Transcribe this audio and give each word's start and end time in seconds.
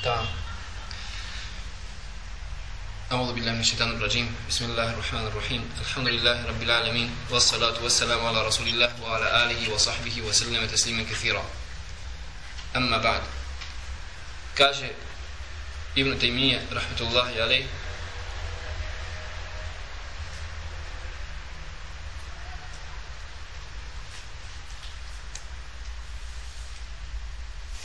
Da. 0.00 0.24
أعوذ 3.12 3.32
بالله 3.36 3.52
من 3.52 3.60
الشيطان 3.60 4.00
الرجيم. 4.00 4.34
بسم 4.48 4.64
الله 4.64 4.96
الرحمن 4.96 5.26
الرحيم. 5.26 5.62
الحمد 5.80 6.08
لله 6.08 6.46
رب 6.48 6.62
العالمين 6.62 7.08
والصلاة 7.30 7.76
والسلام 7.82 8.26
على 8.26 8.46
رسول 8.46 8.68
الله 8.68 8.96
وعلى 9.02 9.28
آله 9.44 9.60
وصحبه 9.68 10.16
وسلم 10.24 10.66
تسليما 10.66 11.04
كثيرا. 11.04 11.44
أما 12.76 12.96
بعد 12.96 13.22
كاجه 14.56 14.90
ابن 15.98 16.18
تيمية 16.18 16.64
رحمة 16.72 17.00
الله 17.00 17.28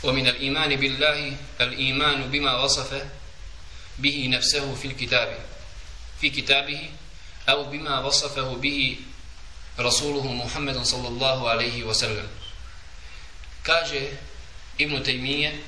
ومن 0.06 0.26
الإيمان 0.28 0.76
بالله 0.76 1.36
الإيمان 1.60 2.30
بما 2.30 2.62
وصف 2.62 3.02
به 3.98 4.28
نفسه 4.30 4.74
في 4.74 4.88
الكتاب 4.88 5.38
في 6.20 6.30
كتابه 6.30 6.90
أو 7.48 7.64
بما 7.64 7.98
وصفه 7.98 8.54
به 8.54 8.96
رسوله 9.78 10.32
محمد 10.32 10.82
صلى 10.82 11.08
الله 11.08 11.50
عليه 11.50 11.84
وسلم. 11.84 12.28
كاجه 13.64 14.08
ابن 14.80 15.02
تيمية 15.02 15.60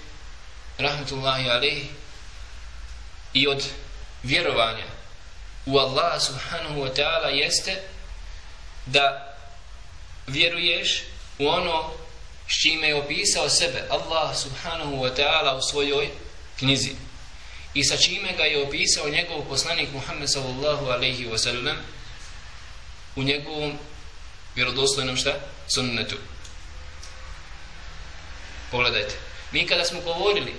رحمة 0.80 1.08
الله 1.12 1.50
عليه 1.50 1.84
od 3.46 3.62
vjerovanja 4.24 4.84
u 5.66 5.78
Allah 5.78 6.20
subhanahu 6.20 6.80
wa 6.80 6.88
ta'ala 6.94 7.28
jeste 7.30 7.82
da 8.86 9.34
s 12.48 12.62
čime 12.62 12.88
je 12.88 12.94
opisao 12.94 13.48
sebe 13.48 13.84
Allah 13.90 14.36
subhanahu 14.36 14.96
wa 14.96 15.10
ta'ala 15.16 15.58
u 15.58 15.62
svojoj 15.62 16.08
knjizi 16.58 16.90
i 17.74 17.84
sa 17.84 17.96
čime 17.96 18.32
ga 18.36 18.44
je 18.44 18.62
opisao 18.62 19.08
njegov 19.08 19.44
poslanik 19.48 19.88
Muhammed 19.92 20.32
sallallahu 20.32 20.86
alaihi 20.86 21.26
wa 21.26 21.38
sallam 21.38 21.76
u 23.16 23.22
njegovom 23.22 23.78
vjerodostojnom 24.54 25.16
šta? 25.16 25.34
sunnetu 25.68 26.16
pogledajte 28.70 29.14
mi 29.52 29.66
kada 29.66 29.84
smo 29.84 30.00
govorili 30.00 30.54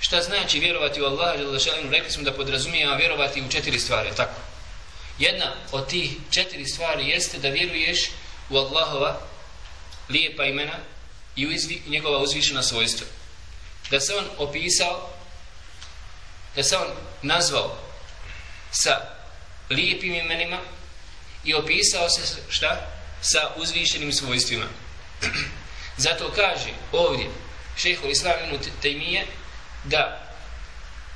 šta 0.00 0.22
znači 0.22 0.58
vjerovati 0.58 1.02
u 1.02 1.04
Allaha 1.04 1.36
Đelešalinu, 1.36 1.90
rekli 1.90 2.10
smo 2.10 2.22
da 2.22 2.32
podrazumijeva 2.32 2.96
vjerovati 2.96 3.42
u 3.42 3.48
četiri 3.50 3.78
stvari, 3.78 4.10
tako? 4.16 4.40
Jedna 5.18 5.52
od 5.72 5.88
tih 5.88 6.10
četiri 6.30 6.66
stvari 6.66 7.08
jeste 7.08 7.38
da 7.38 7.48
vjeruješ 7.48 8.10
u 8.50 8.56
Allahova 8.56 9.20
lijepa 10.08 10.44
imena 10.44 10.78
i 11.36 11.42
izvi, 11.42 11.82
njegova 11.86 12.18
uzvišena 12.18 12.62
svojstva. 12.62 13.06
Da 13.90 14.00
se 14.00 14.14
on 14.14 14.24
opisao, 14.38 15.10
da 16.56 16.62
se 16.62 16.76
on 16.76 16.88
nazvao 17.22 17.78
sa 18.70 19.00
lijepim 19.70 20.14
imenima 20.14 20.58
i 21.44 21.54
opisao 21.54 22.08
se 22.08 22.42
šta? 22.48 22.88
Sa 23.20 23.50
uzvišenim 23.56 24.12
svojstvima. 24.12 24.66
Zato 25.96 26.32
kaže 26.34 26.70
ovdje 26.92 27.30
šehhul 27.76 28.10
islam 28.10 28.34
ibn 28.44 28.64
Taymiye 28.82 29.24
da 29.84 30.32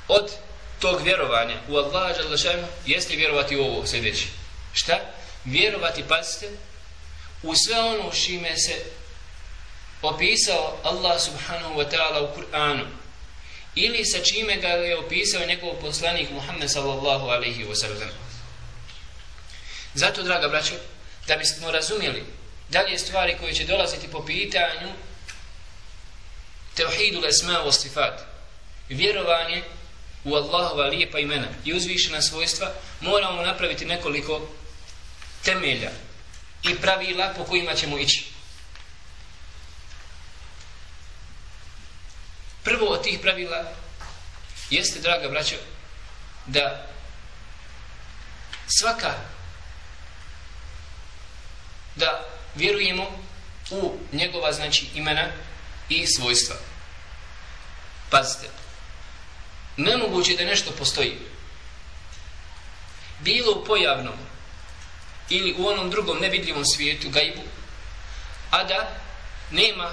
od 0.07 0.31
tog 0.79 1.01
vjerovanja 1.01 1.55
u 1.67 1.77
Allaha 1.77 2.13
Đalešanu 2.13 2.67
jeste 2.85 3.15
vjerovati 3.15 3.57
u 3.57 3.63
ovo 3.63 3.87
sljedeće. 3.87 4.25
Šta? 4.73 4.99
Vjerovati, 5.45 6.03
pazite, 6.07 6.49
u 7.43 7.53
sve 7.55 7.79
ono 7.79 8.11
šime 8.11 8.57
se 8.57 8.85
opisao 10.01 10.77
Allah 10.83 11.21
subhanahu 11.21 11.79
wa 11.79 11.89
ta'ala 11.89 12.21
u 12.21 12.35
Kur'anu 12.35 12.85
ili 13.75 14.05
sa 14.05 14.17
čime 14.23 14.55
ga 14.55 14.67
je 14.67 14.97
opisao 14.97 15.45
njegov 15.45 15.73
poslanik 15.81 16.29
Muhammed 16.31 16.71
sallallahu 16.71 17.27
alaihi 17.27 17.65
wa 17.65 17.75
sallam. 17.75 18.09
Zato, 19.93 20.23
draga 20.23 20.47
braćo, 20.47 20.73
da 21.27 21.35
bismo 21.35 21.71
razumjeli 21.71 22.23
dalje 22.69 22.99
stvari 22.99 23.37
koje 23.39 23.53
će 23.53 23.65
dolaziti 23.65 24.07
po 24.07 24.25
pitanju 24.25 24.89
tevhidu 26.75 27.21
l'esma 27.21 27.65
wa 27.65 27.71
sifat, 27.71 28.21
vjerovanje 28.89 29.63
u 30.23 30.35
Allahova 30.35 30.87
lijepa 30.87 31.19
imena 31.19 31.47
i 31.65 31.73
uzvišena 31.73 32.21
svojstva, 32.21 32.73
moramo 33.01 33.41
napraviti 33.41 33.85
nekoliko 33.85 34.49
temelja 35.43 35.91
i 36.63 36.75
pravila 36.75 37.33
po 37.37 37.43
kojima 37.43 37.73
ćemo 37.73 37.99
ići. 37.99 38.36
Prvo 42.67 42.85
od 42.85 43.03
tih 43.03 43.19
pravila 43.19 43.63
jeste, 44.69 44.99
draga 44.99 45.29
braćo, 45.29 45.55
da 46.45 46.87
svaka 48.79 49.13
da 51.95 52.25
vjerujemo 52.55 53.03
u 53.71 53.97
njegova 54.11 54.51
znači 54.51 54.85
imena 54.95 55.27
i 55.89 56.07
svojstva. 56.07 56.55
Pazite, 58.09 58.49
nemoguće 59.77 60.35
da 60.35 60.45
nešto 60.45 60.71
postoji. 60.71 61.17
Bilo 63.19 63.51
u 63.51 63.65
pojavnom 63.65 64.15
ili 65.29 65.55
u 65.57 65.67
onom 65.67 65.89
drugom 65.89 66.19
nevidljivom 66.19 66.65
svijetu, 66.65 67.09
gajbu, 67.09 67.41
a 68.51 68.63
da 68.63 68.91
nema 69.51 69.89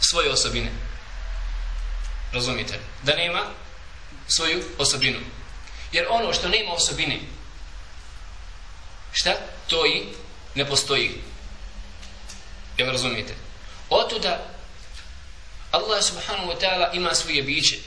svoje 0.00 0.30
osobine. 0.30 0.83
Razumite? 2.34 2.78
Da 3.02 3.16
nema 3.16 3.40
svoju 4.28 4.64
osobinu. 4.78 5.18
Jer 5.92 6.06
ono 6.10 6.32
što 6.32 6.48
nema 6.48 6.72
osobine, 6.72 7.20
šta? 9.12 9.34
To 9.66 9.86
i 9.86 10.02
ne 10.54 10.66
postoji. 10.66 11.10
Jel 12.78 12.90
razumite? 12.90 13.34
Otuda 13.90 14.54
Allah 15.70 16.04
subhanahu 16.04 16.54
wa 16.54 16.58
ta'ala 16.60 16.94
ima 16.94 17.14
svoje 17.14 17.42
biće 17.42 17.78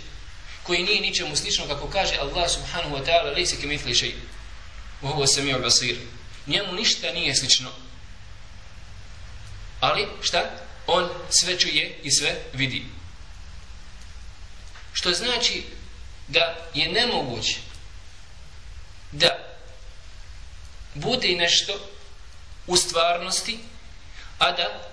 koji 0.64 0.84
nije 0.84 1.02
ničemu 1.02 1.36
slično 1.36 1.68
kako 1.68 1.88
kaže 1.88 2.16
Allah 2.16 2.50
subhanahu 2.52 2.96
wa 2.96 3.06
ta'ala 3.06 3.36
lejse 3.36 3.56
ke 3.62 3.68
mitli 3.68 3.96
šeji 3.96 4.16
u 5.02 5.08
ovo 5.08 5.28
se 5.28 5.42
basir 5.42 5.56
obasir 5.56 5.98
njemu 6.48 6.74
ništa 6.74 7.12
nije 7.12 7.36
slično 7.36 7.70
ali 9.80 10.08
šta? 10.22 10.52
on 10.88 11.10
sve 11.30 11.60
čuje 11.60 12.00
i 12.04 12.12
sve 12.12 12.36
vidi 12.54 12.86
što 14.98 15.12
znači 15.12 15.64
da 16.28 16.56
je 16.74 16.92
nemoguće 16.92 17.56
da 19.12 19.30
bude 20.94 21.28
nešto 21.28 21.80
u 22.68 22.78
stvarnosti 22.78 23.60
a 24.40 24.52
da 24.52 24.90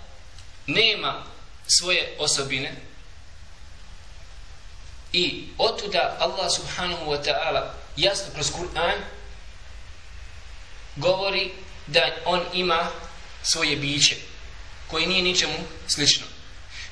nema 0.66 1.22
svoje 1.66 2.16
osobine 2.18 2.72
i 5.12 5.44
otuda 5.58 6.16
Allah 6.20 6.52
subhanahu 6.56 7.10
wa 7.10 7.24
ta'ala 7.24 7.70
jasno 7.96 8.26
kroz 8.34 8.52
Kur'an 8.52 8.98
govori 10.96 11.50
da 11.86 12.10
on 12.24 12.40
ima 12.52 12.90
svoje 13.42 13.76
biće 13.76 14.16
koje 14.90 15.06
nije 15.06 15.22
ničemu 15.22 15.58
slično. 15.88 16.26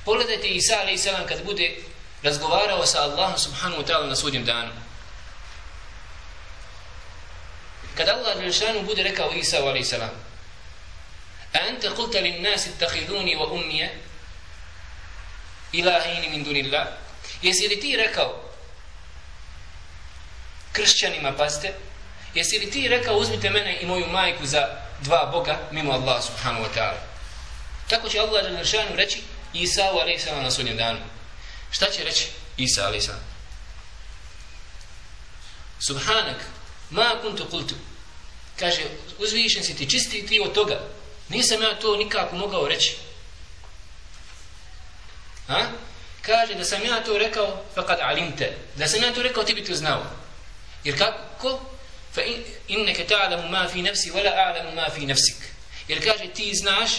Pogledajte 0.05 0.49
Isa 0.49 0.79
alaih 0.81 1.01
kad 1.29 1.45
bude 1.45 1.77
razgovarao 2.23 2.87
sa 2.87 3.03
Allahom 3.03 3.39
subhanahu 3.39 3.83
wa 3.83 3.87
ta'ala 3.87 4.07
na 4.07 4.17
sudnjem 4.17 4.45
danu. 4.45 4.73
Kad 7.97 8.09
Allah 8.09 8.37
Đelšanu 8.41 8.83
bude 8.83 9.03
rekao 9.03 9.33
Isa 9.33 9.59
alaih 9.59 9.87
salam 9.87 10.11
a 11.53 11.59
ente 11.69 11.91
kulta 11.91 12.21
lin 12.21 12.43
nasi 12.43 12.71
tahiduni 12.79 13.37
wa 13.37 13.53
umnije 13.53 13.99
ilahini 15.73 16.29
min 16.29 16.45
dunillah? 16.45 16.87
Jesi 17.43 17.69
li 17.69 17.81
ti 17.81 17.97
rekao 17.97 18.41
kršćanima 20.73 21.33
pazite 21.33 21.75
jesi 22.35 22.59
li 22.59 22.71
ti 22.71 22.89
rekao 22.89 23.17
uzmite 23.17 23.51
mene 23.51 23.79
i 23.81 23.87
moju 23.87 24.07
majku 24.07 24.47
za 24.47 24.69
dva 25.01 25.27
boga 25.27 25.59
mimo 25.71 25.93
Allah 25.93 26.23
subhanahu 26.23 26.65
wa 26.65 26.69
ta'ala? 26.75 27.01
Tako 27.89 28.09
će 28.09 28.19
Allah 28.19 28.45
želešanu 28.45 28.97
reći 28.97 29.23
Isa 29.53 29.93
u 29.95 29.99
alaih 29.99 30.27
na 30.43 30.51
sudnjem 30.51 30.77
danu 30.77 30.99
šta 31.73 31.91
će 31.91 32.05
reći 32.05 32.27
Isa 32.57 32.87
alisa? 32.87 33.15
subhanak 35.87 36.37
ma 36.91 37.11
kuntu 37.23 37.47
kultu 37.51 37.75
kaže 38.59 38.83
uzvišen 39.19 39.65
si 39.65 39.77
ti 39.77 39.91
čisti 39.91 40.27
ti 40.27 40.41
od 40.41 40.53
toga 40.53 40.81
nisam 41.29 41.63
ja 41.63 41.79
to 41.79 41.97
nikako 41.97 42.37
mogao 42.37 42.69
reći 42.69 42.97
Ha? 45.47 45.67
Kaže 46.23 46.55
da 46.55 46.65
sam 46.65 46.85
ja 46.85 47.05
to 47.05 47.19
rekao 47.19 47.65
faqad 47.77 47.99
alimte. 48.01 48.57
Da 48.75 48.89
sam 48.89 49.03
ja 49.03 49.13
to 49.13 49.23
rekao 49.23 49.45
ti 49.45 49.55
bi 49.55 49.65
to 49.65 49.75
znao. 49.75 50.03
Jer 50.85 50.99
kako? 50.99 51.61
Fa 52.15 52.23
inneke 52.69 53.07
ta'lamu 53.07 53.51
ma 53.51 53.69
fi 53.69 53.83
nafsi 53.83 54.11
wala 54.11 54.31
a'lamu 54.31 54.75
ma 54.75 54.91
fi 54.91 55.07
nafsik. 55.07 55.37
Jer 55.89 56.05
kaže 56.05 56.27
ti 56.35 56.55
znaš 56.55 56.91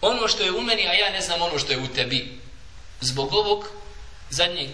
ono 0.00 0.28
što 0.28 0.42
je 0.42 0.52
u 0.52 0.62
meni, 0.62 0.88
a 0.88 0.92
ja 0.92 1.10
ne 1.10 1.20
znam 1.20 1.42
ono 1.42 1.58
što 1.58 1.72
je 1.72 1.78
u 1.78 1.88
tebi. 1.88 2.40
Zbog 3.00 3.32
ovog 3.32 3.68
zadnje 4.30 4.70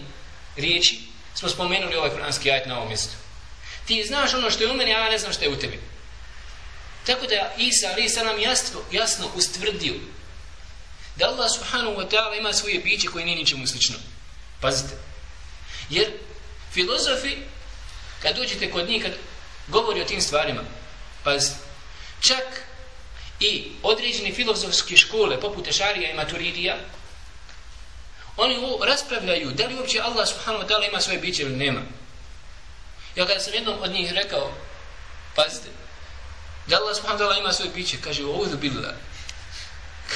riječi 0.55 0.99
smo 1.35 1.49
spomenuli 1.49 1.95
ovaj 1.95 2.09
kuranski 2.09 2.51
ajet 2.51 2.65
na 2.65 2.77
ovom 2.77 2.87
mjestu. 2.87 3.13
Ti 3.85 4.03
znaš 4.07 4.33
ono 4.33 4.51
što 4.51 4.63
je 4.63 4.71
u 4.71 4.73
meni, 4.73 4.93
a 4.95 4.99
ja 4.99 5.09
ne 5.09 5.17
znam 5.17 5.33
što 5.33 5.43
je 5.43 5.49
u 5.49 5.59
tebi. 5.59 5.79
Tako 7.05 7.27
da 7.27 7.53
Isa, 7.57 7.89
ali 7.91 8.05
Isa 8.05 8.23
nam 8.23 8.39
jasno, 8.39 8.79
jasno 8.91 9.29
ustvrdio 9.35 9.93
da 11.15 11.27
Allah 11.27 11.49
subhanahu 11.57 11.95
wa 11.95 12.09
ta'ala 12.09 12.39
ima 12.39 12.53
svoje 12.53 12.79
biće 12.79 13.07
koje 13.07 13.25
nije 13.25 13.37
ničemu 13.37 13.67
slično. 13.67 13.95
Pazite. 14.61 14.93
Jer 15.89 16.11
filozofi, 16.71 17.37
kad 18.21 18.35
dođete 18.35 18.71
kod 18.71 18.89
njih, 18.89 19.03
kad 19.03 19.11
govori 19.67 20.01
o 20.01 20.05
tim 20.05 20.21
stvarima, 20.21 20.61
pazite, 21.23 21.55
čak 22.19 22.63
i 23.39 23.71
određene 23.83 24.33
filozofske 24.33 24.97
škole, 24.97 25.41
poput 25.41 25.67
Ešarija 25.67 26.11
i 26.11 26.15
Maturidija, 26.15 26.77
oni 28.37 28.57
raspravljaju 28.85 29.51
da 29.51 29.67
li 29.67 29.75
uopće 29.75 30.01
Allah 30.01 30.27
subhanahu 30.27 30.63
wa 30.63 30.67
ta'ala 30.67 30.89
ima 30.89 31.01
svoje 31.01 31.19
biće 31.19 31.41
ili 31.41 31.55
nema. 31.55 31.81
Ja 33.15 33.27
kada 33.27 33.39
sam 33.39 33.53
jednom 33.53 33.77
od 33.81 33.91
njih 33.91 34.11
rekao, 34.11 34.51
pazite, 35.35 35.69
da 36.67 36.77
Allah 36.77 36.95
subhanahu 36.95 37.23
wa 37.23 37.27
ta'ala 37.27 37.39
ima 37.39 37.53
svoje 37.53 37.71
biće, 37.71 37.97
kaže, 38.03 38.25
ovdje 38.25 38.57
billah. 38.57 38.93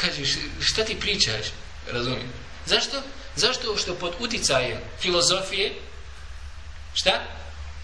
Kaže, 0.02 0.22
šta 0.62 0.86
ti 0.86 1.00
pričaš? 1.00 1.46
Razumijem. 1.92 2.34
Zašto? 2.66 3.02
Zašto 3.36 3.78
što 3.78 3.96
pod 3.96 4.14
uticajem 4.20 4.78
filozofije, 5.00 5.74
šta? 6.94 7.22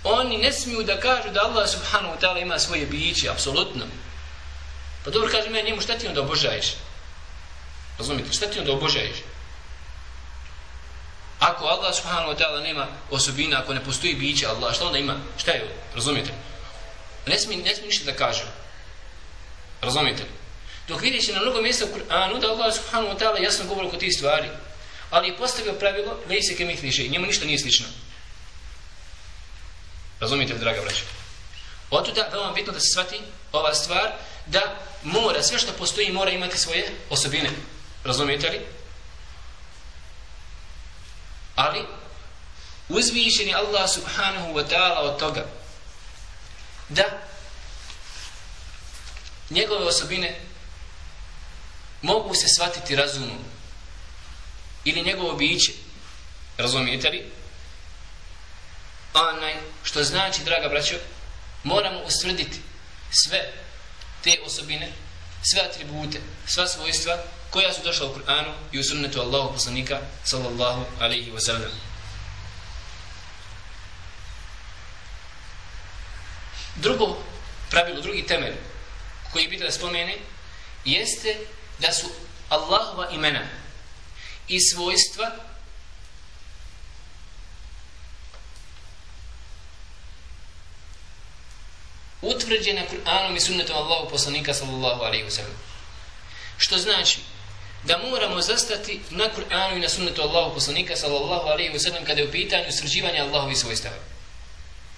Oni 0.04 0.38
ne 0.38 0.54
smiju 0.54 0.83
da 0.83 1.00
kažu 1.00 1.30
da 1.30 1.42
Allah 1.42 1.69
subhanahu 1.69 2.16
wa 2.16 2.19
ta'ala 2.22 2.42
ima 2.42 2.60
svoje 2.60 2.86
biće, 2.86 3.30
apsolutno. 3.30 3.86
Pa 5.06 5.12
dobro 5.12 5.30
kaže 5.31 5.50
meni 5.50 5.69
njemu 5.69 5.81
šta 5.81 5.98
ti 5.98 6.07
onda 6.07 6.22
obožaješ? 6.22 6.74
Razumite, 7.98 8.33
šta 8.33 8.45
ti 8.45 8.60
onda 8.60 8.72
obožaješ? 8.72 9.18
Ako 11.42 11.66
Allah 11.66 11.90
subhanahu 11.90 12.32
wa 12.32 12.38
ta'ala 12.38 12.62
nema 12.62 12.88
osobina, 13.10 13.60
ako 13.60 13.74
ne 13.74 13.84
postoji 13.84 14.16
biće 14.16 14.48
Allah, 14.48 14.76
šta 14.76 14.86
onda 14.86 14.98
ima? 14.98 15.16
Šta 15.38 15.52
je 15.52 15.60
Razumijete? 15.96 16.30
Razumite? 16.30 16.32
Ne 17.28 17.40
smije, 17.40 17.64
ne 17.64 17.76
smije 17.76 17.88
ništa 17.88 18.06
da 18.12 18.18
kaže. 18.18 18.44
Razumite? 19.82 20.24
Dok 20.88 21.02
vidiš 21.02 21.28
na 21.28 21.42
mnogo 21.42 21.62
mjesta 21.62 21.86
u 21.86 21.98
Kur'anu 21.98 22.40
da 22.40 22.48
Allah 22.48 22.76
subhanahu 22.76 23.14
wa 23.14 23.20
ta'ala 23.20 23.44
jasno 23.44 23.66
govori 23.66 23.88
oko 23.88 23.98
tih 23.98 24.14
stvari, 24.14 24.50
ali 25.10 25.28
je 25.28 25.38
postavio 25.38 25.74
pravilo, 25.74 26.20
ne 26.30 26.42
se 26.42 26.58
kemih 26.58 26.84
više, 26.84 27.08
njemu 27.08 27.26
ništa 27.26 27.46
nije 27.46 27.60
slično. 27.60 27.86
Razumite, 30.20 30.54
draga 30.54 30.82
braća? 30.82 31.04
Otuda, 31.90 32.30
veoma 32.32 32.52
bitno 32.52 32.74
da 32.74 32.80
se 32.80 32.88
shvati 32.94 33.20
ova 33.52 33.74
stvar, 33.74 34.12
da 34.46 34.78
mora, 35.04 35.44
sve 35.44 35.60
što 35.60 35.74
postoji 35.74 36.12
mora 36.12 36.32
imati 36.32 36.58
svoje 36.58 36.92
osobine. 37.10 37.50
Razumijete 38.04 38.50
li? 38.50 38.62
Ali, 41.62 41.86
uzvišen 42.90 43.48
je 43.48 43.56
Allah 43.56 43.90
subhanahu 43.90 44.54
wa 44.54 44.63
ta'ala 44.66 45.00
od 45.00 45.19
toga 45.19 45.46
da 46.90 47.04
njegove 49.50 49.86
osobine 49.86 50.40
mogu 52.02 52.36
se 52.36 52.48
shvatiti 52.48 52.96
razumom 52.96 53.38
ili 54.84 55.04
njegovo 55.04 55.34
biće. 55.34 55.72
Razumijete 56.58 57.10
li? 57.10 57.31
Onaj, 59.14 59.56
što 59.84 60.04
znači, 60.04 60.44
draga 60.44 60.69
braćo, 60.69 60.96
moramo 61.64 62.00
ustvrditi 62.00 62.60
sve 63.24 63.54
te 64.24 64.40
osobine, 64.46 64.92
sve 65.52 65.62
atribute, 65.62 66.22
sva 66.48 66.68
svojstva 66.68 67.24
koja 67.51 67.74
su 67.74 67.81
došla 67.83 68.07
u 68.07 68.15
Kur'anu 68.15 68.53
i 68.71 68.80
u 68.80 68.83
sunnetu 68.83 69.21
Allahu 69.21 69.53
poslanika 69.53 70.00
sallallahu 70.24 70.86
alaihi 71.00 71.31
wa 71.31 71.39
sallam. 71.39 71.71
Drugo 76.75 77.18
pravilo, 77.69 78.01
drugi 78.01 78.27
temelj 78.27 78.56
koji 79.33 79.48
bi 79.48 79.57
da 79.57 79.71
spomene 79.71 80.18
jeste 80.86 81.38
da 81.80 81.94
su 81.94 82.07
Allahova 82.50 83.09
imena 83.09 83.48
i 84.47 84.59
svojstva 84.59 85.31
utvrđena 92.21 92.81
Kur'anom 92.92 93.36
i 93.36 93.39
sunnetom 93.39 93.75
Allahu 93.75 94.09
poslanika 94.09 94.54
sallallahu 94.54 95.01
alaihi 95.01 95.25
wa 95.25 95.30
sallam. 95.30 95.57
Što 96.57 96.77
znači 96.77 97.19
da 97.83 97.98
moramo 97.98 98.42
zastati 98.42 99.01
na 99.10 99.30
Kur'anu 99.36 99.78
i 99.78 99.80
na 99.80 99.89
sunnetu 99.89 100.22
Allahu 100.22 100.54
poslanika 100.54 100.95
sallallahu 100.95 101.48
alaihi 101.48 101.74
wa 101.74 101.80
sallam 101.80 102.06
kada 102.06 102.22
je 102.22 102.28
u 102.28 102.31
pitanju 102.31 102.72
srđivanja 102.72 103.24
Allahovi 103.24 103.56
svojstava. 103.56 103.95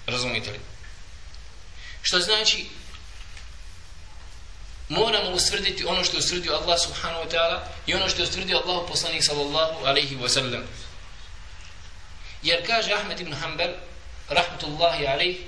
Razumite 0.06 0.50
li? 0.50 0.60
Što 2.02 2.20
znači 2.20 2.66
moramo 4.88 5.30
usvrditi 5.30 5.84
ono 5.84 6.04
što 6.04 6.16
je 6.16 6.18
usvrdio 6.18 6.52
Allah 6.52 6.80
subhanahu 6.80 7.24
wa 7.24 7.30
ta'ala 7.30 7.60
i 7.86 7.94
ono 7.94 8.08
što 8.08 8.22
je 8.22 8.28
usvrdio 8.28 8.62
Allahu 8.64 8.88
poslanik 8.88 9.24
sallallahu 9.24 9.84
alaihi 9.84 10.16
wa 10.16 10.28
sallam. 10.28 10.62
Jer 12.42 12.66
kaže 12.66 12.92
Ahmed 12.92 13.20
ibn 13.20 13.32
Hanbal 13.32 13.72
rahmatullahi 14.28 15.06
alaihi 15.06 15.46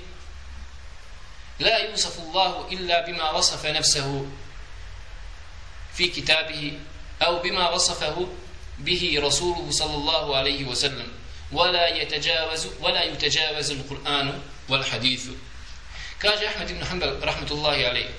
La 1.59 1.79
yusafu 1.91 2.21
Allahu 2.21 2.73
illa 2.73 3.01
bima 3.01 3.33
wasafa 3.33 3.73
nafsahu 3.73 4.27
fi 5.93 6.11
kitabihi 6.11 6.79
أو 7.21 7.39
بما 7.39 7.69
وصفه 7.69 8.27
به 8.79 9.19
رسوله 9.23 9.71
صلى 9.71 9.95
الله 9.95 10.35
عليه 10.37 10.65
وسلم. 10.65 11.07
ولا 11.51 11.87
يتجاوز 11.87 12.67
ولا 12.79 13.03
يتجاوز 13.03 13.71
القرآن 13.71 14.41
والحديث. 14.69 15.25
كاج 16.19 16.43
أحمد 16.43 16.71
بن 16.71 16.85
حنبل 16.85 17.23
رحمة 17.23 17.51
الله 17.51 17.77
عليه 17.87 18.09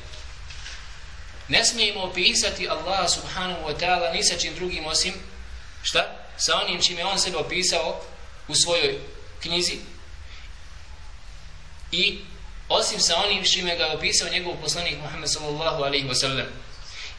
نسميه 1.50 2.04
بيسات 2.04 2.60
الله 2.60 3.06
سبحانه 3.06 3.66
وتعالى 3.66 4.12
نيسا 4.12 4.36
drugim 4.54 4.86
osim 4.86 5.14
šta? 5.82 6.02
شتا 6.02 6.26
سانيم 6.38 6.80
شيم 6.80 6.98
يون 6.98 7.18
سيبو 7.18 7.42
بيساو 7.42 7.94
u 8.48 8.54
svojoj 8.54 8.98
knjizi. 9.42 9.78
I 11.92 12.18
osim 12.68 13.00
sa 13.00 13.16
onim 13.16 13.44
što 13.44 13.58
je 13.58 13.92
opisao 13.94 14.28
njegov 14.28 14.54
poslanik 14.62 14.98
Muhammed 15.02 15.30
sallallahu 15.30 15.82
alaihi 15.82 16.08
ve 16.08 16.14
sellem 16.14 16.46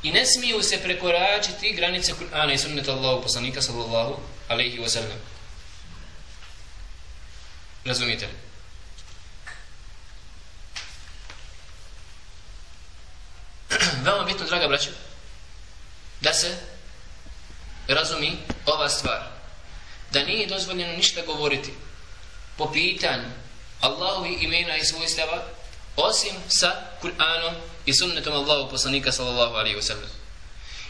I 0.04 0.12
ne 0.12 0.26
smiju 0.26 0.64
se 0.64 0.84
prekoračiti 0.84 1.74
granice 1.74 2.14
Kur'ana 2.14 2.54
i 2.54 2.58
sunneta 2.58 2.92
Allahu 2.92 3.22
poslanika 3.24 3.62
sallallahu 3.62 4.20
alaihi 4.48 4.80
wa 4.80 4.90
sallam. 4.90 5.20
Razumite 7.86 8.26
li? 8.26 8.34
Veoma 14.04 14.24
bitno, 14.24 14.46
draga 14.46 14.68
braća, 14.68 14.90
da 16.22 16.34
se 16.34 16.58
razumi 17.88 18.38
ova 18.66 18.90
stvar. 18.90 19.24
Da 20.12 20.24
nije 20.24 20.48
dozvoljeno 20.48 20.94
ništa 20.94 21.22
govoriti 21.22 21.74
po 22.58 22.72
pitanju 22.72 23.30
Allahovi 23.82 24.38
imena 24.42 24.78
i 24.78 24.86
svojstava 24.86 25.44
osim 25.96 26.34
sa 26.48 26.76
Kur'anom 27.02 27.54
i 27.86 27.94
sunnetom 27.94 28.34
Allahu 28.34 28.70
poslanika 28.70 29.12
sallallahu 29.12 29.56
alaihi 29.56 29.78
wa 29.78 29.82
sallam. 29.82 30.10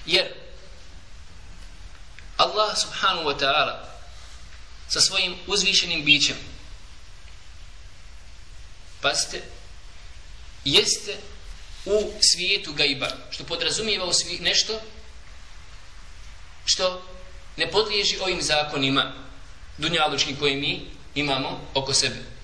Jer 0.06 0.28
Allah 2.38 2.78
subhanahu 2.78 3.30
wa 3.30 3.40
ta'ala 3.40 3.90
sa 4.88 5.02
svojim 5.02 5.36
uzvišenim 5.48 6.06
bićem 6.06 6.36
pazite 9.02 9.42
jeste 10.66 11.18
u 11.86 12.12
svijetu 12.22 12.74
gajba 12.74 13.08
što 13.32 13.44
podrazumijeva 13.44 14.06
u 14.06 14.14
svijetu 14.14 14.44
nešto 14.44 14.82
što 16.66 17.02
ne 17.58 17.72
podliježi 17.72 18.18
ovim 18.22 18.42
zakonima 18.42 19.14
dunjalučkim 19.78 20.40
koje 20.40 20.56
mi 20.56 20.82
imamo 21.16 21.62
oko 21.74 21.94
sebe 21.94 22.40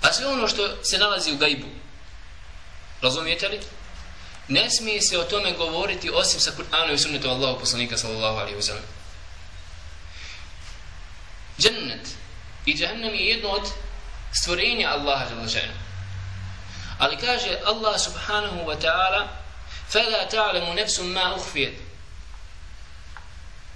A 0.00 0.12
sve 0.12 0.26
ono 0.26 0.48
što 0.48 0.84
se 0.84 0.98
nalazi 0.98 1.32
u 1.32 1.36
gajbu, 1.36 1.66
Razumijete 3.02 3.48
li? 3.48 3.60
Ne 4.48 4.70
smije 4.70 5.02
se 5.02 5.18
o 5.18 5.24
tome 5.24 5.52
govoriti 5.52 6.10
osim 6.10 6.40
sa 6.40 6.50
Kur'anom 6.50 6.94
i 6.94 6.98
sunnetom 6.98 7.30
Allahog 7.30 7.60
poslanika 7.60 7.96
sallallahu 7.96 8.38
alaihi 8.38 8.56
wa 8.56 8.62
sallam. 8.62 8.84
Džennet 11.58 12.08
i 12.66 12.74
džahnem 12.74 13.14
je 13.14 13.26
jedno 13.26 13.48
od 13.48 13.68
stvorenja 14.32 14.88
Allaha 14.88 15.26
džahnem. 15.46 15.78
Ali 16.98 17.16
kaže 17.16 17.58
Allah 17.64 18.00
subhanahu 18.00 18.60
wa 18.66 18.76
ta'ala 18.80 19.28
فَلَا 19.90 20.24
تَعْلَمُ 20.24 20.74
نَفْسٌ 20.74 21.00
مَا 21.00 21.36
أُخْفِيَتْ 21.36 21.74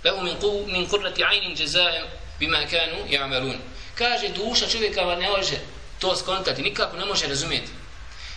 لَهُ 0.05 0.21
مِنْ, 0.21 0.35
قُو, 0.39 0.67
مِنْ 0.67 0.87
قُرَّةِ 0.87 1.25
عَيْنٍ 1.25 1.55
جَزَاءٍ 1.55 2.09
بِمَا 2.41 2.65
كَانُوا 2.65 3.07
يَعْمَلُونَ 3.07 3.59
Kaže 3.95 4.29
duša 4.29 4.69
čovjeka 4.69 5.05
ne 5.05 5.31
može 5.31 5.57
to 5.99 6.17
skontati, 6.17 6.63
nikako 6.63 6.97
ne 6.97 7.05
može 7.05 7.27
razumjeti. 7.27 7.71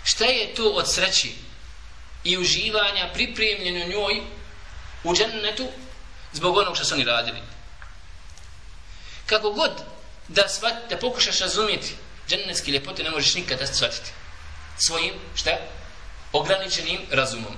Šta 0.09 0.25
je 0.25 0.55
to 0.55 0.69
od 0.69 0.93
sreći 0.93 1.31
i 2.23 2.37
uživanja 2.37 3.09
pripremljeno 3.13 3.85
njoj 3.85 4.21
u 5.03 5.15
džennetu 5.15 5.67
zbog 6.33 6.57
onog 6.57 6.75
što 6.75 6.85
su 6.85 6.93
oni 6.93 7.03
radili? 7.03 7.39
Kako 9.25 9.51
god 9.51 9.71
da, 10.27 10.47
svat, 10.47 10.89
da 10.89 10.97
pokušaš 10.97 11.39
razumjeti 11.39 11.95
džennetske 12.29 12.71
ljepote 12.71 13.03
ne 13.03 13.09
možeš 13.09 13.35
nikada 13.35 13.67
shvatiti 13.67 14.11
svojim, 14.77 15.13
šta? 15.35 15.51
ograničenim 16.31 17.01
razumom. 17.11 17.57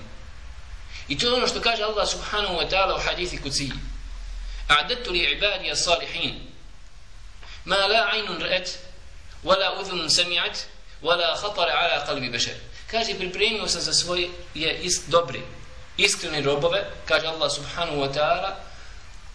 I 1.08 1.18
to 1.18 1.28
je 1.28 1.34
ono 1.34 1.48
što 1.48 1.62
kaže 1.62 1.84
Allah 1.84 2.10
subhanahu 2.10 2.56
wa 2.56 2.70
ta'ala 2.70 2.96
u 2.96 3.02
hadithi 3.06 3.42
kuciji. 3.42 3.72
A'dattu 4.68 5.12
li 5.12 5.32
ibadija 5.32 5.76
salihin 5.76 6.40
ma 7.66 7.76
la 7.76 8.10
aynun 8.12 8.42
ra'at 8.42 8.70
wa 9.44 9.60
la 9.60 9.80
udhun 9.82 10.10
sami'at 10.10 10.66
wala 11.02 11.36
khatara 11.42 11.74
ala 11.74 12.06
qalbi 12.06 12.32
bashar. 12.32 12.56
Kaže 12.92 13.14
pripremio 13.14 13.68
sam 13.68 13.82
za 13.82 13.94
svoje 13.94 14.30
je 14.54 14.80
is, 14.84 15.02
dobri, 15.08 15.42
iskreni 15.98 16.42
robove, 16.42 16.86
kaže 17.06 17.28
Allah 17.28 17.52
subhanahu 17.52 17.98
wa 17.98 18.14
ta'ala, 18.14 18.56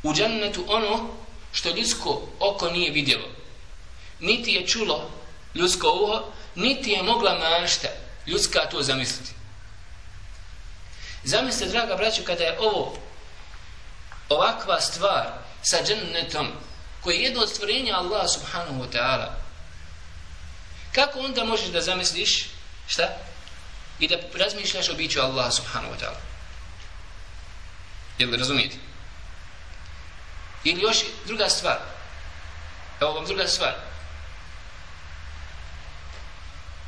u 0.03 0.15
džennetu 0.15 0.65
ono 0.69 1.09
što 1.53 1.71
ljudsko 1.71 2.23
oko 2.41 2.71
nije 2.71 2.91
vidjelo. 2.91 3.29
Niti 4.21 4.53
je 4.53 4.67
čulo 4.67 5.11
ljudsko 5.55 5.89
uho, 5.89 6.33
niti 6.55 6.91
je 6.91 7.03
mogla 7.03 7.59
mašta 7.61 7.89
ljudska 8.27 8.61
to 8.71 8.83
zamisliti. 8.83 9.31
Zamislite, 11.25 11.73
draga 11.73 11.97
braću, 11.97 12.23
kada 12.27 12.45
je 12.45 12.59
ovo 12.59 12.97
ovakva 14.29 14.81
stvar 14.81 15.27
sa 15.63 15.77
džennetom, 15.85 16.49
koji 17.01 17.17
je 17.17 17.23
jedno 17.23 17.43
od 17.43 17.51
stvorenja 17.51 17.97
Allah 17.97 18.31
subhanahu 18.31 18.83
wa 18.83 18.91
ta'ala, 18.93 19.44
kako 20.95 21.19
onda 21.19 21.45
možeš 21.45 21.67
da 21.67 21.81
zamisliš, 21.81 22.47
šta? 22.87 23.09
I 23.99 24.09
da 24.09 24.17
razmišljaš 24.35 24.89
o 24.89 24.95
biću 24.95 25.21
Allaha 25.21 25.51
subhanahu 25.51 25.95
wa 25.95 25.99
ta'ala. 25.99 26.21
Jel 28.19 28.39
razumijete? 28.39 28.77
Ili 30.65 30.83
još 30.83 30.99
druga 31.27 31.49
stvar. 31.49 31.79
Evo 33.01 33.13
vam 33.13 33.27
druga 33.27 33.49
stvar. 33.49 33.75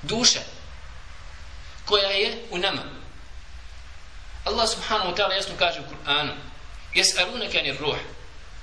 Duša 0.03 0.41
koja 1.85 2.09
je 2.09 2.43
u 2.51 2.59
nama. 2.59 2.83
Allah 4.45 4.69
subhanahu 4.69 5.11
wa 5.11 5.17
ta'ala 5.17 5.35
jasno 5.35 5.55
kaže 5.59 5.81
u 5.81 5.85
Kur'anu 5.91 6.33
Jes'alunaka 6.95 7.63
ni 7.63 7.73
ruh 7.73 7.99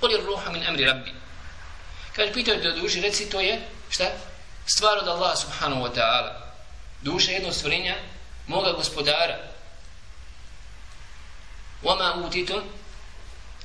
Qul 0.00 0.12
ir 0.12 0.24
ruha 0.24 0.50
min 0.52 0.64
amri 0.66 0.84
rabbi 0.84 1.12
Kaže, 2.16 2.32
pitaju 2.32 2.62
da 2.62 2.70
duši, 2.70 3.00
reci 3.00 3.30
to 3.30 3.40
je, 3.40 3.60
šta? 3.90 4.10
Stvar 4.65 4.97
od 4.97 5.07
Allah 5.07 5.37
subhanahu 5.37 5.81
wa 5.81 5.93
ta'ala. 5.95 6.51
Duša 7.01 7.31
je 7.31 7.35
jedno 7.35 7.53
stvorenja 7.53 7.95
moga 8.47 8.71
gospodara. 8.71 9.37
وَمَا 11.83 12.07
أُوتِتُمْ 12.13 12.61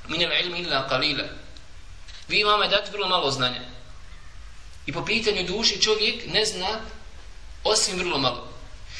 مِنَ 0.07 0.21
الْعِلْمِ 0.21 0.55
إِلَّا 0.55 0.87
قَلِيلًا 0.89 1.27
Vi 2.27 2.43
vama 2.43 2.67
dati 2.67 2.91
vrlo 2.91 3.07
malo 3.07 3.31
znanja. 3.31 3.61
I 4.85 4.93
po 4.93 5.05
pitanju 5.05 5.43
duši 5.43 5.81
čovjek 5.81 6.23
ne 6.33 6.45
zna 6.45 6.79
osim 7.63 7.99
vrlo 7.99 8.17
malo. 8.17 8.47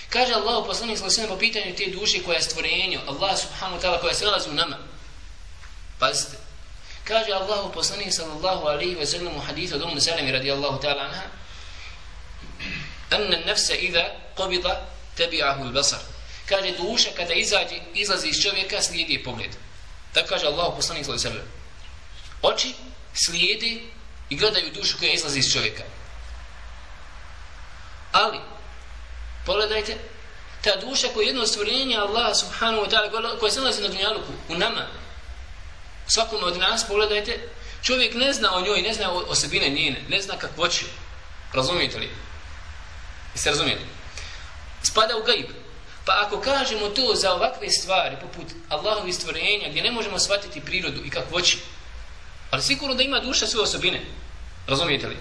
Kaže 0.10 0.34
Allah 0.34 0.64
u 0.64 0.68
poslanih 0.68 1.00
slasvima 1.00 1.28
po 1.28 1.38
pitanju 1.38 1.76
te 1.76 1.86
duše 1.86 2.24
koja 2.24 2.36
je 2.36 2.42
stvorenje, 2.42 3.00
Allah 3.08 3.40
subhanahu 3.40 3.80
wa 3.80 3.82
ta'ala 3.82 4.02
koja 4.02 4.14
se 4.14 4.26
nalazi 4.26 4.50
u 4.50 4.54
nama. 4.54 4.78
Pazite. 6.00 6.38
Kaže 7.04 7.32
Allah 7.32 7.66
u 7.66 7.72
poslanih 7.72 8.14
sallallahu 8.14 8.68
alaihi 8.68 8.96
wa 8.96 9.06
sallam 9.06 9.36
u 9.36 9.40
hadithu 9.40 9.76
od 9.76 9.82
umu 9.82 10.02
salami 10.02 10.32
radijallahu 10.32 10.82
ta'ala 10.82 11.02
anha 11.02 11.24
Enne 13.11 13.43
nefse 13.47 13.75
ida 13.77 14.17
kobida 14.37 14.87
tebi 15.17 15.43
ahul 15.43 15.73
basar. 15.73 16.01
Kaže 16.47 16.73
duša 16.79 17.11
kada 17.17 17.35
izađe, 17.35 17.81
izlazi 17.95 18.29
iz 18.29 18.43
čovjeka 18.43 18.83
slijedi 18.83 19.23
pogled. 19.25 19.51
Tako 20.13 20.29
kaže 20.29 20.47
Allah 20.47 20.73
u 20.73 20.77
poslanih 20.77 21.07
sallallahu 21.07 21.29
alaihi 21.29 21.45
wa. 22.43 22.53
Oči 22.53 22.75
slijedi 23.15 23.91
i 24.31 24.37
gledaju 24.37 24.73
dušu 24.73 24.99
koja 24.99 25.13
izlazi 25.13 25.39
iz 25.39 25.53
čovjeka. 25.53 25.83
Ali, 28.13 28.41
Pogledajte, 29.47 29.97
ta 30.65 30.77
duša 30.77 31.09
koja 31.15 31.25
je 31.25 31.29
jedno 31.29 31.47
stvorenje 31.47 31.97
Allah 31.97 32.37
subhanahu 32.37 32.85
wa 32.85 32.91
ta'ala 32.91 33.39
koja 33.39 33.51
se 33.51 33.61
nalazi 33.61 33.83
na 33.83 33.89
dunjaluku, 33.89 34.33
u 34.49 34.55
nama, 34.55 34.87
svakom 36.07 36.45
od 36.45 36.59
nas, 36.59 36.85
pogledajte, 36.89 37.49
čovjek 37.83 38.15
ne 38.15 38.33
zna 38.33 38.55
o 38.55 38.61
njoj, 38.61 38.83
ne 38.83 38.95
zna 38.95 39.13
o 39.13 39.17
osobine 39.17 39.69
njene, 39.69 40.05
ne 40.09 40.23
zna 40.23 40.37
kakvo 40.37 40.69
će. 40.69 40.85
Razumijete 41.53 41.99
li? 41.99 42.11
Jeste 43.35 43.51
razumijeli? 43.51 43.81
Spada 44.83 45.17
u 45.17 45.23
gaib. 45.23 45.47
Pa 46.05 46.23
ako 46.27 46.41
kažemo 46.41 46.89
to 46.89 47.15
za 47.15 47.33
ovakve 47.33 47.71
stvari, 47.71 48.17
poput 48.21 48.47
Allahovi 48.69 49.13
stvorenja, 49.13 49.69
gdje 49.69 49.83
ne 49.83 49.91
možemo 49.91 50.19
shvatiti 50.19 50.61
prirodu 50.61 51.05
i 51.05 51.11
kakvoći, 51.11 51.59
ali 52.51 52.63
sigurno 52.63 52.95
da 52.95 53.03
ima 53.03 53.21
duša 53.21 53.47
svoje 53.47 53.63
osobine. 53.63 54.01
Razumijete 54.67 55.07
li? 55.07 55.17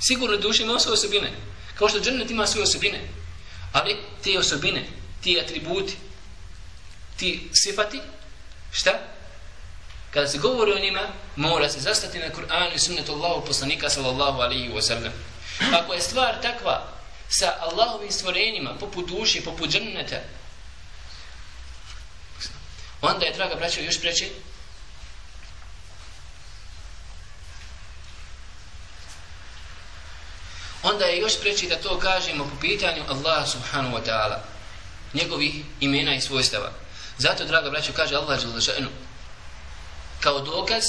Sigurno 0.00 0.36
da 0.36 0.42
duša 0.42 0.62
ima 0.62 0.78
svoje 0.78 0.94
osobine. 0.94 1.30
Kao 1.78 1.88
što 1.88 2.00
džennet 2.00 2.30
ima 2.30 2.46
svoje 2.46 2.62
osobine. 2.62 3.00
Ali 3.72 3.96
te 4.24 4.38
osobine, 4.38 4.86
ti 5.22 5.40
atributi, 5.40 5.96
ti 7.16 7.48
sifati, 7.52 8.00
šta? 8.72 8.98
Kada 10.10 10.28
se 10.28 10.38
govori 10.38 10.72
o 10.72 10.78
njima, 10.78 11.00
mora 11.36 11.68
se 11.68 11.80
zastati 11.80 12.18
na 12.18 12.26
Kur'anu 12.30 12.74
i 12.74 12.78
sunnetu 12.78 13.12
Allahu 13.12 13.46
poslanika 13.46 13.90
sallallahu 13.90 14.40
alaihi 14.40 14.68
wa 14.68 14.82
sallam. 14.82 15.12
Ako 15.72 15.94
je 15.94 16.00
stvar 16.00 16.42
takva 16.42 16.91
sa 17.32 17.56
Allahovim 17.60 18.12
stvorenjima, 18.12 18.74
poput 18.80 19.08
duši, 19.08 19.40
poput 19.44 19.70
dženneta, 19.70 20.20
onda 23.00 23.26
je, 23.26 23.32
draga 23.32 23.54
braćo, 23.54 23.80
još 23.80 24.00
preći, 24.00 24.32
onda 30.82 31.04
je 31.04 31.20
još 31.20 31.40
preći 31.40 31.68
da 31.68 31.80
to 31.80 31.98
kažemo 31.98 32.44
po 32.44 32.60
pitanju 32.60 33.02
Allaha 33.08 33.46
subhanahu 33.46 33.96
wa 33.96 34.04
ta'ala 34.06 34.38
njegovih 35.14 35.54
imena 35.80 36.14
i 36.14 36.20
svojstava. 36.20 36.72
Zato 37.18 37.44
draga 37.44 37.70
braćo 37.70 37.92
kaže 37.92 38.14
Allah 38.14 38.40
želešanu 38.40 38.88
kao 40.20 40.40
dokaz 40.40 40.84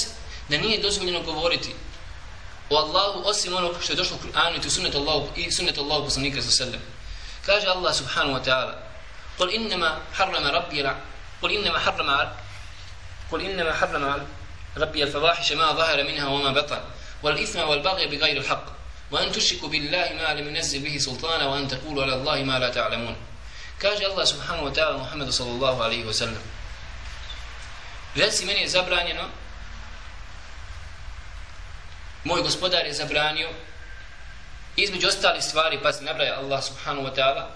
da 0.48 0.58
nije 0.58 0.82
dozvoljeno 0.82 1.22
govoriti 1.22 1.74
o 2.69 2.77
Allahu 2.77 3.27
osim 3.29 3.55
onog 3.55 3.75
što 3.81 3.93
je 3.93 3.97
došlo 3.97 4.17
u 4.17 4.27
Kur'anu 4.27 4.65
i 4.65 4.69
sunnetu 4.69 4.97
Allahu 4.97 5.29
i 5.35 5.51
sunnetu 5.51 5.81
Allahu 5.81 6.03
poslanika 6.03 6.41
sa 6.41 6.51
sallam 6.51 6.81
kaže 7.45 7.67
Allah 7.67 7.93
subhanahu 7.95 8.33
wa 8.39 8.43
ta'ala 8.43 8.89
قل 9.39 9.49
إنما 9.55 9.99
حرم 10.13 10.45
ربي 10.47 10.83
قل 11.41 11.51
إنما 11.51 11.79
حرم 11.79 12.09
قل 13.31 13.41
إنما 13.41 13.73
حرم 13.73 14.27
ربي 14.77 15.03
الفواحش 15.03 15.51
ما 15.51 15.71
ظهر 15.71 16.03
منها 16.03 16.27
وما 16.27 16.51
بطن 16.51 16.81
والإثم 17.23 17.59
والبغي 17.59 18.07
بغير 18.07 18.37
الحق 18.37 18.65
وأن 19.11 19.31
تشركوا 19.31 19.69
بالله 19.69 20.09
ما 20.13 20.33
لم 20.33 20.55
ينزل 20.55 20.79
به 20.79 20.97
سلطانا 20.97 21.45
وأن 21.45 21.67
تقولوا 21.67 22.03
على 22.03 22.13
الله 22.13 22.43
ما 22.43 22.59
لا 22.59 22.69
تعلمون 22.69 23.15
كاج 23.79 24.03
الله 24.03 24.23
سبحانه 24.23 24.61
وتعالى 24.61 24.97
محمد 24.97 25.29
صلى 25.29 25.51
الله 25.51 25.83
عليه 25.83 26.05
وسلم 26.05 26.41
Reci 28.15 28.45
meni 28.45 28.61
je 28.61 28.67
zabranjeno 28.67 29.29
Moj 32.24 32.42
gospodar 32.42 32.86
je 32.86 32.92
zabranio. 32.92 33.48
Između 34.76 35.08
ostalih 35.08 35.44
stvari 35.44 35.78
Pa 35.82 35.92
se 35.92 36.04
nabraja 36.04 36.38
Allah 36.38 36.64
subhanahu 36.64 37.06
wa 37.06 37.14
ta'ala 37.14 37.46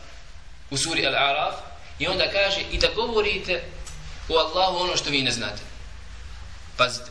U 0.70 0.76
suri 0.76 1.02
Al-Araf 1.02 1.54
I 1.98 2.06
onda 2.06 2.30
kaže 2.32 2.60
I 2.72 2.78
da 2.78 2.88
govorite 2.94 3.62
o 4.28 4.38
Allahu 4.38 4.76
ono 4.76 4.96
što 4.96 5.10
vi 5.10 5.22
ne 5.22 5.30
znate. 5.30 5.62
Pazite. 6.76 7.10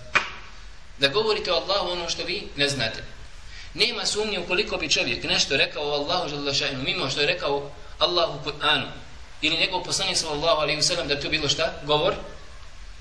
Da 0.97 1.07
govorite 1.07 1.51
o 1.53 1.55
Allahu 1.55 1.89
ono 1.89 2.09
što 2.09 2.23
vi 2.23 2.47
ne 2.55 2.69
znate. 2.69 3.03
Nema 3.73 4.05
sumnje 4.05 4.39
ukoliko 4.39 4.77
bi 4.77 4.89
čovjek 4.89 5.23
nešto 5.23 5.57
rekao 5.57 5.83
o 5.83 5.93
Allahu 5.93 6.29
želešajnu, 6.29 6.83
mimo 6.83 7.09
što 7.09 7.21
je 7.21 7.27
rekao 7.27 7.71
Allahu 7.99 8.39
Kur'anu, 8.45 8.87
ili 9.41 9.57
njegov 9.57 9.83
poslanik 9.83 10.17
sallallahu 10.17 10.61
alaihi 10.61 10.81
wasallam 10.81 11.07
da 11.07 11.19
to 11.19 11.29
bilo 11.29 11.49
šta? 11.49 11.73
Govor? 11.83 12.15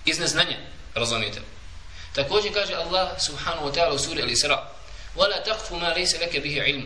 Iz 0.04 0.18
neznanja, 0.18 0.56
razumijete? 0.94 1.40
Također 2.15 2.53
kaže 2.53 2.74
Allah 2.74 3.21
subhanahu 3.25 3.67
wa 3.67 3.74
ta'ala 3.74 3.95
u 3.95 4.00
suri 4.00 4.21
Al-Isra 4.21 4.57
وَلَا 5.15 5.43
تَقْفُ 5.45 5.71
مَا 5.71 5.93
لَيْسَ 5.93 6.15
لَكَ 6.15 6.38
بِهِ 6.43 6.62
عِلْمُ 6.62 6.86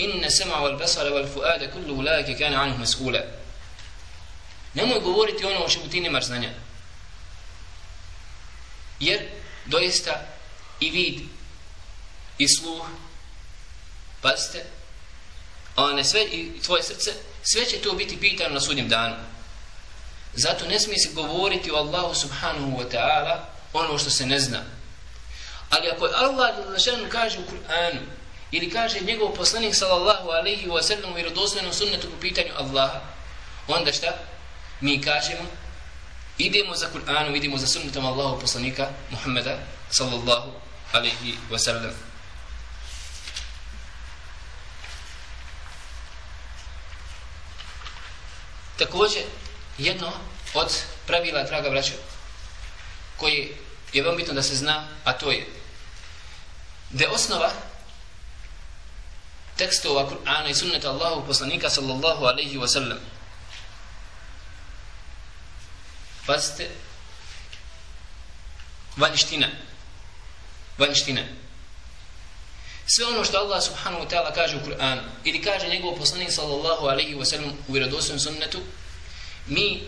إِنَّ 0.00 0.30
سَمَعَ 0.30 0.58
وَالْبَصَرَ 0.60 1.12
وَالْفُؤَادَ 1.12 1.62
كُلُّ 1.74 1.88
أُولَٰئِكَ 1.88 2.38
كَانَ 2.38 2.54
عَنْهُ 2.54 2.76
مَسْئُولًا 2.76 3.22
Nemoj 4.74 5.00
govoriti 5.00 5.44
ono 5.44 5.64
o 5.64 5.68
čemu 5.68 5.88
ti 5.88 6.00
nemaš 6.00 6.24
znanja. 6.24 6.50
Jer 9.00 9.20
doista 9.66 10.26
i 10.80 10.90
vid 10.90 11.20
i 12.38 12.48
sluh 12.48 12.86
pazite, 14.20 14.64
one 15.76 16.04
sve 16.04 16.24
i 16.24 16.60
tvoje 16.64 16.82
srce, 16.82 17.12
sve 17.42 17.64
će 17.64 17.76
to 17.76 17.92
biti 17.92 18.20
pitano 18.20 18.54
na 18.54 18.60
sudnjem 18.60 18.88
danu. 18.88 19.16
Zato 20.34 20.66
ne 20.66 20.80
smije 20.80 20.98
se 20.98 21.14
govoriti 21.14 21.70
o 21.70 21.76
Allahu 21.76 22.14
subhanahu 22.14 22.78
wa 22.78 22.90
ta'ala 22.92 23.38
ono 23.77 23.97
što 23.97 24.09
se 24.09 24.25
ne 24.25 24.39
zna. 24.39 24.63
Ali 25.69 25.89
ako 25.89 26.05
je 26.05 26.15
Allah 26.15 26.55
Đelešanu 26.55 27.09
kaže 27.09 27.39
u 27.39 27.51
Kur'anu, 27.51 27.99
ili 28.51 28.71
kaže 28.71 28.99
njegov 28.99 29.33
poslanik 29.33 29.75
sallallahu 29.75 30.29
alaihi 30.29 30.67
wa 30.67 30.83
sallam 30.83 31.11
u 31.11 31.15
vjerodosvenom 31.15 31.73
sunnetu 31.73 32.07
po 32.09 32.19
pitanju 32.21 32.51
Allaha, 32.57 32.99
onda 33.67 33.93
šta? 33.93 34.07
Mi 34.81 35.01
kažemo, 35.01 35.43
idemo 36.37 36.75
za 36.75 36.87
Kur'anom, 36.93 37.35
idemo 37.35 37.57
za 37.57 37.67
sunnetom 37.67 38.05
Allahu 38.05 38.41
poslanika 38.41 38.89
Muhammeda 39.09 39.57
sallallahu 39.89 40.51
alaihi 40.93 41.37
wa 41.51 41.57
sallam. 41.59 41.93
Također, 48.77 49.23
jedno 49.77 50.11
od 50.53 50.71
pravila, 51.07 51.43
draga 51.43 51.69
braća, 51.69 51.93
koje 53.17 53.57
je 53.93 54.01
veoma 54.01 54.17
bitno 54.17 54.33
da 54.33 54.43
se 54.43 54.55
zna, 54.55 54.87
a 55.03 55.13
to 55.13 55.31
je 55.31 55.47
da 56.89 57.03
je 57.03 57.09
osnova 57.09 57.51
tekstova 59.57 60.09
Kur'ana 60.09 60.49
i 60.49 60.55
sunneta 60.55 60.89
Allahu 60.89 61.27
poslanika 61.27 61.69
sallallahu 61.69 62.25
alaihi 62.25 62.57
wa 62.57 62.67
sallam. 62.67 62.99
Pazite 66.25 66.69
vanština 68.97 69.47
vanština 70.77 71.21
sve 72.85 73.05
ono 73.05 73.23
što 73.23 73.37
Allah 73.37 73.63
subhanahu 73.63 74.03
wa 74.03 74.09
ta'ala 74.09 74.33
kaže 74.33 74.55
u 74.55 74.65
Kur'anu 74.65 75.01
ili 75.23 75.41
kaže 75.41 75.67
njegov 75.67 75.97
poslanik 75.97 76.31
sallallahu 76.31 76.85
alaihi 76.85 77.15
wa 77.15 77.25
sallam 77.25 77.57
u 77.67 77.73
vjerodostojnom 77.73 78.19
sunnetu 78.19 78.59
mi 79.47 79.83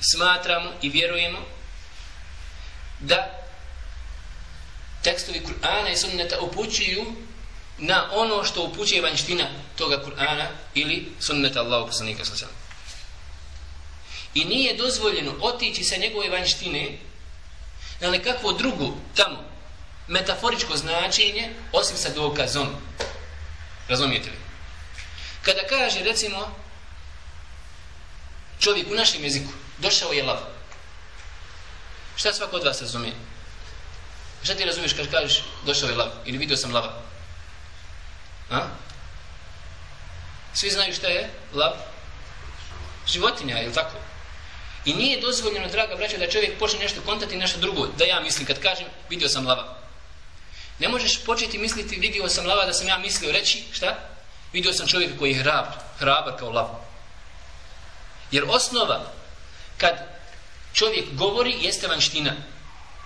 smatramo 0.00 0.72
i 0.82 0.88
vjerujemo 0.88 1.38
da 3.00 3.38
tekstovi 5.02 5.40
Kur'ana 5.40 5.92
i 5.92 5.96
sunneta 5.96 6.40
upućuju 6.40 7.04
na 7.78 8.08
ono 8.12 8.44
što 8.44 8.62
upućuje 8.62 9.02
vanština 9.02 9.44
toga 9.76 10.04
Kur'ana 10.06 10.46
ili 10.74 11.12
sunneta 11.20 11.60
Allahu 11.60 11.86
poslanika 11.86 12.24
sallallahu 12.24 12.44
alaihi 12.44 12.68
I 14.34 14.44
nije 14.44 14.76
dozvoljeno 14.76 15.34
otići 15.40 15.84
sa 15.84 15.96
njegove 15.96 16.28
vanštine 16.28 16.98
na 18.00 18.10
nekakvo 18.10 18.52
drugo 18.52 18.94
tamo 19.16 19.44
metaforičko 20.08 20.76
značenje 20.76 21.50
osim 21.72 21.96
sa 21.96 22.08
dokazom. 22.08 22.66
Razumijete 23.88 24.30
li? 24.30 24.36
Kada 25.42 25.66
kaže 25.68 26.00
recimo 26.04 26.54
čovjek 28.60 28.90
u 28.90 28.94
našem 28.94 29.24
jeziku 29.24 29.52
došao 29.78 30.12
je 30.12 30.22
lav. 30.22 30.57
Šta 32.18 32.32
svako 32.32 32.56
od 32.56 32.64
vas 32.64 32.80
razumije? 32.80 33.14
Šta 34.42 34.54
ti 34.54 34.64
razumiješ 34.64 34.92
kad 34.92 35.10
kažeš 35.10 35.42
došao 35.66 35.88
je 35.88 35.96
lav 35.96 36.08
ili 36.24 36.38
vidio 36.38 36.56
sam 36.56 36.74
lava? 36.74 36.92
A? 38.50 38.66
Svi 40.54 40.70
znaju 40.70 40.94
šta 40.94 41.06
je 41.06 41.30
lav? 41.54 41.72
Životinja, 43.06 43.56
je 43.56 43.68
li 43.68 43.74
tako? 43.74 43.96
I 44.84 44.94
nije 44.94 45.20
dozvoljeno, 45.20 45.68
draga 45.68 45.96
braća, 45.96 46.18
da 46.18 46.30
čovjek 46.30 46.58
počne 46.58 46.78
nešto 46.78 47.00
kontati 47.06 47.36
nešto 47.36 47.60
drugo. 47.60 47.86
Da 47.86 48.04
ja 48.04 48.20
mislim, 48.20 48.46
kad 48.46 48.60
kažem, 48.60 48.86
vidio 49.10 49.28
sam 49.28 49.46
lava. 49.46 49.78
Ne 50.78 50.88
možeš 50.88 51.24
početi 51.24 51.58
misliti, 51.58 51.96
vidio 51.96 52.28
sam 52.28 52.46
lava, 52.46 52.64
da 52.66 52.72
sam 52.72 52.88
ja 52.88 52.98
mislio 52.98 53.32
reći, 53.32 53.64
šta? 53.72 53.98
Vidio 54.52 54.72
sam 54.72 54.86
čovjeka 54.86 55.18
koji 55.18 55.30
je 55.30 55.42
hrab, 55.42 55.66
hrabar 55.98 56.38
kao 56.38 56.50
lav. 56.50 56.68
Jer 58.30 58.44
osnova, 58.48 59.12
kad 59.76 60.17
čovjek 60.72 61.04
govori, 61.12 61.56
jeste 61.60 61.88
vanština. 61.88 62.32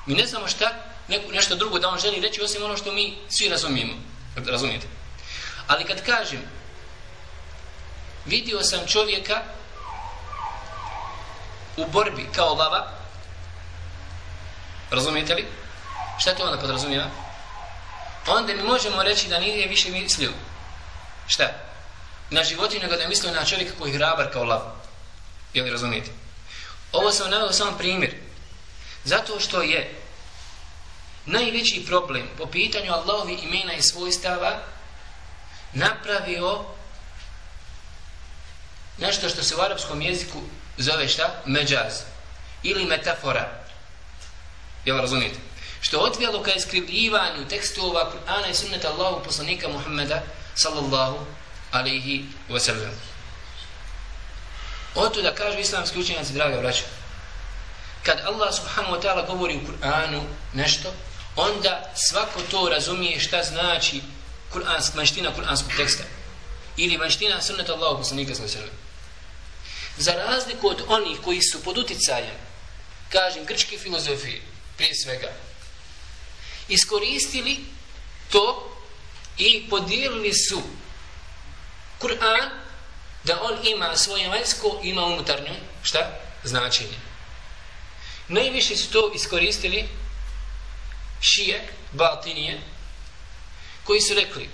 Mi 0.07 0.15
ne 0.15 0.27
znamo 0.27 0.49
šta, 0.49 0.73
neko, 1.09 1.33
nešto 1.33 1.57
drugo 1.57 1.79
da 1.79 1.89
on 1.89 1.99
želi 1.99 2.21
reći, 2.21 2.43
osim 2.43 2.65
ono 2.65 2.77
što 2.77 2.93
mi 2.93 3.15
svi 3.29 3.49
razumijemo. 3.49 3.95
Razumijete? 4.47 4.87
Ali 5.67 5.85
kad 5.85 6.05
kažem, 6.07 6.43
vidio 8.27 8.63
sam 8.63 8.87
čovjeka 8.87 9.43
u 11.77 11.87
borbi 11.87 12.27
kao 12.35 12.55
lava, 12.55 12.91
razumijete 14.91 15.35
li? 15.35 15.47
Šta 16.19 16.35
to 16.35 16.45
onda 16.45 16.59
podrazumijeva? 16.59 17.07
Onda 18.27 18.55
mi 18.55 18.63
možemo 18.63 19.03
reći 19.03 19.29
da 19.29 19.39
nije 19.39 19.69
više 19.69 19.91
mislio. 19.91 20.31
Šta? 21.27 21.51
Na 22.31 22.45
životinju 22.45 22.83
nego 22.83 22.97
da 22.97 23.03
je 23.03 23.09
mislio 23.09 23.33
na 23.33 23.45
čovjeka 23.45 23.73
koji 23.79 23.91
je 23.91 23.97
hrabar 23.97 24.33
kao 24.33 24.45
lav 24.45 24.61
Jel 25.55 25.71
razumijete? 25.71 26.11
Ovo 26.93 27.13
sam 27.13 27.31
navio 27.31 27.53
samo 27.53 27.79
primjer. 27.79 28.15
Zato 29.05 29.41
što 29.41 29.63
je 29.63 29.95
najveći 31.27 31.85
problem 31.87 32.29
po 32.39 32.47
pitanju 32.47 32.93
Allahovi 32.93 33.39
imena 33.43 33.73
i 33.73 33.83
svojstava 33.83 34.63
napravio 35.73 36.65
nešto 38.99 39.29
što 39.29 39.43
se 39.43 39.57
u 39.57 39.61
arapskom 39.61 40.03
jeziku 40.03 40.39
zove 40.79 41.09
šta? 41.09 41.43
Međaz. 41.47 42.01
Ili 42.63 42.85
metafora. 42.85 43.63
Jel 44.85 44.99
razumijete? 44.99 45.39
Što 45.81 45.97
je 45.97 46.03
odvijelo 46.03 46.43
ka 46.43 46.53
iskrivljivanju 46.53 47.49
tekstova 47.49 48.13
Kur'ana 48.13 48.51
i 48.51 48.55
sunneta 48.55 48.89
Allahu 48.89 49.25
poslanika 49.25 49.69
Muhammeda 49.69 50.23
sallallahu 50.55 51.27
alaihi 51.73 52.25
wasallam. 52.49 52.59
sallam. 52.59 53.12
Oto 54.95 55.23
da 55.23 55.35
kažu 55.35 55.59
islamski 55.59 56.01
učenjaci, 56.01 56.33
draga 56.33 56.61
braća, 56.61 56.85
kad 58.03 58.21
Allah 58.25 58.55
subhanahu 58.55 58.95
wa 58.95 59.03
ta'ala 59.03 59.27
govori 59.27 59.57
u 59.57 59.67
Kur'anu 59.67 60.23
nešto, 60.55 60.93
onda 61.37 61.93
svako 61.95 62.41
to 62.51 62.69
razumije 62.69 63.21
šta 63.21 63.43
znači 63.43 64.01
Kur'ansk, 64.53 64.95
manština 64.95 65.33
Kur'anskog 65.37 65.77
teksta. 65.77 66.03
Ili 66.77 66.99
manština 66.99 67.43
sunnata 67.43 67.73
Allahu 67.73 67.99
poslanika 67.99 68.35
sallallahu 68.35 68.59
alejhi 68.59 68.71
sallam. 68.71 68.83
Za 69.97 70.13
razliku 70.13 70.69
od 70.69 70.83
onih 70.89 71.19
koji 71.25 71.43
su 71.43 71.63
pod 71.63 71.79
uticajem, 71.79 72.37
kažem, 73.09 73.45
grčke 73.45 73.79
filozofije, 73.79 74.43
prije 74.77 74.95
svega, 74.95 75.33
iskoristili 76.69 77.59
to 78.31 78.77
i 79.39 79.67
podijelili 79.71 80.33
su 80.35 80.63
Kur'an 82.01 82.62
da 83.25 83.43
on 83.43 83.67
ima 83.67 83.97
svoje 83.97 84.29
vanjsko, 84.29 84.81
ima 84.83 85.05
unutarnje, 85.05 85.61
šta? 85.83 86.11
Značenje. 86.45 86.99
Najviše 88.29 88.77
su 88.77 88.91
to 88.91 89.13
iskoristili 89.15 89.89
šije, 91.21 91.69
batinije, 91.93 92.61
koji 93.85 94.01
su 94.01 94.15
rekli 94.15 94.49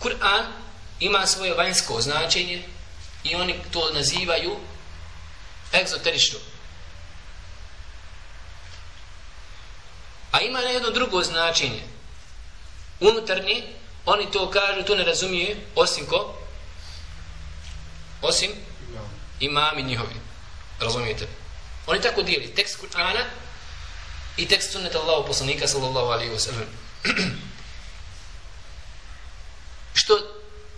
Kur'an 0.00 0.46
ima 1.00 1.26
svoje 1.26 1.54
vanjsko 1.54 2.00
značenje, 2.00 2.62
i 3.24 3.34
oni 3.34 3.54
to 3.72 3.90
nazivaju 3.92 4.56
egzoterično. 5.74 6.38
A 10.32 10.40
ima 10.40 10.58
jedno 10.58 10.90
drugo 10.90 11.22
značenje. 11.22 11.82
Unutarnje, 13.00 13.62
oni 14.06 14.30
to 14.30 14.50
kažu, 14.50 14.82
to 14.82 14.94
ne 14.94 15.04
razumije, 15.04 15.56
osim 15.74 16.06
ko? 16.06 16.34
Osim 18.22 18.50
imami 19.40 19.82
njihovi. 19.82 20.14
Razumijete? 20.80 21.26
Oni 21.86 22.00
tako 22.00 22.22
dijeli 22.22 22.54
tekst 22.54 22.78
Kur'ana 22.80 23.24
i 24.36 24.48
tekst 24.48 24.72
sunneta 24.72 24.98
Allahu 24.98 25.26
poslanika 25.26 25.68
sallallahu 25.68 26.06
alaihi 26.06 26.32
wa 26.32 26.38
sallam. 26.38 26.66
Što 30.00 30.18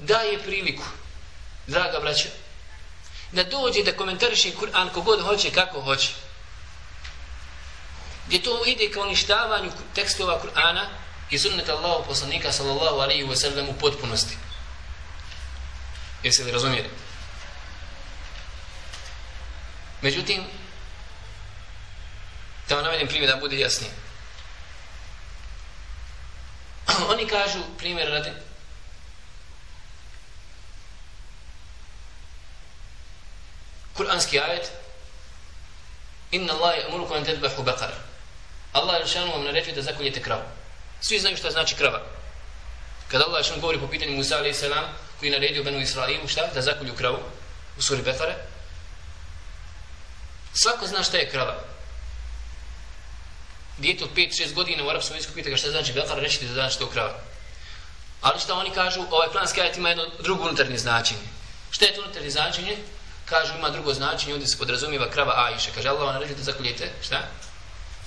daje 0.00 0.42
priliku 0.42 0.84
draga 1.66 2.00
braća, 2.00 2.28
da 3.32 3.44
dođe 3.44 3.82
da 3.82 3.96
komentariše 3.96 4.50
Kur'an 4.60 4.92
kogod 4.92 5.22
hoće, 5.22 5.50
kako 5.50 5.80
hoće. 5.80 6.08
Gdje 8.26 8.42
to 8.42 8.64
ide 8.66 8.90
kao 8.90 9.02
uništavanju 9.02 9.72
tekstova 9.94 10.42
Kur'ana 10.42 10.86
i 11.30 11.38
sunneta 11.38 11.76
Allahu 11.76 12.04
poslanika 12.04 12.52
sallallahu 12.52 12.96
alaihi 12.96 13.24
wa 13.24 13.36
sallam 13.36 13.68
u 13.68 13.74
potpunosti. 13.80 14.36
Jesi 16.22 16.44
li 16.44 16.52
razumijeli? 16.52 16.88
Međutim, 20.02 20.44
da 22.68 22.74
vam 22.74 22.84
navedem 22.84 23.08
primjer 23.08 23.30
da 23.30 23.36
bude 23.36 23.58
jasnije. 23.58 23.92
Oni 27.12 27.26
kažu, 27.26 27.58
primjer 27.78 28.08
radi, 28.08 28.30
Kur'anski 34.00 34.38
ajet 34.40 34.72
Inna 36.30 36.52
Allah 36.52 36.76
je 36.76 36.84
an 37.16 37.24
tedbahu 37.24 37.62
bakara 37.62 37.96
Allah 38.72 39.00
je 39.00 39.06
šanu 39.06 39.32
vam 39.32 39.44
naređuje 39.44 39.74
da 39.74 39.82
zakoljete 39.82 40.22
kravu 40.22 40.42
Svi 41.00 41.18
znaju 41.18 41.36
šta 41.36 41.50
znači 41.50 41.74
krava 41.74 42.00
Kada 43.08 43.24
Allah 43.24 43.40
je 43.40 43.44
šanu 43.44 43.60
govori 43.60 43.78
po 43.78 43.88
pitanju 43.88 44.16
Musa 44.16 44.36
alaih 44.36 44.56
selam 44.56 44.84
koji 45.18 45.28
je 45.28 45.38
naredio 45.38 45.64
Benu 45.64 45.80
Israilu 45.80 46.28
šta? 46.28 46.46
Da 46.54 46.62
zakolju 46.62 46.94
kravu 46.96 47.18
u 47.78 47.82
suri 47.82 48.02
Bekare 48.02 48.34
Svako 50.54 50.86
zna 50.86 51.02
šta 51.02 51.16
je 51.16 51.30
krava 51.30 51.54
Dijete 53.78 54.04
od 54.04 54.10
5-6 54.16 54.54
godina 54.54 54.84
u 54.84 54.88
arapskom 54.88 55.16
jeziku 55.16 55.34
pita 55.34 55.50
ga 55.50 55.56
šta 55.56 55.70
znači 55.70 55.92
Bekara 55.92 56.20
reći 56.20 56.44
da 56.44 56.52
znači 56.52 56.74
što 56.74 56.84
je 56.84 56.90
krava 56.90 57.18
Ali 58.20 58.40
šta 58.40 58.54
oni 58.54 58.70
kažu, 58.70 59.00
ovaj 59.10 59.28
planski 59.32 59.60
ajet 59.60 59.76
ima 59.76 59.88
jedno 59.88 60.06
drugo 60.18 60.44
unutarnje 60.44 60.78
značenje. 60.78 61.28
Šta 61.70 61.84
je 61.84 61.94
to 61.94 62.02
unutarnje 62.02 62.30
značenje? 62.30 62.76
kažu 63.30 63.52
ima 63.58 63.70
drugo 63.70 63.94
značenje, 63.94 64.32
ovdje 64.32 64.48
se 64.48 64.58
podrazumijeva 64.58 65.10
krava 65.10 65.34
Ajše. 65.36 65.70
Kaže 65.74 65.88
Allah 65.88 66.02
vam 66.02 66.14
naređuje 66.14 66.36
da 66.36 66.42
zakoljete, 66.42 66.90
šta? 67.02 67.20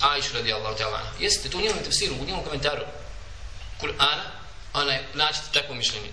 Ajšu 0.00 0.34
radi 0.34 0.52
Allah 0.52 0.76
te 0.76 0.84
Alana. 0.84 1.10
Jeste, 1.20 1.50
tu 1.50 1.60
njenom 1.60 1.78
tefsiru, 1.84 2.14
u 2.14 2.24
njenom 2.24 2.44
komentaru 2.44 2.82
Kur'ana, 3.80 4.24
ona 4.74 4.92
je, 4.92 5.06
naćete 5.14 5.46
takvo 5.52 5.74
mišljenje. 5.74 6.12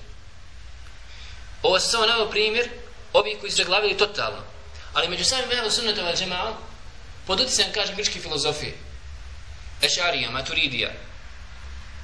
Ovo 1.64 1.80
se 1.80 1.92
samo 1.92 2.06
navio 2.06 2.30
primjer 2.30 2.70
ovih 3.14 3.38
koji 3.40 3.52
su 3.52 3.58
zaglavili 3.58 3.98
totalno. 3.98 4.44
Ali 4.94 5.08
među 5.08 5.26
samim 5.26 5.52
ehlu 5.52 5.72
sunnetom 5.72 6.06
al 6.06 6.16
džemao, 6.16 6.58
pod 7.28 7.40
utjecajem, 7.40 7.74
kaže, 7.74 7.96
grčke 7.96 8.20
filozofije, 8.20 8.78
Ešarija, 9.82 10.32
Maturidija, 10.32 10.92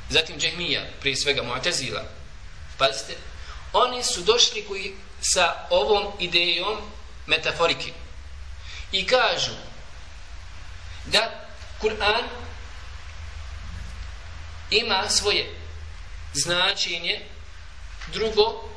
zatim 0.10 0.39
Džehmija, 0.39 0.86
prije 1.00 1.15
svega 1.15 1.41
Mu'tezila, 1.41 2.04
pazite, 2.78 3.13
oni 3.73 4.04
su 4.04 4.21
došli 4.21 4.65
koji 4.67 4.93
sa 5.21 5.67
ovom 5.69 6.13
idejom 6.19 6.78
metaforike 7.26 7.91
i 8.91 9.08
kažu 9.08 9.52
da 11.06 11.47
Kur'an 11.82 12.23
ima 14.69 15.10
svoje 15.10 15.56
značenje. 16.34 17.21
Drugo 18.13 18.69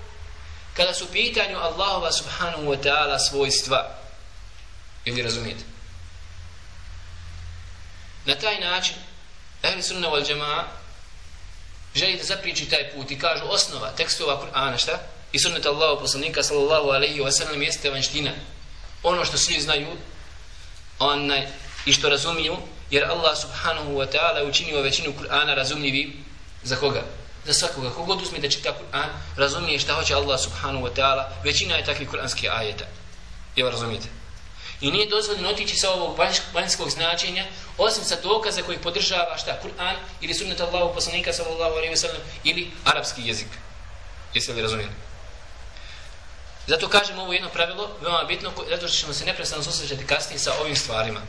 kada 0.76 0.94
su 0.94 1.12
pitanju 1.12 1.58
Allahova 1.58 2.12
subhanahu 2.12 2.62
wa 2.62 2.82
ta'ala 2.82 3.18
svojstva 3.18 3.99
ili 5.04 5.22
razumijete 5.22 5.64
na 8.24 8.34
taj 8.34 8.60
način 8.60 8.94
ehli 9.62 9.82
sunna 9.82 10.08
wal 10.08 10.30
jama'a 10.30 10.64
želi 11.94 12.16
da 12.16 12.24
zapriči 12.24 12.70
taj 12.70 12.92
put 12.92 13.10
i 13.10 13.18
kažu 13.18 13.44
osnova 13.44 13.90
tekstova 13.96 14.42
Kur'ana 14.42 14.78
šta? 14.78 14.98
i 15.32 15.38
sunnata 15.38 15.68
Allahu 15.70 16.00
poslanika 16.00 16.42
sallallahu 16.42 16.88
alaihi 16.88 17.20
wa 17.20 17.30
sallam 17.30 17.62
jeste 17.62 17.90
vanština 17.90 18.30
ono 19.02 19.24
što 19.24 19.38
svi 19.38 19.60
znaju 19.60 19.88
onaj, 20.98 21.48
i 21.86 21.92
što 21.92 22.08
razumiju 22.08 22.56
jer 22.90 23.04
Allah 23.04 23.38
subhanahu 23.38 23.90
wa 23.90 24.06
ta'ala 24.12 24.48
učinio 24.48 24.82
većinu 24.82 25.12
Kur'ana 25.20 25.54
razumljivim 25.54 26.24
za 26.62 26.76
koga? 26.76 27.02
za 27.46 27.52
svakoga. 27.52 27.90
Kogod 27.90 28.22
uzme 28.22 28.38
da 28.38 28.50
čita 28.50 28.72
Kur'an, 28.72 29.08
razumije 29.36 29.78
šta 29.78 29.94
hoće 29.94 30.14
Allah 30.14 30.40
subhanahu 30.40 30.86
wa 30.86 30.94
ta'ala, 30.94 31.24
većina 31.44 31.76
je 31.76 31.84
takvih 31.84 32.08
kur'anskih 32.08 32.50
ajeta. 32.50 32.84
Evo 33.56 33.70
razumijete. 33.70 34.08
I 34.80 34.90
nije 34.90 35.08
dozvoljeno 35.08 35.48
otići 35.48 35.76
sa 35.76 35.90
ovog 35.90 36.18
vanjskog 36.52 36.90
značenja, 36.90 37.44
osim 37.78 38.04
sa 38.04 38.20
dokaza 38.20 38.62
koji 38.62 38.78
podržava 38.78 39.38
šta? 39.38 39.60
Kur'an 39.62 39.94
ili 40.20 40.34
sunnet 40.34 40.60
Allahu 40.60 40.94
poslanika 40.94 41.32
sallallahu 41.32 41.72
alaihi 41.72 41.94
wa 41.94 41.96
sallam 41.96 42.20
ili 42.44 42.70
arapski 42.84 43.22
jezik. 43.24 43.48
Jeste 44.34 44.52
li 44.52 44.62
razumijeli? 44.62 44.92
Zato 46.66 46.88
kažem 46.88 47.18
ovo 47.18 47.32
jedno 47.32 47.48
pravilo, 47.48 47.90
veoma 48.02 48.24
bitno, 48.24 48.52
zato 48.68 48.88
što 48.88 48.96
ćemo 48.96 49.12
se 49.12 49.24
neprestano 49.24 49.62
susrećati 49.62 50.06
kasnije 50.06 50.38
sa 50.38 50.52
ovim 50.60 50.76
stvarima. 50.76 51.20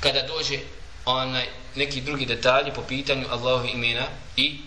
Kada 0.00 0.22
dođe 0.22 0.58
onaj 1.04 1.48
neki 1.74 2.00
drugi 2.00 2.26
detalji 2.26 2.72
po 2.74 2.82
pitanju 2.82 3.26
Allahovih 3.30 3.74
imena 3.74 4.06
i 4.36 4.60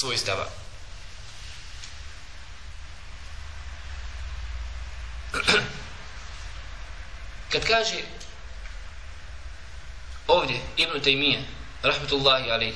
svojstava. 0.00 0.48
Kad 7.54 7.66
kaže 7.66 8.02
ovdje 10.26 10.60
Ibn 10.76 11.00
Taymiye, 11.00 11.42
rahmetullahi 11.82 12.50
alaih, 12.50 12.74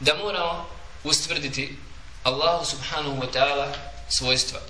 da 0.00 0.14
moramo 0.14 0.68
ustvrditi 1.04 1.76
Allahu 2.22 2.64
subhanahu 2.64 3.20
wa 3.20 3.32
ta'ala 3.32 3.74
svojstva 4.08 4.60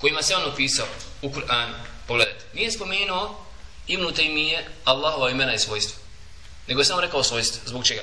kojima 0.00 0.22
se 0.22 0.36
on 0.36 0.52
opisao 0.52 0.86
u 1.22 1.30
Kur'anu. 1.30 1.74
Pogledajte, 2.06 2.44
nije 2.54 2.72
spomenuo 2.72 3.46
Ibn 3.86 4.04
Taymiye 4.04 4.64
Allahova 4.84 5.30
imena 5.30 5.54
i 5.54 5.58
svojstva, 5.58 5.98
nego 6.66 6.80
je 6.80 6.84
samo 6.84 7.00
rekao 7.00 7.24
svojstva. 7.24 7.60
Zbog 7.66 7.86
čega? 7.86 8.02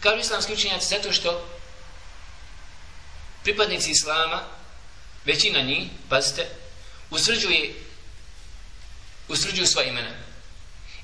Kažu 0.00 0.20
islamski 0.20 0.52
učenjaci 0.52 0.88
zato 0.88 1.12
što 1.12 1.48
pripadnici 3.42 3.90
islama, 3.90 4.42
većina 5.24 5.60
njih, 5.60 5.88
pazite, 6.08 6.59
usrđuje 7.10 7.74
usrđuju 9.28 9.66
sva 9.66 9.82
imena. 9.82 10.10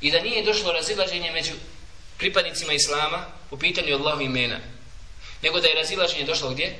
I 0.01 0.11
da 0.11 0.21
nije 0.21 0.45
došlo 0.45 0.73
razilaženje 0.73 1.33
među 1.33 1.53
pripadnicima 2.19 2.73
islama 2.73 3.27
po 3.51 3.57
pitanju 3.57 3.95
Allahu 3.95 4.21
imena. 4.21 4.59
Nego 5.43 5.61
da 5.61 5.69
je 5.69 5.75
razilaženje 5.75 6.25
došlo 6.25 6.51
gdje? 6.51 6.79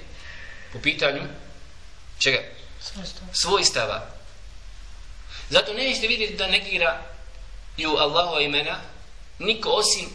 Po 0.73 0.79
pitanju 0.81 1.23
čega? 2.19 2.39
Svojstava. 3.33 4.11
Zato 5.51 5.73
nećete 5.73 6.07
vidjeti 6.07 6.35
da 6.35 6.47
negira 6.47 7.03
i 7.77 7.87
u 7.87 7.97
Allahu 7.97 8.41
imena 8.41 8.81
niko 9.39 9.69
osim 9.69 10.11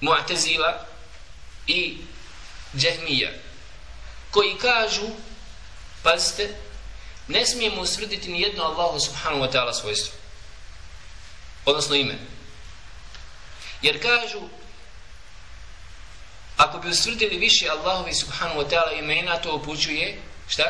Mu'tazila 0.00 0.72
i 1.66 1.96
Džehmija 2.76 3.30
koji 4.30 4.58
kažu 4.58 5.08
pazite 6.02 6.54
ne 7.28 7.46
smijemo 7.46 7.80
usvrditi 7.80 8.30
ni 8.30 8.40
jedno 8.40 8.64
Allahu 8.64 9.00
subhanahu 9.00 9.42
wa 9.42 9.52
ta'ala 9.52 9.72
svojstvo 9.72 10.14
odnosno 11.64 11.94
ime 11.94 12.14
jer 13.82 14.02
kažu 14.02 14.40
ako 16.56 16.78
bi 16.78 16.88
usvrdili 16.88 17.38
više 17.38 17.68
Allahovi 17.68 18.14
subhanahu 18.14 18.60
wa 18.60 18.70
ta'ala 18.70 18.98
imena 18.98 19.38
to 19.38 19.54
upućuje 19.54 20.20
šta? 20.48 20.64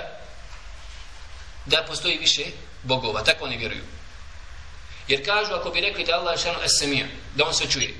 da 1.66 1.84
postoji 1.88 2.18
više 2.18 2.44
bogova 2.82 3.22
tako 3.22 3.44
oni 3.44 3.56
vjeruju 3.56 3.82
jer 5.08 5.24
kažu 5.24 5.54
ako 5.54 5.70
bi 5.70 5.80
rekli 5.80 6.04
da 6.04 6.12
Allah 6.12 6.42
šanu 6.42 6.58
es-samija, 6.64 7.06
da 7.34 7.44
on 7.44 7.54
sve 7.54 7.70
čuje 7.70 7.94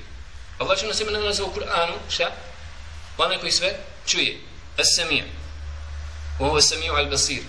Allah 0.59 0.77
šanu 0.77 0.89
nas 0.89 0.99
ime 0.99 1.11
nazva 1.11 1.45
u 1.45 1.53
Kur'anu, 1.53 1.93
šta? 2.09 2.31
Onaj 3.17 3.37
koji 3.37 3.51
sve 3.51 3.79
čuje. 4.05 4.39
Es-samija. 4.77 5.23
Ovo 6.39 6.57
je 6.57 6.61
samiju 6.61 6.93
al-basir. 6.93 7.41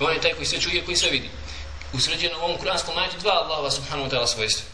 On 0.00 0.12
je 0.12 0.20
taj 0.20 0.34
koji 0.34 0.46
sve 0.46 0.60
čuje, 0.60 0.84
koji 0.84 0.96
sve 0.96 1.10
vidi. 1.10 1.30
U 1.92 2.00
sređenom 2.00 2.42
ovom 2.42 2.58
kur'anskom 2.58 2.94
majete 2.94 3.18
dva 3.18 3.32
Allahova 3.32 3.70
subhanahu 3.70 4.08
wa 4.08 4.12
ta'ala 4.12 4.26
svojstva. 4.26 4.64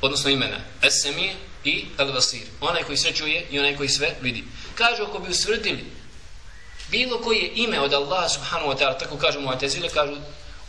Odnosno 0.00 0.30
imena. 0.30 0.56
As-samija 0.82 1.34
i 1.64 1.86
Al-Vasir. 1.98 2.46
Onaj 2.60 2.82
koji 2.82 2.98
sve 2.98 3.12
čuje 3.12 3.46
i 3.50 3.58
onaj 3.58 3.76
koji 3.76 3.88
sve 3.88 4.14
vidi. 4.20 4.44
Kažu 4.74 5.02
ako 5.02 5.18
bi 5.18 5.30
usvrdili 5.30 5.84
bilo 6.90 7.18
koje 7.18 7.52
ime 7.54 7.80
od 7.80 7.94
Allaha 7.94 8.28
subhanahu 8.28 8.72
wa 8.72 8.78
ta'ala, 8.78 8.98
tako 8.98 9.16
kažu 9.16 9.40
mu 9.40 9.50
atezile, 9.50 9.88
kažu 9.88 10.16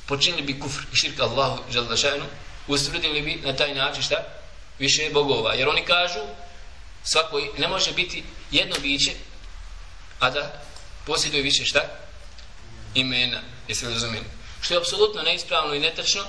počinili 0.07 0.41
bi 0.41 0.59
kufr 0.59 0.81
i 0.93 0.95
širka 0.95 1.23
Allahu 1.23 1.63
žalda 1.71 1.97
šajnu, 1.97 2.25
usvrdili 2.67 3.21
bi 3.21 3.41
na 3.43 3.55
taj 3.55 3.75
način 3.75 4.03
šta? 4.03 4.39
više 4.79 5.09
bogova. 5.13 5.53
Jer 5.53 5.69
oni 5.69 5.85
kažu, 5.85 6.19
svako 7.03 7.41
ne 7.57 7.67
može 7.67 7.91
biti 7.91 8.23
jedno 8.51 8.75
biće, 8.81 9.11
a 10.19 10.29
da 10.29 10.61
posjeduje 11.05 11.43
više 11.43 11.65
šta? 11.65 11.81
Imena. 12.93 13.41
jesi 13.67 13.85
li 13.85 13.93
razumijeli? 13.93 14.27
Što 14.61 14.73
je 14.73 14.77
apsolutno 14.77 15.21
neispravno 15.21 15.73
i 15.73 15.79
netačno, 15.79 16.23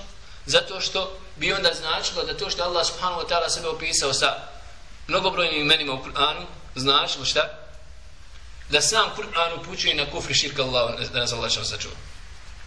zato 0.47 0.81
što 0.81 1.19
bi 1.37 1.53
onda 1.53 1.75
značilo 1.75 2.25
da 2.25 2.37
to 2.37 2.51
što 2.51 2.63
Allah 2.63 2.87
subhanahu 2.87 3.21
wa 3.21 3.29
ta'ala 3.29 3.49
sebe 3.49 3.69
opisao 3.69 4.13
sa 4.13 4.37
mnogobrojnim 5.07 5.61
imenima 5.61 5.93
u 5.93 6.05
Kur'anu, 6.05 6.45
značilo 6.75 7.25
šta? 7.25 7.59
Da 8.69 8.81
sam 8.81 9.11
Kur'an 9.17 9.61
upućuje 9.61 9.95
na 9.95 10.11
kufri 10.11 10.35
širka 10.35 10.63
Allah, 10.63 11.11
da 11.13 11.21
nas 11.21 11.33
Allah 11.33 11.51
što 11.51 11.65
sačuva. 11.65 11.95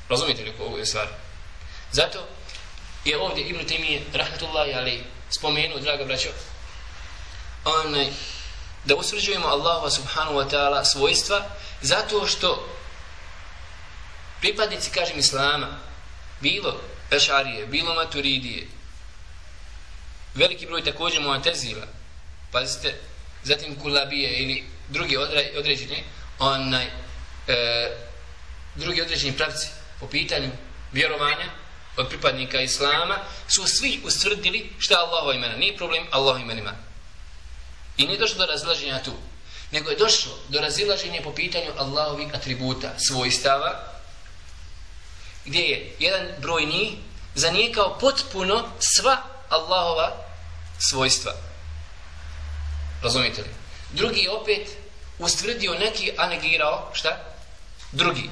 Razumite 0.09 0.43
li 0.43 0.53
ovo 0.59 0.77
je 0.77 0.85
stvar? 0.85 1.07
Zato 1.91 2.27
je 3.05 3.17
ovdje 3.17 3.43
Ibn 3.43 3.59
Taymiye, 3.59 4.01
rahmatullahi 4.13 4.73
ali, 4.73 5.03
spomenuo, 5.29 5.79
draga 5.79 6.05
braćo, 6.05 6.29
onaj, 7.65 8.07
da 8.85 8.95
usvrđujemo 8.95 9.47
Allahu 9.47 9.89
subhanahu 9.89 10.35
wa 10.37 10.49
ta'ala 10.49 10.83
svojstva, 10.85 11.45
zato 11.81 12.27
što 12.27 12.67
pripadnici, 14.43 14.91
kažem, 14.91 15.19
Islama, 15.19 15.79
bilo 16.41 16.81
Ešarije, 17.11 17.65
bilo 17.65 17.93
Maturidije, 17.93 18.67
veliki 20.35 20.65
broj 20.65 20.83
također 20.83 21.21
Muatezila, 21.21 21.87
pazite, 22.51 22.95
zatim 23.43 23.79
Kulabije 23.79 24.39
ili 24.39 24.63
drugi 24.89 25.17
određeni, 25.57 26.03
onaj, 26.39 26.85
e, 27.47 27.97
drugi 28.75 29.01
određeni 29.01 29.37
pravci 29.37 29.67
po 29.99 30.07
pitanju 30.07 30.49
vjerovanja, 30.91 31.47
od 31.97 32.09
pripadnika 32.09 32.61
Islama 32.61 33.17
su 33.47 33.67
svi 33.67 34.01
ustvrdili 34.03 34.69
šta 34.79 34.95
Allahova 34.97 35.33
imena. 35.33 35.55
Nije 35.55 35.77
problem 35.77 36.07
Allahova 36.11 36.39
imenima. 36.39 36.73
I 37.97 38.07
nije 38.07 38.19
došlo 38.19 38.37
do 38.37 38.51
razilaženja 38.51 39.03
tu. 39.03 39.13
Nego 39.71 39.89
je 39.89 39.97
došlo 39.97 40.39
do 40.49 40.59
razilaženja 40.59 41.21
po 41.23 41.33
pitanju 41.35 41.71
Allahovih 41.77 42.27
atributa, 42.33 42.93
svojstava, 43.07 43.92
gdje 45.45 45.59
je 45.59 45.95
jedan 45.99 46.27
broj 46.41 46.65
njih 46.65 46.93
zanijekao 47.35 47.97
potpuno 47.99 48.65
sva 48.79 49.17
Allahova 49.49 50.11
svojstva. 50.89 51.31
Razumite 53.01 53.41
li? 53.41 53.49
Drugi 53.91 54.27
opet 54.27 54.67
ustvrdio 55.19 55.73
neki, 55.73 56.11
a 56.17 56.27
negirao, 56.27 56.89
šta? 56.93 57.17
Drugi. 57.91 58.29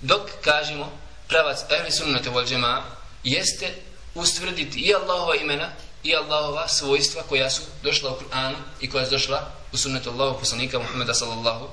Dok 0.00 0.30
kažemo, 0.44 0.92
pravac 1.28 1.58
ehli 1.70 1.92
sunnata 1.92 2.30
wal 2.30 2.48
džema 2.48 2.82
jeste 3.24 3.74
ustvrditi 4.14 4.80
i 4.80 4.94
Allahova 4.94 5.34
imena 5.34 5.70
i 6.02 6.16
Allahova 6.16 6.68
svojstva 6.68 7.22
koja 7.22 7.50
su 7.50 7.62
došla 7.82 8.10
u 8.10 8.18
Kur'anu 8.20 8.56
i 8.80 8.90
koja 8.90 9.04
su 9.04 9.10
došla 9.10 9.50
u 9.72 9.76
sunnetu 9.76 10.10
Allahu 10.10 10.38
poslanika 10.38 10.78
Muhammeda 10.78 11.14
sallallahu 11.14 11.68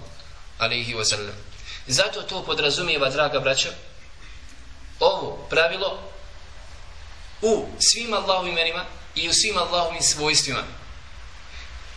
alaihi 0.58 0.94
wa 0.94 1.06
sallam. 1.06 1.36
Zato 1.88 2.22
to 2.22 2.44
podrazumijeva, 2.44 3.10
draga 3.10 3.40
braća, 3.40 3.70
ovo 5.02 5.48
pravilo 5.50 6.00
u 7.42 7.68
svim 7.80 8.14
Allahovim 8.14 8.52
imenima 8.52 8.86
i 9.16 9.30
u 9.30 9.34
svim 9.34 9.58
Allahovim 9.58 10.02
svojstvima. 10.02 10.64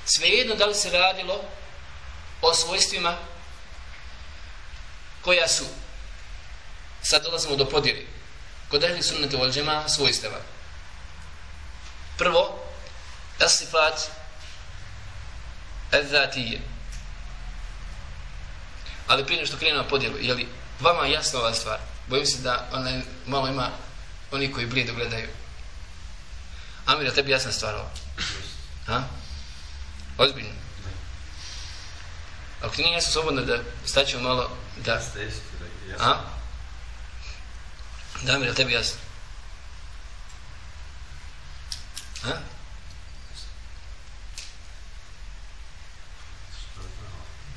Svejedno 0.04 0.54
da 0.54 0.66
li 0.66 0.74
se 0.74 0.90
radilo 0.90 1.44
o 2.42 2.54
svojstvima 2.54 3.16
koja 5.22 5.48
su 5.48 5.64
sad 7.02 7.22
dolazimo 7.22 7.56
do 7.56 7.68
podjeli 7.68 8.08
kod 8.70 8.84
ehli 8.84 9.02
sunnete 9.02 9.36
vol 9.36 9.50
džema 9.50 9.88
svojstava. 9.88 10.38
Prvo 12.18 12.58
asifat 13.40 14.10
ezatije 15.92 16.60
ali 19.06 19.26
prije 19.26 19.46
što 19.46 19.56
krenemo 19.56 19.88
podjelu 19.88 20.18
je 20.20 20.34
li 20.34 20.48
vama 20.80 21.06
jasna 21.06 21.38
ova 21.38 21.54
stvar? 21.54 21.93
Bojim 22.08 22.26
se 22.26 22.38
da 22.38 22.68
ona 22.72 22.90
malo 23.26 23.48
ima 23.48 23.70
oni 24.30 24.52
koji 24.52 24.66
blijedo 24.66 24.94
gledaju 24.94 25.28
Amir, 26.86 27.14
tebi 27.14 27.30
jasna 27.30 27.52
stvar 27.52 27.74
ova 27.74 27.90
ha? 28.86 29.02
ozbiljno 30.18 30.64
Ako 32.64 32.74
ti 32.74 32.82
nije 32.82 32.94
jasno 32.94 33.12
slobodno 33.12 33.42
da 33.42 33.58
staćemo 33.86 34.22
malo 34.22 34.50
da... 34.84 35.00
A? 35.98 36.16
Da 38.22 38.38
mi, 38.38 38.46
je 38.46 38.54
tebi 38.54 38.72
jasno? 38.72 38.98
A? 42.24 42.30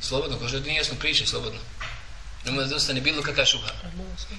Slobodno, 0.01 0.39
ko 0.39 0.47
što 0.47 0.59
ti 0.59 0.67
nije 0.67 0.77
jasno 0.77 0.95
priče, 0.99 1.25
slobodno. 1.25 1.59
Nemo 2.47 2.63
da 2.63 2.75
ostane 2.75 3.01
bilo 3.01 3.21
kakva 3.23 3.45
šubha. 3.45 3.71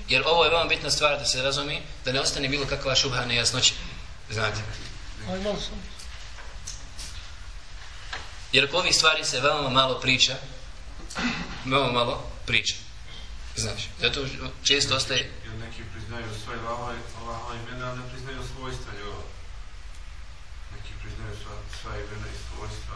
Jer 0.09 0.23
ovo 0.27 0.45
je 0.45 0.51
veoma 0.51 0.65
bitna 0.65 0.91
stvar 0.91 1.19
da 1.19 1.25
se 1.25 1.43
razumi, 1.43 1.83
da 2.05 2.13
ne 2.13 2.21
ostane 2.21 2.49
bilo 2.49 2.67
kakva 2.67 2.95
šubha 2.95 3.25
nejasnoća. 3.25 3.75
Znate. 4.31 4.61
Jer 8.53 8.65
oko 8.65 8.79
ovih 8.79 8.95
stvari 8.95 9.25
se 9.25 9.41
veoma 9.41 9.71
malo 9.71 10.01
priča, 10.01 10.37
veoma 11.65 11.93
malo 11.93 12.31
priča. 12.47 12.75
Znaš, 13.57 13.83
zato 14.01 14.27
često 14.63 14.97
ostaje... 14.97 15.31
Jer 15.45 15.55
neki 15.55 15.83
priznaju 15.93 16.27
svoje 16.45 16.59
Allaha 16.59 16.93
imena, 17.55 17.91
a 17.91 17.95
ne 17.95 18.03
priznaju 18.11 18.39
svojstva 18.57 18.93
ljova. 19.01 19.23
Neki 20.77 20.93
priznaju 21.03 21.37
sva, 21.43 21.55
sva 21.83 21.91
imena 21.97 22.27
i 22.27 22.39
svojstva. 22.49 22.88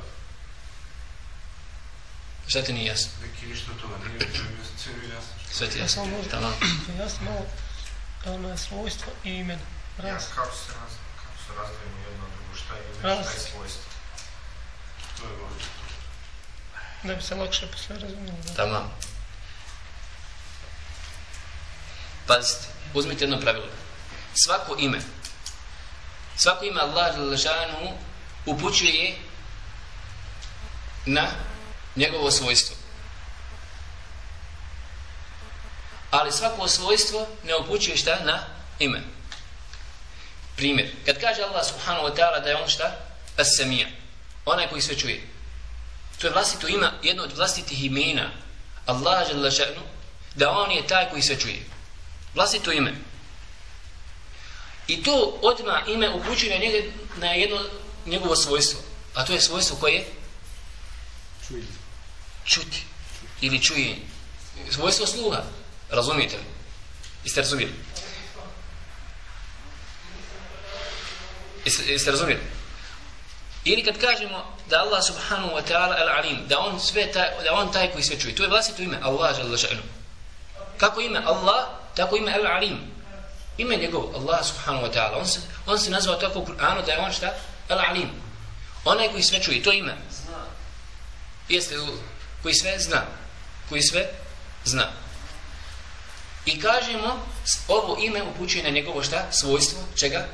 Šta 2.46 2.62
ti 2.62 2.72
nije 2.72 2.86
jasno? 2.86 3.10
Neki 3.22 3.46
ništa 3.46 3.70
toga 3.80 3.94
nije, 4.08 4.20
sve 4.78 4.92
mi 4.92 5.08
jasno. 5.08 5.30
Sve 5.52 5.68
ti 5.68 5.78
jasno? 5.78 6.02
Ja 6.02 6.06
samo 6.06 6.16
možda, 6.16 6.40
malo 7.30 7.46
da 8.24 8.32
ono 8.32 8.48
je 8.48 8.58
svojstvo 8.58 9.12
i 9.24 9.30
imen. 9.30 9.58
Raz. 9.98 10.22
Ja, 10.22 10.34
kako 10.34 10.56
se 10.56 10.72
raz, 10.72 10.92
kako 11.16 11.38
se 11.46 11.60
razdajemo 11.60 11.98
jedno 12.08 12.24
drugo, 12.36 12.54
šta 12.56 12.74
je 12.74 12.82
ime, 12.82 13.22
šta 13.22 13.32
je 13.32 13.38
svojstvo. 13.38 13.82
To 15.16 15.22
je 15.22 15.36
bolje. 15.36 15.64
Da 17.02 17.14
bi 17.14 17.22
se 17.22 17.34
lakše 17.34 17.66
posle 17.66 17.98
razumijelo. 17.98 18.38
Tamam. 18.56 18.90
Pazite, 22.26 22.66
uzmite 22.94 23.24
jedno 23.24 23.40
pravilo. 23.40 23.68
Svako 24.34 24.76
ime, 24.78 25.00
svako 26.36 26.64
ime 26.64 26.80
Allah 26.80 27.16
Želešanu 27.16 27.92
upućuje 28.46 29.16
na 31.06 31.28
njegovo 31.96 32.30
svojstvo. 32.30 32.76
Ali 36.10 36.32
svako 36.32 36.68
svojstvo 36.68 37.26
ne 37.44 37.56
upućuje 37.56 37.96
šta 37.96 38.18
na 38.24 38.46
ime. 38.78 39.02
Primjer, 40.56 40.90
kad 41.06 41.20
kaže 41.20 41.42
Allah 41.42 41.66
subhanahu 41.66 42.06
wa 42.06 42.16
ta'ala 42.16 42.42
da 42.42 42.48
je 42.48 42.56
on 42.56 42.68
šta? 42.68 42.96
As-samija. 43.36 43.86
Onaj 44.44 44.68
koji 44.68 44.82
sve 44.82 44.98
čuje. 44.98 45.28
To 46.20 46.26
je 46.26 46.32
vlastito 46.32 46.68
ima, 46.68 46.92
jedno 47.02 47.22
od 47.22 47.36
vlastitih 47.36 47.84
imena 47.84 48.30
Allah 48.86 49.28
Želešanu, 49.28 49.82
da 50.34 50.50
on 50.50 50.70
je 50.70 50.86
taj 50.86 51.10
koji 51.10 51.22
sve 51.22 51.40
čuje 51.40 51.72
vlastito 52.34 52.72
ime. 52.72 52.94
I 54.86 55.02
to 55.02 55.38
odma 55.42 55.82
ime 55.88 56.10
upućuje 56.10 56.58
na, 56.58 56.64
njega, 56.64 56.88
na 57.16 57.26
jedno 57.26 57.60
njegovo 58.06 58.36
svojstvo. 58.36 58.80
A 59.14 59.24
to 59.24 59.32
je 59.32 59.40
svojstvo 59.40 59.76
koje? 59.76 60.06
Čuje. 61.48 61.62
Čuti. 62.44 62.82
Ili 63.40 63.62
čuje. 63.62 63.96
Svojstvo 64.70 65.06
sluha. 65.06 65.42
Razumijete 65.90 66.36
li? 66.36 66.44
Jeste 67.24 67.40
razumijeli? 67.40 67.72
Jeste, 71.64 71.92
jeste 71.92 72.10
razumijeli? 72.10 72.42
Ili 73.64 73.84
kad 73.84 73.98
kažemo 73.98 74.56
da 74.68 74.78
Allah 74.78 75.04
subhanahu 75.06 75.54
wa 75.54 75.62
ta'ala 75.68 75.96
al-alim, 75.96 76.48
da 76.48 76.58
on 76.58 76.80
sve 76.80 77.12
taj, 77.12 77.28
da 77.44 77.52
on 77.54 77.72
taj 77.72 77.92
koji 77.92 78.04
sve 78.04 78.20
čuje. 78.20 78.34
To 78.34 78.42
je 78.42 78.48
vlastito 78.48 78.82
ime. 78.82 78.98
Allah 79.02 79.36
žele 79.36 79.58
Kako 80.76 81.00
ime? 81.00 81.22
Allah 81.24 81.82
tako 81.94 82.16
ime 82.16 82.32
El 82.32 82.46
Alim. 82.46 82.78
Ime 83.58 83.76
njegov, 83.76 84.16
Allah 84.16 84.40
subhanahu 84.44 84.86
wa 84.86 84.92
ta'ala. 84.92 85.18
On 85.18 85.26
se, 85.26 85.40
on 85.66 85.78
se 85.78 85.90
nazvao 85.90 86.16
tako 86.16 86.38
u 86.38 86.46
Kur'anu 86.46 86.86
da 86.86 86.92
je 86.92 86.98
on 86.98 87.12
šta? 87.12 87.34
El 87.68 87.78
Alim. 87.78 88.10
Onaj 88.84 89.08
koji 89.08 89.22
sve 89.22 89.42
čuje, 89.42 89.62
to 89.62 89.72
ime. 89.72 89.96
Jeste, 91.48 91.76
koji 92.42 92.54
sve 92.54 92.78
zna. 92.78 93.02
Koji 93.68 93.82
sve 93.82 94.10
zna. 94.64 94.90
I 96.46 96.60
kažemo, 96.60 97.26
ovo 97.68 97.96
ime 98.00 98.22
upućuje 98.22 98.64
na 98.64 98.70
njegovo 98.70 99.02
šta? 99.02 99.26
Svojstvo. 99.32 99.78
Čega? 100.00 100.28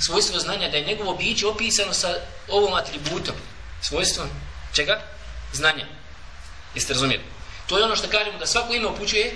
Svojstvo 0.00 0.38
znanja, 0.40 0.68
da 0.68 0.76
je 0.76 0.86
njegovo 0.86 1.14
biće 1.14 1.46
opisano 1.46 1.92
sa 1.92 2.14
ovom 2.48 2.74
atributom. 2.74 3.34
Svojstvom. 3.82 4.28
Čega? 4.74 5.00
Znanja. 5.52 5.86
Jeste 6.74 6.92
razumijeli? 6.92 7.24
To 7.66 7.78
je 7.78 7.84
ono 7.84 7.96
što 7.96 8.08
kažemo 8.08 8.38
da 8.38 8.46
svako 8.46 8.74
ime 8.74 8.86
upućuje 8.86 9.34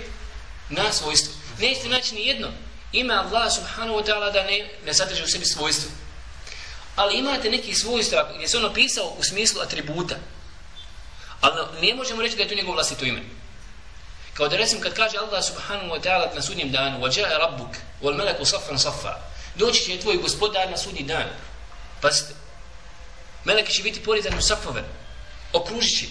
na 0.69 0.93
svojstvo 0.93 1.33
nećete 1.59 1.89
naći 1.89 2.15
ni 2.15 2.27
jedno 2.27 2.49
ime 2.93 3.15
Allah 3.15 3.53
subhanahu 3.55 3.99
wa 3.99 4.05
ta'ala 4.07 4.33
da 4.33 4.43
ne, 4.43 4.69
ne 4.87 4.95
sadrži 4.95 5.23
u 5.23 5.27
sebi 5.27 5.45
svojstvo. 5.45 5.91
Ali 6.97 7.19
imate 7.19 7.51
neki 7.51 7.75
svojstva 7.75 8.33
gdje 8.37 8.49
se 8.49 8.57
ono 8.57 8.73
pisao 8.73 9.15
u 9.19 9.23
smislu 9.23 9.61
atributa. 9.61 10.17
Ali 11.42 11.88
ne 11.88 11.96
možemo 11.96 12.22
reći 12.22 12.36
da 12.36 12.44
je 12.44 12.50
to 12.50 12.56
njegov 12.56 12.74
vlastito 12.74 13.06
ime. 13.06 13.22
Kao 14.34 14.48
da 14.48 14.58
recimo 14.58 14.82
kad 14.82 14.94
kaže 14.94 15.18
Allah 15.18 15.44
subhanahu 15.44 15.90
wa 15.90 16.02
ta'ala 16.02 16.36
na 16.36 16.42
sudnjem 16.42 16.72
danu 16.72 17.00
وَجَاءَ 17.00 17.38
رَبُّكَ 17.38 17.76
وَالْمَلَكُ 18.02 18.42
صَفًا 18.42 18.78
صَفًا 18.78 19.16
Doći 19.56 19.86
će 19.86 20.00
tvoj 20.00 20.18
gospodar 20.18 20.72
na 20.72 20.78
sudnji 20.78 21.04
dan. 21.04 21.28
Pazite. 22.02 22.34
Meleki 23.46 23.74
će 23.74 23.84
biti 23.84 24.04
porizani 24.04 24.38
u 24.38 24.42
safove. 24.42 24.84
Okružit 25.54 26.00
će. 26.00 26.06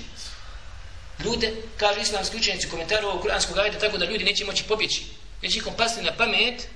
Ljude, 1.24 1.52
kaže 1.76 2.00
islamski 2.00 2.36
učenici 2.36 2.66
u 2.66 2.70
komentaru 2.70 3.08
ovog 3.08 3.22
kuranskog 3.22 3.58
ajda, 3.58 3.78
tako 3.78 3.98
da 3.98 4.04
ljudi 4.04 4.24
neće 4.24 4.44
moći 4.44 4.64
pobjeći 4.64 5.04
neće 5.42 5.58
ikom 5.58 5.74
pasti 5.76 6.02
na 6.02 6.12
pamet 6.12 6.68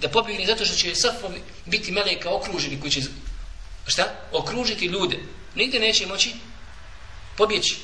da 0.00 0.08
pobjegni 0.08 0.46
zato 0.46 0.64
što 0.64 0.76
će 0.76 0.94
safovi 0.94 1.42
biti 1.66 1.92
meleka 1.92 2.30
okruženi 2.30 2.80
koji 2.80 2.90
će 2.90 3.00
šta? 3.86 4.04
okružiti 4.32 4.86
ljude 4.86 5.18
nigde 5.54 5.78
neće 5.78 6.06
moći 6.06 6.34
pobjeći 7.37 7.77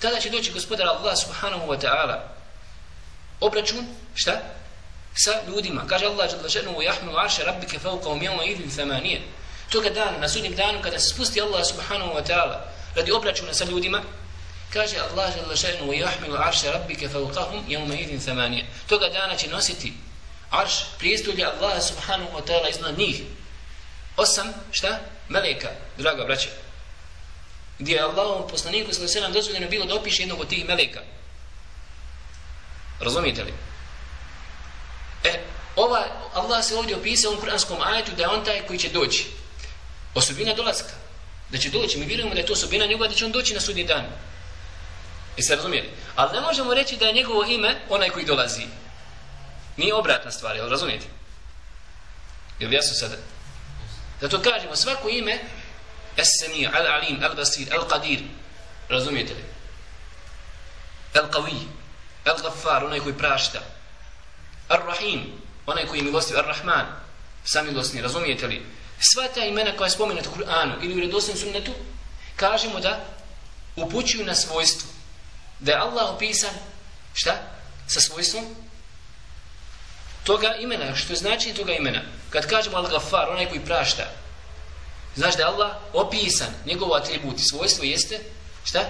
tada 0.00 0.20
će 0.20 0.30
doći 0.30 0.52
gospodar 0.52 0.86
Allah 0.86 1.14
subhanahu 1.24 1.66
wa 1.66 1.80
ta'ala 1.80 2.18
obračun 3.40 3.86
šta? 4.14 4.40
sa 5.14 5.40
ljudima 5.48 5.86
kaže 5.86 6.06
Allah 6.06 6.30
jalla 6.32 6.48
šanu 6.48 6.70
wa 6.70 6.90
yahmilu 6.90 7.24
arša 7.24 7.44
rabbike 7.44 7.78
fauqahum 7.78 8.20
yawma 8.20 8.44
idhin 8.44 8.70
thamaniyah 8.70 9.22
toga 9.70 9.90
dana 9.90 10.18
na 10.18 10.28
sudnjem 10.28 10.54
danu 10.54 10.82
kada 10.82 10.98
se 10.98 11.14
spusti 11.14 11.40
Allah 11.40 11.64
subhanahu 11.64 12.14
wa 12.14 12.26
ta'ala 12.26 12.60
radi 12.96 13.12
obračuna 13.12 13.54
sa 13.54 13.64
ljudima 13.64 14.02
kaže 14.74 14.98
Allah 14.98 15.30
žele 15.30 15.54
še'nu 15.56 15.94
i 15.94 16.02
ahmilu 16.04 16.36
arša 16.36 16.72
rabbike 16.72 17.08
fauqahum 17.08 17.62
jevme 17.68 17.94
idin 17.94 18.20
thamanija. 18.20 18.64
Toga 18.88 19.08
dana 19.08 19.36
će 19.36 19.48
nositi 19.48 19.92
arš 20.50 20.72
prijestulja 20.98 21.50
Allah 21.50 21.82
subhanahu 21.82 22.36
wa 22.36 22.42
ta'ala 22.46 22.70
iznad 22.70 22.98
njih. 22.98 23.22
Osam, 24.16 24.54
šta? 24.72 24.98
Meleka, 25.28 25.70
draga 25.98 26.24
braća. 26.24 26.48
Gdje 27.78 27.94
je 27.94 28.02
Allahom 28.02 28.48
poslaniku 28.48 28.92
se 28.92 29.08
sallam 29.08 29.32
dozvoljeno 29.32 29.68
bilo 29.68 29.86
da 29.86 29.94
opiše 29.94 30.22
jednog 30.22 30.40
od 30.40 30.48
tih 30.48 30.68
meleka. 30.68 31.00
Razumijete 33.00 33.44
li? 33.44 33.52
E, 35.24 35.40
ova, 35.76 36.06
Allah 36.34 36.64
se 36.64 36.76
ovdje 36.76 36.96
opisao 36.96 37.32
u 37.32 37.40
kuranskom 37.40 37.78
ajetu 37.82 38.12
da 38.16 38.22
je 38.22 38.28
on 38.28 38.44
taj 38.44 38.66
koji 38.66 38.78
će 38.78 38.88
doći. 38.88 39.26
Osobina 40.14 40.54
dolaska. 40.54 40.92
Da 41.50 41.58
će 41.58 41.70
doći. 41.70 41.98
Mi 41.98 42.06
vjerujemo 42.06 42.34
da 42.34 42.40
je 42.40 42.46
to 42.46 42.52
osobina 42.52 42.86
njegova 42.86 43.08
da 43.08 43.14
će 43.14 43.24
on 43.24 43.32
doći 43.32 43.54
na 43.54 43.60
sudnji 43.60 43.84
dan. 43.84 44.04
Jeste 45.36 45.56
razumijeli? 45.56 45.90
Ali 46.16 46.32
ne 46.32 46.40
možemo 46.40 46.74
reći 46.74 46.96
da 46.96 47.06
je 47.06 47.12
njegovo 47.12 47.44
ime 47.44 47.80
onaj 47.88 48.10
koji 48.10 48.24
dolazi. 48.26 48.62
Nije 49.76 49.94
obratna 49.94 50.30
stvar, 50.30 50.56
jel 50.56 50.68
razumijete? 50.68 51.06
Jel 52.60 52.72
jasno 52.72 52.94
sada? 52.94 53.16
Zato 54.20 54.42
kažemo 54.42 54.76
svako 54.76 55.08
ime 55.08 55.38
Es-Semi, 56.16 56.66
Al-Alim, 56.66 57.22
Al-Basir, 57.22 57.68
Al-Qadir. 57.70 58.20
Razumijete 58.88 59.34
li? 59.34 59.44
Al-Qawi, 61.14 61.66
Al-Ghaffar, 62.24 62.84
onaj 62.84 63.00
koji 63.00 63.18
prašta. 63.18 63.60
Ar-Rahim, 64.68 65.20
onaj 65.66 65.86
koji 65.86 65.98
je 65.98 66.04
milostiv. 66.04 66.38
Ar-Rahman, 66.38 66.86
samilosni. 67.44 68.02
Razumijete 68.02 68.46
li? 68.46 68.66
Sva 69.00 69.28
ta 69.34 69.44
imena 69.44 69.76
koja 69.76 69.86
je 69.86 69.90
spomenuta 69.90 70.30
u 70.30 70.34
Kur'anu 70.34 70.74
ili 70.82 70.96
u 70.96 71.00
redosnim 71.00 71.36
sunnetu, 71.36 71.72
kažemo 72.36 72.80
da 72.80 73.04
upućuju 73.76 74.24
na 74.24 74.34
svojstvo. 74.34 74.88
Da 75.60 75.72
je 75.72 75.78
Allah 75.78 76.14
opisan, 76.14 76.54
šta? 77.14 77.34
Sa 77.86 78.00
svojstvom 78.00 78.44
toga 80.24 80.54
imena. 80.60 80.96
Što 80.96 81.14
znači 81.14 81.54
toga 81.54 81.72
imena? 81.72 82.00
Kad 82.30 82.46
kažemo 82.46 82.76
Al-Ghaffar, 82.76 83.30
onaj 83.30 83.48
koji 83.48 83.60
prašta, 83.60 84.10
znaš 85.16 85.36
da 85.36 85.42
je 85.42 85.48
Allah 85.48 85.76
opisan, 85.92 86.48
njegov 86.66 86.94
atribut 86.94 87.38
i 87.38 87.44
svojstvo 87.44 87.84
jeste, 87.84 88.20
šta? 88.64 88.80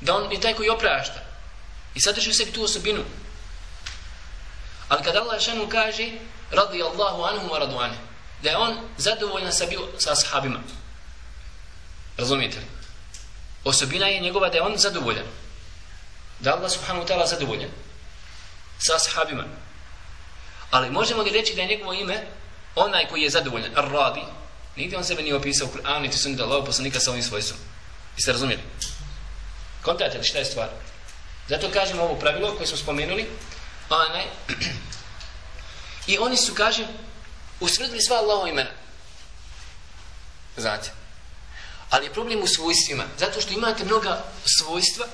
Da 0.00 0.16
on 0.16 0.32
je 0.32 0.40
taj 0.40 0.54
koji 0.54 0.68
oprašta. 0.68 1.20
I 1.94 2.00
sadrži 2.00 2.30
u 2.30 2.34
sebi 2.34 2.52
tu 2.52 2.64
osobinu. 2.64 3.04
Ali 4.88 5.04
kad 5.04 5.16
Allah 5.16 5.40
šanu 5.40 5.68
kaže, 5.68 6.10
radi 6.50 6.82
Allahu 6.82 7.22
anhu 7.22 7.48
wa 7.48 7.58
radu 7.58 7.78
anhum, 7.78 8.06
da 8.42 8.50
je 8.50 8.56
on 8.56 8.78
zadovoljan 8.96 9.52
sa, 9.52 9.66
bio, 9.66 9.88
sa 9.98 10.12
ashabima. 10.12 10.60
Razumijete 12.16 12.58
li? 12.58 12.66
Osobina 13.64 14.06
je 14.06 14.20
njegova 14.20 14.48
da 14.48 14.56
je 14.56 14.62
on 14.62 14.76
zadovoljan. 14.76 15.26
Da 16.40 16.54
Allah 16.54 16.70
subhanahu 16.70 17.06
wa 17.06 17.08
ta'ala 17.08 17.26
zadovoljan 17.26 17.70
sa 18.78 18.94
ashabima. 18.96 19.44
Ali 20.70 20.90
možemo 20.90 21.22
li 21.22 21.30
reći 21.30 21.54
da 21.54 21.62
je 21.62 21.68
njegovo 21.68 21.92
ime 21.92 22.26
onaj 22.74 23.08
koji 23.08 23.22
je 23.22 23.30
zadovoljan, 23.30 23.72
radi, 23.74 24.22
nigdje 24.76 24.98
on 24.98 25.04
sebe 25.04 25.22
nije 25.22 25.36
opisao 25.36 25.68
u 25.68 25.76
Kur'anu, 25.76 26.00
niti 26.00 26.18
sunni 26.18 26.36
Allahog 26.36 26.54
Allah 26.54 26.66
poslanika 26.66 27.00
sa 27.00 27.10
ovim 27.10 27.22
svojstvom. 27.22 27.60
Jeste 28.16 28.32
razumijeli? 28.32 28.62
Kontate 29.82 30.18
li 30.18 30.24
šta 30.24 30.38
je 30.38 30.44
stvar? 30.44 30.68
Zato 31.48 31.70
kažemo 31.70 32.02
ovo 32.02 32.14
pravilo 32.14 32.54
koje 32.56 32.66
smo 32.66 32.76
spomenuli, 32.76 33.26
onaj, 33.90 34.24
i 36.12 36.18
oni 36.18 36.36
su, 36.36 36.54
kažem, 36.54 36.86
usvrdili 37.60 38.02
sva 38.02 38.16
Allahova 38.16 38.48
imena. 38.48 38.70
Znate? 40.56 40.90
Ali 41.90 42.06
je 42.06 42.12
problem 42.12 42.42
u 42.42 42.46
svojstvima, 42.46 43.04
zato 43.18 43.40
što 43.40 43.52
imate 43.52 43.84
mnoga 43.84 44.24
svojstva 44.44 45.06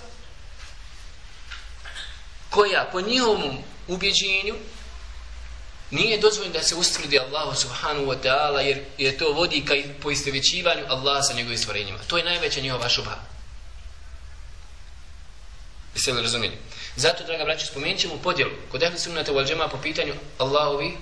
koja 2.51 2.89
po 2.93 3.01
njihovom 3.01 3.59
ubjeđenju 3.89 4.55
nije 5.91 6.19
dozvoljeno 6.19 6.53
da 6.53 6.63
se 6.63 6.75
ustvrdi 6.75 7.19
Allahu 7.19 7.61
subhanahu 7.61 8.07
wa 8.07 8.17
ta'ala 8.23 8.59
jer 8.59 8.85
je 8.99 9.19
to 9.19 9.33
vodi 9.33 9.65
ka 9.65 9.75
poistovećivanju 10.03 10.85
Allaha 10.89 11.23
sa 11.23 11.35
njegovim 11.35 11.59
stvorenjima. 11.59 11.99
To 12.07 12.19
je 12.19 12.25
najveća 12.25 12.61
njihova 12.61 12.89
šuba. 12.89 13.19
Jeste 15.95 16.13
li 16.13 16.23
razumijeli? 16.23 16.57
Zato, 16.97 17.25
draga 17.25 17.45
braća, 17.45 17.67
spomenut 17.67 18.01
ćemo 18.01 18.17
podjelu 18.23 18.53
kod 18.71 18.83
ehli 18.83 18.99
sunnata 18.99 19.33
u 19.33 19.39
alđema 19.39 19.69
po 19.69 19.79
pitanju 19.79 20.15
Allahovi 20.39 20.97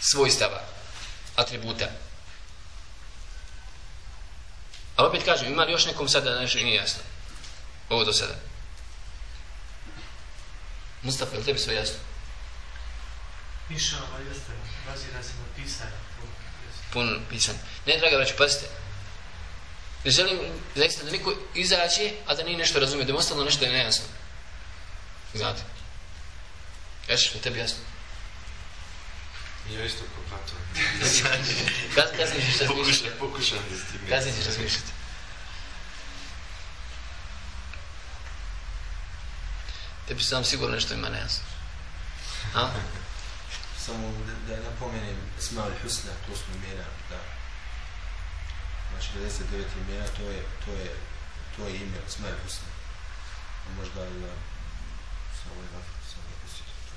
svojstava, 0.00 0.62
atributa. 1.36 1.88
A 4.96 5.06
opet 5.06 5.24
kažem, 5.24 5.52
ima 5.52 5.64
li 5.64 5.72
još 5.72 5.86
nekom 5.86 6.08
sada 6.08 6.40
nešto 6.40 6.58
nije 6.58 6.74
jasno? 6.74 7.02
Ovo 7.88 8.04
do 8.04 8.12
sada. 8.12 8.34
Mustafa, 11.02 11.36
je 11.36 11.42
tebi 11.42 11.58
sve 11.58 11.74
jasno? 11.74 12.09
Piša, 13.70 13.96
ali 14.14 14.26
jeste, 14.26 14.52
bazira 14.86 15.22
se 15.22 15.28
na 15.28 15.46
pisanje. 15.56 15.90
Puno 16.92 17.20
pisanje. 17.28 17.58
Ne, 17.86 17.98
draga 17.98 18.16
braća, 18.16 18.34
pazite. 18.38 18.66
Ne 20.04 20.10
želim 20.10 20.38
zaista 20.74 21.04
da 21.04 21.10
niko 21.10 21.34
izaći, 21.54 22.12
a 22.26 22.34
da 22.34 22.42
nije 22.42 22.58
nešto 22.58 22.80
razumije, 22.80 23.04
da 23.04 23.12
je 23.12 23.16
ostalo 23.16 23.44
nešto 23.44 23.64
je 23.64 23.72
nejasno. 23.72 24.04
Znate? 25.34 25.62
Ješ, 27.08 27.34
je 27.34 27.40
tebi 27.40 27.58
jasno? 27.58 27.78
Ja 29.72 29.84
isto 29.84 30.04
popratam. 30.16 30.58
Kasnije 32.16 32.46
ćeš 32.46 32.60
razmišljati. 32.60 33.18
Pokušam 33.18 33.58
da 33.70 33.76
s 33.76 33.90
tim. 33.90 34.00
Kasnije 34.08 34.36
ćeš 34.36 34.46
razmišljati. 34.46 34.92
Tebi 40.08 40.22
sam 40.22 40.44
sigurno 40.44 40.74
nešto 40.74 40.94
ima 40.94 41.08
nejasno. 41.08 41.44
A? 42.54 42.70
Samo 43.86 44.12
da, 44.26 44.54
da 44.54 44.62
napomenem 44.62 45.16
Ismail 45.38 45.72
Husna, 45.82 46.12
to 46.26 46.36
smo 46.36 46.54
imena, 46.54 46.84
da. 47.10 47.20
Znači 48.90 49.08
99 49.18 49.64
imena, 49.88 50.06
to 50.16 50.22
je, 50.22 50.42
to 50.64 50.72
je, 50.72 50.94
to 51.56 51.66
je 51.66 51.76
ime 51.76 51.98
Ismail 52.08 52.34
Husna. 52.44 52.68
A 53.66 53.74
možda 53.76 54.00
da 54.00 54.32
samo 55.38 55.62
je 55.62 55.68
samo 56.10 56.24
da 56.30 56.36
pustiti 56.42 56.70
to. 56.88 56.94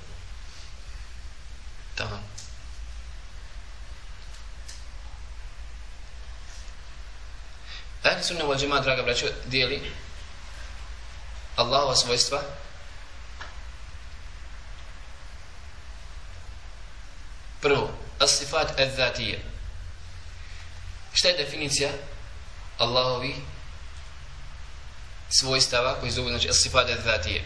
Tamam. 1.94 2.24
Ehli 8.04 8.22
sunna 8.22 8.44
wal 8.44 8.60
džema, 8.60 8.80
draga 8.80 9.02
braćo, 9.02 9.26
dijeli 9.46 9.92
Allahova 11.56 11.96
svojstva 11.96 12.42
Prvo, 17.64 17.88
as-sifat 18.20 18.76
al-zatije. 18.78 19.38
Šta 21.12 21.28
je 21.28 21.44
definicija 21.44 21.90
Allahovi 22.78 23.34
svojstava 25.30 25.94
koji 26.00 26.12
zovu, 26.12 26.28
znači, 26.28 26.48
as-sifat 26.48 26.90
al-zatije? 26.92 27.44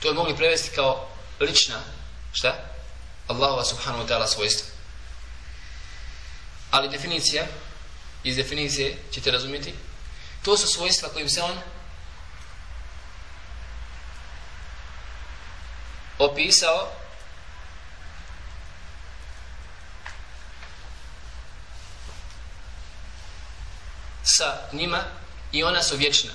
To 0.00 0.08
je 0.08 0.14
mogli 0.14 0.36
prevesti 0.36 0.70
kao 0.74 1.08
lična, 1.40 1.80
šta? 2.32 2.54
Allahova 3.28 3.64
subhanahu 3.64 4.04
wa 4.04 4.08
ta'ala 4.08 4.26
svojstva. 4.26 4.68
Ali 6.70 6.88
definicija, 6.88 7.46
iz 8.24 8.36
definicije 8.36 8.96
ćete 9.12 9.30
razumjeti, 9.30 9.74
to 10.42 10.56
su 10.56 10.66
svojstva 10.66 11.08
kojim 11.08 11.28
se 11.28 11.42
on 11.42 11.58
opisao 16.18 16.95
sa 24.36 24.68
njima 24.72 25.02
i 25.52 25.64
ona 25.64 25.82
su 25.82 25.96
vječna. 25.96 26.30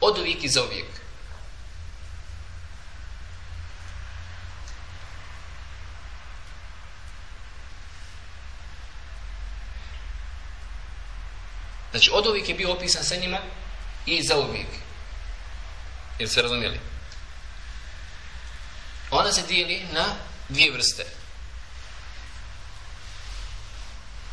Od 0.00 0.18
uvijek 0.18 0.44
i 0.44 0.48
za 0.48 0.62
uvijek. 0.62 0.86
Znači, 11.90 12.10
od 12.12 12.26
uvijek 12.26 12.48
je 12.48 12.54
bio 12.54 12.72
opisan 12.72 13.04
sa 13.04 13.16
njima 13.16 13.38
i 14.06 14.22
za 14.22 14.36
uvijek. 14.36 14.68
Jer 16.18 16.28
se 16.28 16.42
razumijeli? 16.42 16.80
Ona 19.10 19.32
se 19.32 19.42
dijeli 19.42 19.86
na 19.92 20.04
dvije 20.48 20.72
vrste. 20.72 21.06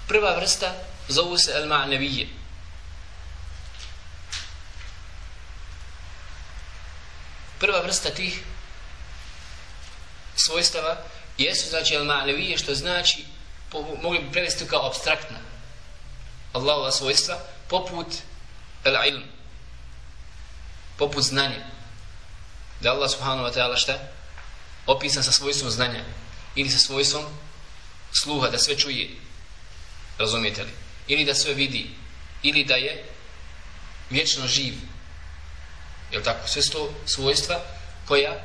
Prva 0.08 0.36
vrsta 0.36 0.74
zovu 1.08 1.38
se 1.38 1.52
el-ma'nevije. 1.52 2.37
Vrsta 7.88 8.10
tih 8.10 8.44
svojstava 10.36 10.98
jesu 11.38 11.70
znači 11.70 11.96
al 11.96 12.04
ma'nevije 12.04 12.58
što 12.58 12.76
znači 12.76 13.26
po, 13.72 13.82
mogli 14.02 14.20
bi 14.20 14.32
prevesti 14.32 14.68
kao 14.68 14.88
abstraktna 14.88 15.38
Allahova 16.54 16.92
svojstva 16.92 17.40
poput 17.70 18.08
al-ilm 18.84 19.24
poput 20.98 21.24
znanja. 21.24 21.66
Da 22.82 22.92
Allah 22.92 23.10
subhanahu 23.10 23.48
wa 23.48 23.54
ta'ala 23.54 23.78
šta? 23.78 24.00
Opisan 24.86 25.24
sa 25.24 25.32
svojstvom 25.32 25.72
znanja 25.72 26.04
ili 26.56 26.70
sa 26.70 26.78
svojstvom 26.78 27.26
sluha 28.24 28.50
da 28.50 28.58
sve 28.58 28.78
čuje. 28.78 29.10
Razumijete 30.18 30.64
li? 30.64 30.72
Ili 31.08 31.26
da 31.26 31.36
sve 31.36 31.54
vidi. 31.54 31.90
Ili 32.44 32.64
da 32.64 32.76
je 32.76 33.06
vječno 34.10 34.48
živ. 34.48 34.74
Jel 36.12 36.24
tako? 36.24 36.48
Sve 36.48 36.62
sto 36.62 36.94
svojstva 37.06 37.62
koja 38.08 38.36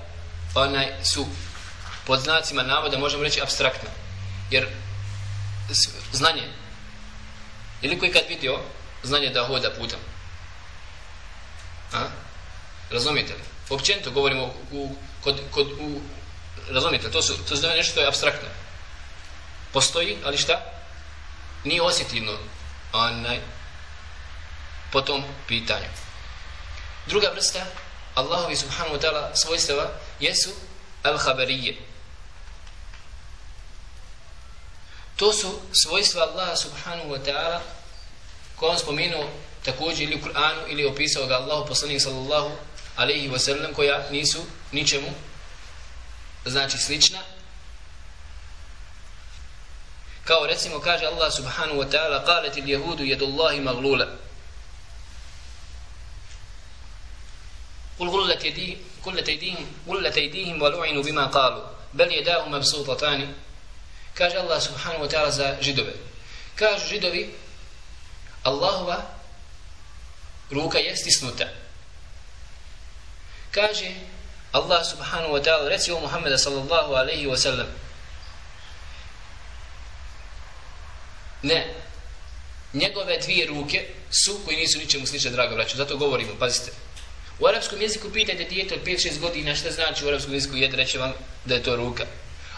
onaj 0.55 1.05
su 1.05 1.27
pod 2.07 2.21
znacima 2.21 2.63
navoda 2.63 2.99
možemo 2.99 3.23
reći 3.23 3.43
abstraktna. 3.43 3.91
Jer 4.51 4.69
znanje 6.13 6.43
ili 7.83 7.99
koji 7.99 8.13
kad 8.13 8.23
vidio 8.29 8.59
znanje 9.03 9.29
da 9.29 9.47
hoda 9.47 9.71
putem. 9.71 9.99
A? 11.93 12.09
Razumijete 12.91 13.35
li? 13.35 13.41
Općenito 13.71 14.11
govorimo 14.11 14.55
u, 14.73 14.97
kod, 15.25 15.41
kod, 15.51 15.67
u 15.81 16.01
Razumijete, 16.71 17.11
to 17.11 17.23
su, 17.23 17.35
to 17.49 17.57
su 17.57 17.67
nešto 17.67 17.93
što 17.93 18.01
je 18.01 18.09
abstraktno. 18.09 18.49
Postoji, 19.73 20.19
ali 20.25 20.39
šta? 20.39 20.61
Nije 21.65 21.83
osjetivno 21.83 22.33
onaj, 22.93 23.41
po 24.93 25.01
tom 25.01 25.25
pitanju. 25.49 25.87
Druga 27.07 27.29
vrsta 27.35 27.65
Allahovi 28.15 28.57
subhanahu 28.57 28.97
wa 28.97 29.01
ta'ala 29.01 29.37
svojstva 29.37 29.91
jesu 30.21 30.51
al-habarije. 31.03 31.77
To 35.17 35.33
su 35.33 35.61
svojstva 35.73 36.23
Allaha 36.23 36.57
subhanahu 36.57 37.09
wa 37.09 37.19
ta'ala 37.25 37.61
koje 38.57 38.71
on 38.71 38.79
spomenuo 38.79 39.29
također 39.65 40.03
ili 40.03 40.17
u 40.17 40.27
Kur'anu 40.27 40.67
ili 40.69 40.87
opisao 40.87 41.27
ga 41.27 41.35
Allahu 41.35 41.69
poslanik 41.69 42.01
sallallahu 42.03 42.51
alaihi 42.97 43.29
wa 43.29 43.39
sallam 43.39 43.75
koja 43.75 44.11
nisu 44.11 44.39
ničemu 44.73 45.09
znači 46.45 46.79
slična 46.79 47.19
kao 50.25 50.47
recimo 50.47 50.81
kaže 50.81 51.07
Allah 51.07 51.33
subhanahu 51.33 51.81
wa 51.81 51.91
ta'ala 51.91 52.25
qalet 52.27 52.57
il 52.57 52.69
jehudu 52.69 53.05
jedullahi 53.05 53.61
maglula 53.61 54.07
قل 58.02 58.10
غلت 58.10 58.46
يديهم 58.46 58.78
قلت 59.06 59.30
أيديهم 59.30 59.68
قلت 59.88 60.18
أيديهم 60.18 60.62
ولعنوا 60.62 61.04
بما 61.04 61.26
قالوا 61.26 61.64
بل 61.94 62.12
يداه 62.12 62.50
مبسوطتان 62.50 63.34
kaže 64.18 64.38
Allah 64.38 64.58
subhanahu 64.62 65.06
wa 65.06 65.10
ta'ala 65.10 65.32
za 65.32 65.58
židove 65.62 65.94
kažu 66.56 66.90
židovi 66.90 67.30
Allahova 68.44 69.06
ruka 70.50 70.80
je 70.82 70.98
stisnuta 70.98 71.46
kaže 73.52 73.94
Allah 74.54 74.82
subhanahu 74.86 75.38
wa 75.38 75.42
ta'ala 75.44 75.70
reci 75.70 75.92
o 75.92 76.00
Muhammeda 76.00 76.38
sallallahu 76.38 76.98
alaihi 76.98 77.30
wa 77.30 77.38
sallam 77.38 77.68
ne 81.44 81.74
njegove 82.74 83.18
dvije 83.18 83.48
ruke 83.48 83.86
su 84.10 84.40
koji 84.46 84.58
nisu 84.58 84.80
ničemu 84.80 85.08
slične 85.08 85.32
draga 85.32 85.56
braću 85.56 85.78
zato 85.78 85.98
govorimo 85.98 86.34
pazite 86.40 86.72
u 87.39 87.47
arapskom 87.47 87.81
jeziku 87.81 88.11
pitajte 88.13 88.45
dijete 88.45 88.75
od 88.75 88.85
5-6 88.85 89.19
godina 89.19 89.55
šta 89.55 89.71
znači 89.71 90.05
u 90.05 90.09
arapskom 90.09 90.35
jeziku 90.35 90.57
jed 90.57 90.75
reće 90.75 90.99
vam 90.99 91.13
da 91.45 91.55
je 91.55 91.63
to 91.63 91.77
ruka. 91.77 92.05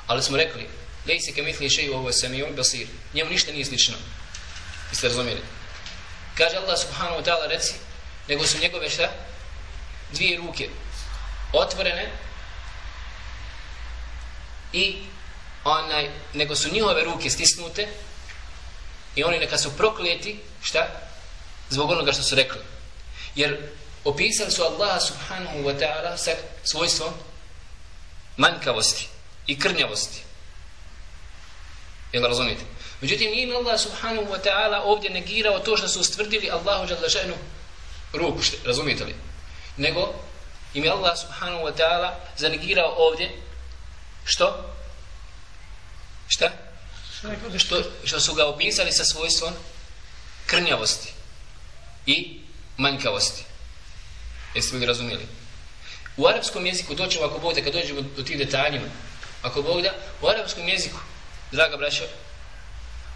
Ali 0.07 0.22
smo 0.22 0.37
rekli 0.37 0.68
lej 1.07 1.20
se 1.20 1.33
kemitli 1.33 1.66
i 1.66 1.91
ovo 1.91 2.12
sam 2.12 2.35
i 2.35 2.43
on 2.43 2.55
basir. 2.57 2.87
Njemu 3.14 3.31
ništa 3.31 3.53
nije 3.53 3.64
slično. 3.64 3.95
Jeste 4.91 5.09
razumijeli? 5.09 5.41
Kaže 6.39 6.57
Allah 6.57 6.79
subhanahu 6.79 7.20
wa 7.20 7.25
ta'ala 7.25 7.49
reci 7.49 7.75
nego 8.29 8.47
su 8.47 8.59
njegove 8.59 8.91
šta? 8.91 9.11
Dvije 10.12 10.39
ruke 10.39 10.68
otvorene 11.53 12.11
i 14.72 14.97
onaj, 15.64 16.11
nego 16.35 16.57
su 16.57 16.72
njihove 16.72 17.05
ruke 17.05 17.31
stisnute 17.31 17.89
i 19.14 19.25
oni 19.25 19.39
neka 19.39 19.59
su 19.59 19.77
prokleti, 19.77 20.41
šta? 20.62 20.87
Zbog 21.70 21.91
onoga 21.91 22.12
što 22.12 22.22
su 22.22 22.35
rekli. 22.35 22.61
Jer 23.35 23.70
opisali 24.05 24.50
su 24.50 24.62
Allaha 24.62 25.00
subhanahu 25.00 25.59
wa 25.59 25.78
ta'ala 25.78 26.16
sa 26.16 26.30
svojstvom 26.64 27.12
manjkavosti 28.36 29.09
i 29.46 29.59
krnjavosti. 29.59 30.22
Jel 32.12 32.22
razumijete? 32.22 32.64
Međutim, 33.00 33.30
nije 33.30 33.57
Allah 33.57 33.80
subhanahu 33.80 34.26
wa 34.26 34.38
ta'ala 34.44 34.80
ovdje 34.84 35.11
negirao 35.11 35.59
to 35.59 35.76
što 35.76 35.88
su 35.88 36.00
ustvrdili 36.00 36.50
Allahu 36.50 36.86
žadlašenu 36.86 37.34
ruku, 38.12 38.42
šte, 38.42 38.57
razumijete 38.64 39.05
li? 39.05 39.14
Nego, 39.76 40.14
im 40.74 40.84
je 40.84 40.90
Allah 40.90 41.18
subhanahu 41.18 41.64
wa 41.64 41.72
ta'ala 41.76 42.11
zanegirao 42.36 42.94
ovdje 42.98 43.30
što? 44.24 44.74
Šta? 46.28 46.52
Što, 47.59 47.82
što 48.05 48.20
su 48.20 48.34
ga 48.34 48.46
opisali 48.46 48.92
sa 48.92 49.05
svojstvom 49.05 49.52
krnjavosti 50.46 51.12
i 52.07 52.40
manjkavosti. 52.76 53.44
Jeste 54.55 54.76
li 54.76 54.86
razumijeli? 54.86 55.26
U 56.16 56.26
arapskom 56.26 56.66
jeziku, 56.66 56.96
to 56.96 57.07
ćemo 57.07 57.24
ako 57.24 57.38
Bog 57.38 57.55
da 57.55 57.62
kad 57.62 57.72
dođemo 57.72 58.00
do 58.00 58.22
tih 58.22 58.38
detaljima, 58.38 58.86
ako 59.42 59.62
Bog 59.62 59.82
da, 59.82 59.94
u 60.22 60.28
arapskom 60.28 60.68
jeziku, 60.68 60.98
draga 61.52 61.76
braća, 61.76 62.05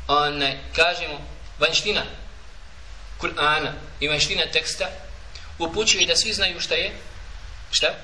onaj, 0.08 0.58
kažemo, 0.76 1.20
vanština 1.58 2.02
Kur'ana 3.20 3.72
i 4.00 4.08
vanština 4.08 4.46
teksta 4.52 4.90
upućuje 5.58 6.06
da 6.06 6.16
svi 6.16 6.32
znaju 6.32 6.60
šta 6.60 6.74
je 6.74 6.92
šta? 7.70 7.94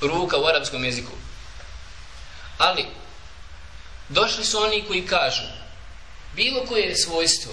Ruka 0.00 0.38
u 0.38 0.46
arapskom 0.46 0.84
jeziku. 0.84 1.12
Ali, 2.58 2.86
došli 4.08 4.44
su 4.44 4.58
oni 4.58 4.84
koji 4.86 5.06
kažu 5.06 5.42
bilo 6.34 6.66
koje 6.66 6.96
svojstvo 6.96 7.52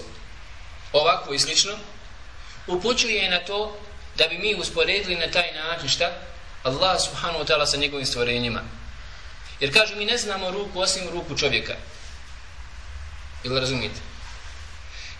ovako 0.92 1.34
i 1.34 1.38
slično 1.38 1.72
upućuje 2.66 3.30
na 3.30 3.38
to 3.38 3.78
da 4.16 4.28
bi 4.28 4.38
mi 4.38 4.54
usporedili 4.54 5.16
na 5.16 5.30
taj 5.30 5.52
način 5.52 5.88
šta? 5.88 6.12
Allah 6.62 7.00
subhanahu 7.00 7.44
wa 7.44 7.46
ta'ala 7.46 7.66
sa 7.66 7.76
njegovim 7.76 8.06
stvorenjima. 8.06 8.60
Jer 9.60 9.74
kažu 9.74 9.96
mi 9.96 10.04
ne 10.04 10.18
znamo 10.18 10.50
ruku 10.50 10.80
osim 10.80 11.08
ruku 11.12 11.36
čovjeka. 11.36 11.74
Ili 13.44 13.60
razumijete? 13.60 14.00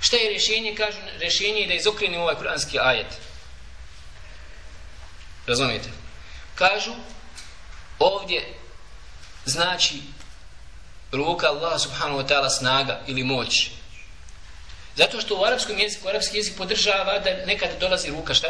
Šta 0.01 0.16
je 0.16 0.30
rješenje? 0.30 0.74
Kažu 0.74 0.99
rješenje 1.18 1.61
je 1.61 1.66
da 1.66 1.74
izokrenimo 1.74 2.22
ovaj 2.22 2.34
kuranski 2.34 2.78
ajet. 2.78 3.07
Razumijete? 5.47 5.88
Kažu 6.55 6.95
ovdje 7.99 8.55
znači 9.45 10.03
ruka 11.12 11.47
Allah 11.47 11.80
subhanahu 11.80 12.18
wa 12.18 12.28
ta'ala 12.28 12.51
snaga 12.51 13.01
ili 13.07 13.22
moć. 13.22 13.70
Zato 14.97 15.20
što 15.20 15.36
u 15.36 15.45
arapskom 15.45 15.78
jeziku, 15.78 16.09
arapski 16.09 16.36
jezik 16.36 16.57
podržava 16.57 17.18
da 17.18 17.47
nekad 17.47 17.70
dolazi 17.80 18.11
ruka 18.11 18.34
šta? 18.34 18.49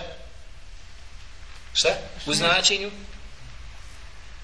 Šta? 1.75 1.89
U 2.27 2.35
značenju 2.35 2.91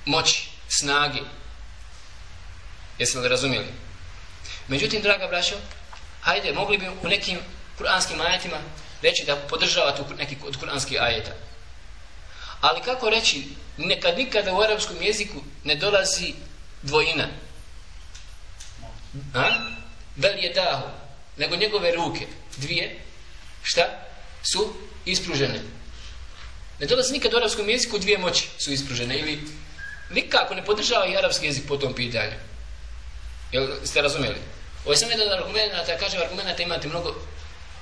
moći, 0.04 0.48
snage. 0.68 1.20
Jeste 2.98 3.18
li 3.18 3.28
razumijeli? 3.28 3.68
Međutim, 4.68 5.02
draga 5.02 5.26
braćo, 5.26 5.54
hajde, 6.20 6.52
mogli 6.52 6.78
bi 6.78 6.88
u 7.02 7.08
nekim 7.08 7.38
kuranskim 7.78 8.20
ajetima 8.20 8.56
reći 9.02 9.24
da 9.26 9.36
podržava 9.36 9.96
tu 9.96 10.04
neki 10.18 10.36
od 10.46 10.56
kuranskih 10.56 11.00
ajeta. 11.00 11.32
Ali 12.60 12.82
kako 12.82 13.10
reći, 13.10 13.44
nekad 13.76 14.18
nikada 14.18 14.52
u 14.52 14.60
arapskom 14.60 14.96
jeziku 15.02 15.42
ne 15.64 15.74
dolazi 15.74 16.34
dvojina. 16.82 17.28
A? 19.34 19.50
Bel 20.16 20.38
je 20.38 20.52
dahu, 20.52 20.88
nego 21.36 21.56
njegove 21.56 21.94
ruke, 21.94 22.26
dvije, 22.56 23.00
šta? 23.62 23.82
Su 24.52 24.74
ispružene. 25.04 25.60
Ne 26.80 26.86
dolazi 26.86 27.12
nikad 27.12 27.34
u 27.34 27.36
arapskom 27.36 27.68
jeziku 27.68 27.98
dvije 27.98 28.18
moći 28.18 28.48
su 28.58 28.72
ispružene 28.72 29.18
ili 29.18 29.40
nikako 30.10 30.54
ne 30.54 30.64
podržava 30.64 31.06
i 31.06 31.16
arapski 31.16 31.46
jezik 31.46 31.64
po 31.68 31.76
tom 31.76 31.94
pitanju. 31.94 32.32
Jel 33.52 33.68
ste 33.84 34.02
razumjeli? 34.02 34.36
Ovo 34.84 34.92
je 34.92 34.96
samo 34.96 35.12
jedan 35.12 35.38
argument, 35.38 35.88
ja 35.88 35.98
kažem 35.98 36.20
argumenta 36.20 36.62
imate 36.62 36.88
mnogo 36.88 37.14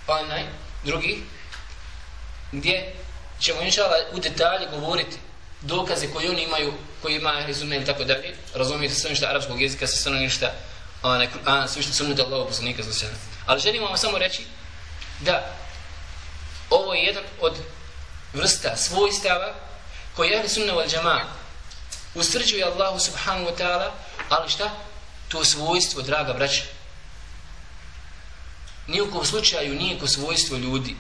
pa 0.07 0.20
drugi, 0.84 1.22
gdje 2.53 2.92
ćemo 3.40 3.62
inšala 3.62 3.96
u 4.12 4.18
detalje 4.18 4.66
govoriti 4.70 5.16
dokaze 5.61 6.07
koje 6.07 6.30
oni 6.30 6.42
imaju, 6.42 6.72
koji 7.03 7.16
ima 7.16 7.34
Ehli 7.40 7.84
tako 7.84 8.05
da 8.05 8.14
razumijete 8.55 8.94
sve 8.94 9.11
ništa 9.11 9.26
arapskog 9.26 9.62
jezika, 9.62 9.86
sve 9.86 9.96
sve 9.96 10.12
ono 10.12 10.20
ništa, 10.20 10.53
onaj, 11.03 11.28
a, 11.44 11.68
sve 11.68 11.82
što 11.82 11.92
sunnete 11.92 12.22
Allahu 12.22 12.49
poslanika 12.49 12.82
za 12.82 12.92
sve. 12.92 13.09
Ali 13.46 13.61
želimo 13.61 13.86
vam 13.86 13.96
samo 13.96 14.18
reći 14.18 14.42
da 15.20 15.57
ovo 16.70 16.94
je 16.94 17.03
jedan 17.03 17.24
od 17.40 17.55
vrsta 18.32 18.76
svojstava 18.76 19.54
koje 20.16 20.36
Ehli 20.36 20.48
Sunna 20.48 20.72
wal 20.72 20.88
džama'a 20.88 21.24
ustvrđuje 22.14 22.64
Allahu 22.64 22.98
subhanahu 23.00 23.50
wa 23.50 23.56
ta'ala, 23.56 23.90
ali 24.28 24.50
šta? 24.50 24.70
To 25.28 25.44
svojstvo, 25.44 26.02
draga 26.02 26.32
braća, 26.32 26.62
nijekom 28.86 29.24
slučaju 29.24 29.74
nije 29.74 29.98
ko 29.98 30.06
svojstvo 30.06 30.56
ljudi, 30.56 30.96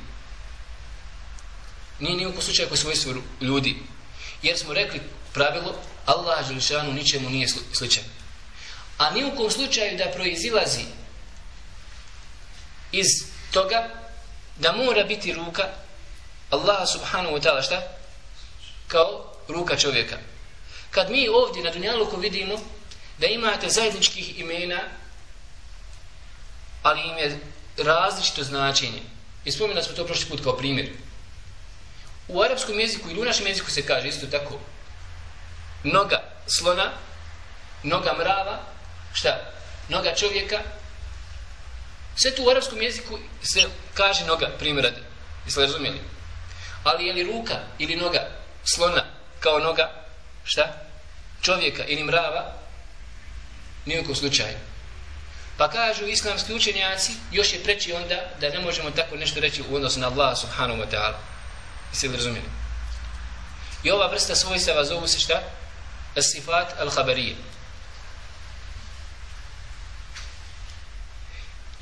nije 2.00 2.16
ni 2.16 2.42
slučaju 2.42 2.68
ko 2.68 2.76
svojstvo 2.76 3.14
ljudi. 3.40 3.82
Jer 4.42 4.58
smo 4.58 4.74
rekli 4.74 5.00
pravilo, 5.32 5.74
Allah 6.06 6.46
Želešanu 6.48 6.92
ničemu 6.92 7.30
nije 7.30 7.48
sličan. 7.72 8.04
A 8.98 9.10
ni 9.10 9.24
u 9.24 9.50
slučaju 9.50 9.98
da 9.98 10.10
proizilazi 10.14 10.84
iz 12.92 13.06
toga 13.50 13.88
da 14.56 14.72
mora 14.72 15.04
biti 15.04 15.32
ruka 15.32 15.68
Allah 16.50 16.88
subhanahu 16.88 17.34
wa 17.36 17.42
ta'ala 17.42 17.62
šta? 17.62 17.82
Kao 18.88 19.34
ruka 19.48 19.76
čovjeka. 19.76 20.16
Kad 20.90 21.10
mi 21.10 21.28
ovdje 21.28 21.62
na 21.62 21.70
Dunjaluku 21.70 22.16
vidimo 22.16 22.58
da 23.18 23.26
imate 23.26 23.68
zajedničkih 23.68 24.38
imena, 24.38 24.80
ali 26.82 27.00
im 27.00 27.18
je 27.18 27.38
različito 27.76 28.44
značenje. 28.44 29.02
I 29.44 29.52
spomenuli 29.52 29.84
smo 29.84 29.96
to 29.96 30.06
prošli 30.06 30.26
put 30.26 30.42
kao 30.44 30.56
primjer. 30.56 30.88
U 32.28 32.42
arapskom 32.42 32.80
jeziku 32.80 33.10
ili 33.10 33.20
u 33.20 33.24
našem 33.24 33.46
jeziku 33.46 33.70
se 33.70 33.86
kaže 33.86 34.08
isto 34.08 34.26
tako 34.26 34.58
noga 35.84 36.22
slona 36.46 36.92
noga 37.82 38.14
mrava, 38.18 38.58
šta? 39.12 39.52
Noga 39.88 40.14
čovjeka. 40.14 40.60
Sve 42.16 42.34
tu 42.34 42.44
u 42.44 42.50
arapskom 42.50 42.82
jeziku 42.82 43.18
se 43.42 43.64
kaže 43.94 44.24
noga, 44.26 44.50
primjer 44.58 44.84
radi. 44.84 45.00
Jeste 45.44 45.60
li 45.60 45.66
razumijeli? 45.66 46.00
Ali 46.84 47.06
je 47.06 47.12
li 47.12 47.22
ruka 47.22 47.58
ili 47.78 47.96
noga 47.96 48.28
slona 48.64 49.04
kao 49.40 49.58
noga, 49.58 49.90
šta? 50.44 50.72
Čovjeka 51.42 51.84
ili 51.84 52.04
mrava, 52.04 52.52
nijekom 53.86 54.14
slučaju. 54.14 54.56
Pa 55.56 55.70
kažu 55.70 56.06
islamski 56.06 56.54
učenjaci, 56.54 57.12
još 57.32 57.52
je 57.52 57.62
preći 57.62 57.92
onda 57.92 58.20
da 58.40 58.48
ne 58.48 58.58
možemo 58.58 58.90
tako 58.90 59.16
nešto 59.16 59.40
reći 59.40 59.62
u 59.70 59.74
odnosu 59.74 60.00
na 60.00 60.06
Allah 60.06 60.38
subhanahu 60.38 60.80
wa 60.80 60.90
ta'ala. 60.90 61.16
Jeste 61.92 62.08
li 62.08 62.16
razumijeli? 62.16 62.48
I 63.82 63.90
ova 63.90 64.06
vrsta 64.06 64.34
svojstava 64.34 64.84
zovu 64.84 65.06
se 65.06 65.18
šta? 65.18 65.42
As-sifat 66.16 66.66
al-khabarije. 66.80 67.34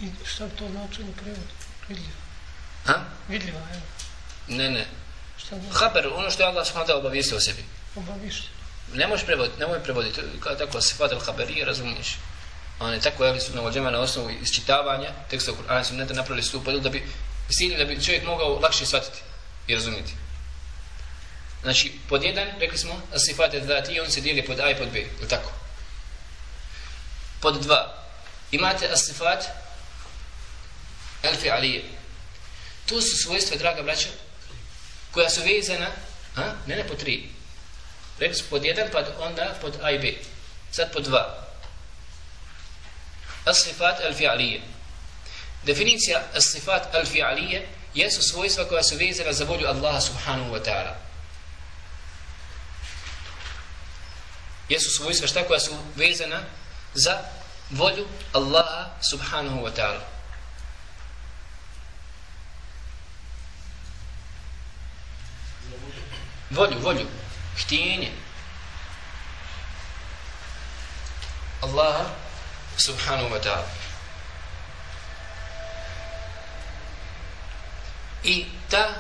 I 0.01 0.11
šta 0.25 0.49
to 0.49 0.69
značilo 0.69 1.09
prevod? 1.23 1.49
Vidljiva. 1.89 2.17
Ha? 2.87 2.95
Vidljiva, 3.29 3.61
evo. 3.73 3.83
Ne, 4.49 4.71
ne. 4.71 4.87
Šta 5.37 5.59
znači? 5.59 5.79
Haber, 5.79 6.07
ono 6.07 6.31
što 6.31 6.43
je 6.43 6.49
Allah 6.49 6.67
subhanahu 6.67 6.93
wa 6.93 6.99
obavijestio 6.99 7.37
o 7.37 7.41
sebi. 7.41 7.65
Obavište. 7.97 8.49
Ne 8.95 9.07
možeš 9.07 9.27
prevoditi, 9.27 9.61
nemoj 9.61 9.83
prevoditi. 9.83 10.21
Kao 10.41 10.55
tako, 10.55 10.81
sifat 10.81 11.13
al-khabarije, 11.13 11.65
razumiješ. 11.65 12.17
On 12.81 12.93
je 12.93 13.01
tako, 13.01 13.25
jeli 13.25 13.41
su 13.41 13.55
navođema 13.55 13.91
na 13.91 13.99
osnovu 13.99 14.31
isčitavanja 14.31 15.11
teksta 15.31 15.53
u 15.53 15.55
Kur'anu, 15.55 15.85
su 15.85 15.95
ne 15.95 16.05
da 16.05 16.15
napravili 16.15 16.43
stup 16.43 16.65
podijel 16.65 16.83
da 16.83 16.91
bi 16.91 17.07
sili 17.51 17.77
da 17.77 17.85
bi 17.85 18.05
čovjek 18.05 18.25
mogao 18.25 18.59
lakše 18.59 18.87
shvatiti 18.87 19.19
i 19.67 19.75
razumjeti. 19.75 20.13
Znači, 21.63 21.93
pod 22.09 22.23
jedan, 22.23 22.49
rekli 22.61 22.79
smo, 22.79 23.01
sifat 23.17 23.55
al-dhati, 23.55 24.01
on 24.01 24.11
se 24.11 24.21
dijeli 24.21 24.47
pod 24.47 24.61
A 24.61 24.71
i 24.71 24.77
pod 24.77 24.89
B, 24.93 24.99
ili 24.99 25.29
tako? 25.29 25.53
Pod 27.41 27.63
dva, 27.63 28.05
imate 28.51 28.89
asifat 28.93 29.45
al-fi'alije. 31.23 31.83
To 32.87 33.01
su 33.01 33.17
svojstva, 33.17 33.57
draga 33.57 33.83
braća, 33.83 34.09
koja 35.17 35.31
su 35.31 35.41
vezana, 35.43 35.87
a? 36.37 36.53
ne 36.67 36.77
ne 36.77 36.85
pod 36.89 36.99
tri. 36.99 37.29
Rekli 38.19 38.43
pod 38.51 38.65
jedan, 38.65 38.89
pa 38.93 39.05
onda 39.19 39.55
pod 39.61 39.79
A 39.83 39.91
i 39.91 39.99
B. 39.99 40.13
Sad 40.71 40.93
pod 40.93 41.05
dva. 41.05 41.47
As-sifat 43.45 44.01
al-fi'alije. 44.09 44.61
Definicija 45.65 46.23
as-sifat 46.35 46.93
al-fi'alije 46.93 47.63
jesu 47.95 48.23
svojstva 48.23 48.65
koja 48.65 48.83
su 48.83 48.97
vezana 48.97 49.33
za 49.33 49.45
volju 49.45 49.67
Allaha 49.67 50.01
subhanahu 50.01 50.55
wa 50.55 50.65
ta'ala. 50.65 50.95
Jesu 54.69 54.91
svojstva 54.91 55.29
šta 55.29 55.45
koja 55.45 55.61
su 55.61 55.77
vezana 55.97 56.43
za 56.95 57.19
volju 57.71 58.07
Allaha 58.33 58.91
subhanahu 59.11 59.61
wa 59.61 59.71
ta'ala. 59.77 60.16
Volju, 66.51 66.79
volju, 66.79 67.07
htjenje. 67.57 68.11
Allaha 71.63 72.05
subhanahu 72.77 73.29
wa 73.29 73.41
ta'ala. 73.43 73.67
I 78.25 78.47
ta 78.71 78.95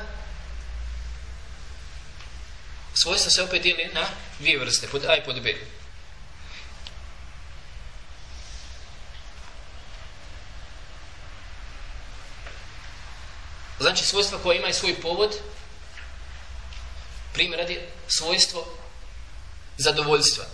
svojstva 2.95 3.31
se 3.31 3.43
opet 3.43 3.63
dijeli 3.63 3.91
na 3.95 4.07
dvije 4.39 4.59
vrste, 4.59 4.89
pod 4.89 5.05
A 5.05 5.17
i 5.17 5.25
pod 5.25 5.43
B. 5.43 5.55
Znači 13.81 14.05
svojstva 14.05 14.39
koja 14.39 14.59
imaju 14.59 14.75
svoj 14.75 15.01
povod, 15.03 15.41
primjer 17.37 17.59
radi 17.59 17.81
svojstvo 18.09 18.67
zadovoljstva. 19.79 20.45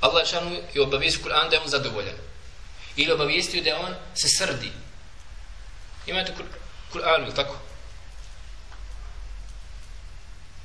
Allah 0.00 0.26
šanu 0.26 0.56
je 0.74 0.82
obavijestio 0.82 1.22
Kur'an 1.22 1.50
da 1.50 1.56
je 1.56 1.62
on 1.62 1.68
zadovoljan. 1.68 2.16
Ili 2.96 3.12
obavijestio 3.12 3.62
da 3.62 3.78
on 3.78 3.94
se 4.14 4.28
srdi. 4.38 4.72
Imate 6.06 6.34
Kur'anu, 6.92 7.24
ili 7.26 7.34
tako? 7.34 7.56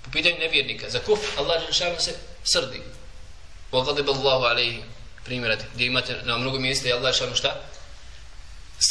Po 0.02 0.12
pitanju 0.12 0.36
nevjernika. 0.40 0.90
Za 0.90 1.00
kuf 1.00 1.20
Allah 1.38 1.62
šanu 1.72 2.00
se 2.00 2.16
srdi. 2.44 2.82
Wa 3.72 3.86
ghadiba 3.86 4.12
Allahu 4.12 4.46
alejhi. 4.46 4.84
Primjer 5.24 5.50
radi. 5.50 5.64
Gdje 5.74 5.86
imate 5.86 6.22
na 6.24 6.38
mnogo 6.38 6.60
mjesta 6.60 6.90
i 6.90 6.94
Allah 6.94 7.16
šanu 7.16 7.36
šta? 7.36 7.62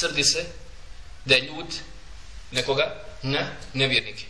Srdi 0.01 0.24
se 0.24 0.45
da 1.24 1.34
je 1.34 1.41
ljud 1.41 1.66
nekoga 2.51 2.95
na 3.22 3.49
nevjernike. 3.72 4.24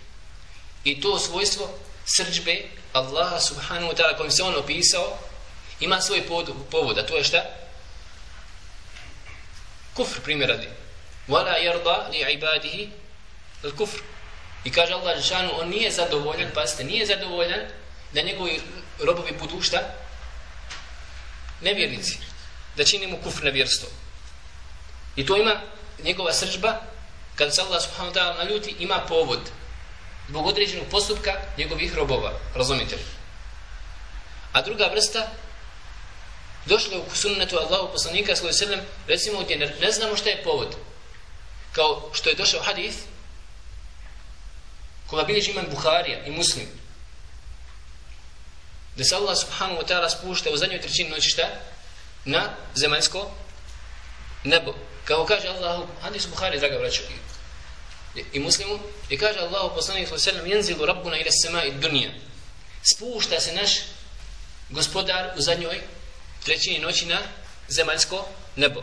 I 0.84 1.00
to 1.00 1.18
svojstvo 1.18 1.78
srđbe 2.06 2.62
Allaha 2.92 3.40
subhanahu 3.40 3.92
wa 3.92 3.96
ta'ala 3.96 4.16
kojim 4.16 4.30
se 4.30 4.42
on 4.42 4.56
opisao 4.56 5.18
ima 5.80 6.00
svoj 6.00 6.26
povod, 6.70 6.98
a 6.98 7.06
to 7.06 7.16
je 7.16 7.24
šta? 7.24 7.44
Kufr 9.94 10.20
primjer 10.20 10.48
radi. 10.48 10.68
Wala 11.28 11.58
yarda 11.58 12.08
li 12.10 12.32
ibadihi 12.32 12.90
al 13.64 13.72
kufr. 13.72 14.00
I 14.64 14.72
kaže 14.72 14.92
Allah 14.92 15.16
Žešanu, 15.16 15.50
on 15.60 15.68
nije 15.68 15.90
zadovoljan, 15.90 16.50
pazite, 16.54 16.84
nije 16.84 17.06
zadovoljan 17.06 17.60
da 18.12 18.22
njegovi 18.22 18.60
robovi 18.98 19.32
budu 19.40 19.62
šta? 19.62 19.94
Nevjernici. 21.60 22.18
Da 22.76 22.84
čini 22.84 23.06
mu 23.06 23.18
kufr 23.22 23.44
nevjerstvo. 23.44 23.88
I 25.16 25.26
to 25.26 25.36
ima 25.36 25.60
njegova 26.02 26.32
srđba, 26.32 26.80
kad 27.34 27.54
se 27.54 27.60
Allah 27.60 27.82
subhanahu 27.82 28.14
wa 28.14 28.20
ta'ala 28.20 28.38
naljuti, 28.38 28.74
ima 28.78 28.98
povod 29.08 29.40
zbog 30.28 30.46
određenog 30.46 30.86
postupka 30.90 31.32
njegovih 31.58 31.94
robova, 31.94 32.32
razumite 32.54 32.96
li? 32.96 33.02
A 34.52 34.62
druga 34.62 34.86
vrsta, 34.86 35.28
došla 36.66 36.98
u 36.98 37.14
sunnetu 37.14 37.56
Allahu 37.58 37.92
poslanika 37.92 38.36
sallallahu 38.36 38.56
alejhi 38.56 38.70
ve 38.70 38.78
sellem, 38.78 38.86
recimo 39.06 39.40
gdje 39.40 39.56
ne, 39.56 39.74
ne 39.80 39.92
znamo 39.92 40.16
šta 40.16 40.30
je 40.30 40.42
povod. 40.42 40.76
Kao 41.72 42.10
što 42.12 42.28
je 42.28 42.34
došao 42.34 42.62
hadis 42.62 42.94
koga 45.06 45.24
bilježi 45.24 45.50
imam 45.50 45.66
Buharija 45.70 46.24
i 46.24 46.30
Muslim. 46.30 46.66
Da 48.96 49.04
se 49.04 49.14
Allah 49.14 49.36
subhanahu 49.38 49.80
wa 49.80 49.86
ta'ala 49.88 50.08
spušta 50.10 50.50
u 50.50 50.56
zadnjoj 50.56 50.80
trećini 50.80 51.10
noći 51.10 51.30
šta? 51.30 51.48
Na 52.24 52.50
zemaljsko 52.74 53.30
nebo. 54.44 54.74
Kao 55.04 55.26
kaže 55.26 55.48
Allah, 55.48 55.88
hadis 56.02 56.26
Buhari, 56.26 56.58
draga 56.58 56.78
braćo, 56.78 57.02
i 58.32 58.40
muslimu 58.40 58.78
i 59.08 59.18
kaže 59.18 59.38
Allahu 59.38 59.74
poslanik 59.74 60.08
sallallahu 60.08 60.30
alejhi 60.30 60.56
ve 60.56 60.62
sellem 60.62 60.78
yanzilu 60.78 60.86
rabbuna 60.86 61.18
ila 61.18 61.30
samai 61.30 61.72
dunya. 61.72 62.10
Spušta 62.82 63.40
se 63.40 63.52
naš 63.52 63.70
gospodar 64.70 65.32
u 65.36 65.40
zadnjoj 65.40 65.80
trećini 66.44 66.78
noći 66.78 67.06
na 67.06 67.18
zemaljsko 67.68 68.28
nebo. 68.56 68.82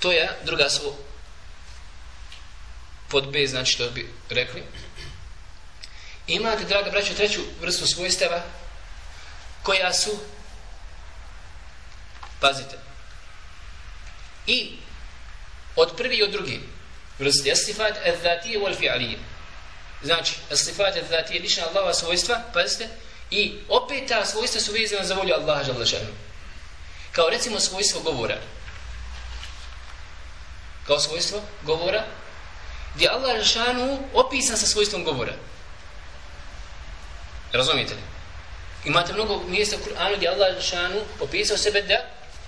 To 0.00 0.12
je 0.12 0.38
druga 0.44 0.70
svo 0.70 0.96
pod 3.08 3.32
B 3.32 3.46
znači 3.46 3.72
što 3.72 3.90
bi 3.90 4.12
rekli. 4.30 4.62
Imate 6.26 6.64
draga 6.64 6.90
braćo 6.90 7.14
treću 7.14 7.40
vrstu 7.60 7.86
svojstava 7.86 8.42
koja 9.62 9.92
su 9.92 10.18
pazite 12.40 12.91
i 14.46 14.72
od 15.76 15.96
prvi 15.96 16.16
i 16.16 16.22
od 16.22 16.30
drugi 16.30 16.60
vrsti 17.18 17.52
astifat 17.52 17.94
al-dhatije 18.06 18.60
wal-fi'alije 18.60 19.16
znači 20.02 20.34
astifat 20.52 20.94
al-dhatije 20.96 21.42
lišna 21.42 21.64
Allahova 21.66 21.94
svojstva 21.94 22.40
pazite 22.54 22.88
i 23.30 23.54
opet 23.68 24.08
ta 24.08 24.24
svojstva 24.24 24.60
su 24.60 24.72
vezana 24.72 25.04
za 25.04 25.14
volju 25.14 25.34
Allaha 25.34 25.64
žele 25.64 26.06
kao 27.12 27.30
recimo 27.30 27.60
svojstvo 27.60 28.00
govora. 28.00 28.38
Kao 30.86 31.00
svojstvo 31.00 31.40
govora 31.62 32.04
gdje 32.94 33.08
Allah 33.08 33.44
šanu 33.44 33.98
opisan 34.14 34.56
sa 34.56 34.66
svojstvom 34.66 35.04
govora. 35.04 35.32
Razumijete 37.52 37.94
li? 37.94 38.00
Imate 38.84 39.12
mnogo 39.12 39.42
mjesta 39.48 39.76
u 39.76 39.88
Kur'anu 39.88 40.16
gdje 40.16 40.28
Allah 40.28 40.62
šanu 40.62 41.00
opisao 41.20 41.56
sebe 41.56 41.82
da 41.82 41.96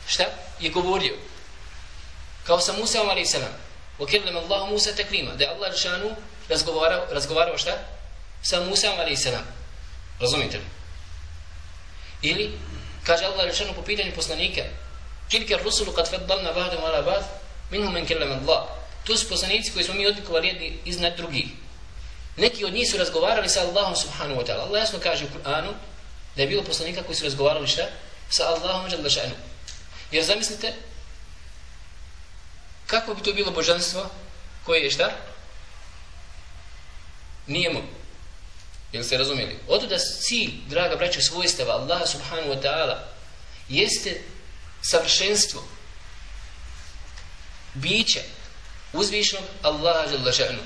šta? 0.06 0.24
Je 0.60 0.70
govorio 0.70 1.14
kao 2.43 2.59
sa 2.59 2.73
Musa 2.73 3.01
alaih 3.01 3.27
salam 3.29 3.53
وكلم 3.99 4.37
الله 4.37 4.65
موسى 4.65 4.93
تكليما 4.93 5.37
da 5.37 5.51
Allah 5.51 5.75
šanu 5.75 6.15
razgovarao, 6.49 7.05
razgovarao 7.11 7.57
šta? 7.57 7.77
sa 8.43 8.59
Musa 8.59 8.91
alaih 8.91 9.19
salam 9.19 9.43
razumite 10.19 10.57
li? 10.57 10.63
ili 12.21 12.51
kaže 13.03 13.25
Allah 13.25 13.53
šanu 13.53 13.73
po 13.73 13.81
pitanju 13.81 14.11
poslanika 14.15 14.61
tilke 15.29 15.57
rusulu 15.63 15.91
kad 15.91 16.09
faddalna 16.09 16.53
ba'dom 16.53 16.83
ala 16.83 17.01
ba'd 17.01 17.23
minhum 17.71 17.93
men 17.93 18.05
kellem 18.05 18.31
Allah 18.31 18.67
tu 19.03 19.17
su 19.17 19.29
poslanici 19.29 19.71
koji 19.73 19.85
smo 19.85 19.93
mi 19.93 20.07
odlikovali 20.07 20.47
jedni 20.47 20.79
iznad 20.85 21.17
drugih 21.17 21.45
Neki 22.39 22.65
od 22.65 22.73
njih 22.73 22.91
su 22.91 22.97
razgovarali 22.97 23.49
sa 23.49 23.61
Allahom 23.61 23.95
subhanahu 23.95 24.41
wa 24.41 24.45
ta'ala. 24.47 24.63
Allah 24.63 24.81
jasno 24.81 24.99
kaže 25.03 25.25
u 25.25 25.27
Kur'anu 25.27 25.73
da 26.35 26.41
je 26.41 26.47
bilo 26.47 26.63
poslanika 26.63 27.03
koji 27.03 27.15
su 27.15 27.23
razgovarali 27.23 27.67
šta? 27.67 27.87
Sa 28.29 28.47
Allahom 28.47 28.91
jalla 28.91 29.09
ša'nu. 29.09 29.35
Jer 30.11 30.25
zamislite, 30.25 30.73
kako 32.86 33.14
bi 33.14 33.22
to 33.22 33.32
bilo 33.32 33.50
božanstvo 33.50 34.10
koje 34.64 34.80
je 34.80 34.90
šta? 34.90 35.10
Nije 37.46 37.72
mu. 37.72 37.82
Jel 38.92 39.04
ste 39.04 39.18
razumijeli? 39.18 39.58
Oto 39.68 39.86
da 39.86 39.98
cilj, 39.98 40.50
draga 40.66 40.96
braća, 40.96 41.20
svojstava 41.20 41.72
Allaha 41.72 42.06
subhanahu 42.06 42.48
wa 42.48 42.62
ta'ala 42.62 42.96
jeste 43.68 44.20
savršenstvo 44.82 45.64
bića 47.74 48.20
uzvišnog 48.92 49.42
Allaha 49.62 50.10
jalla. 50.38 50.62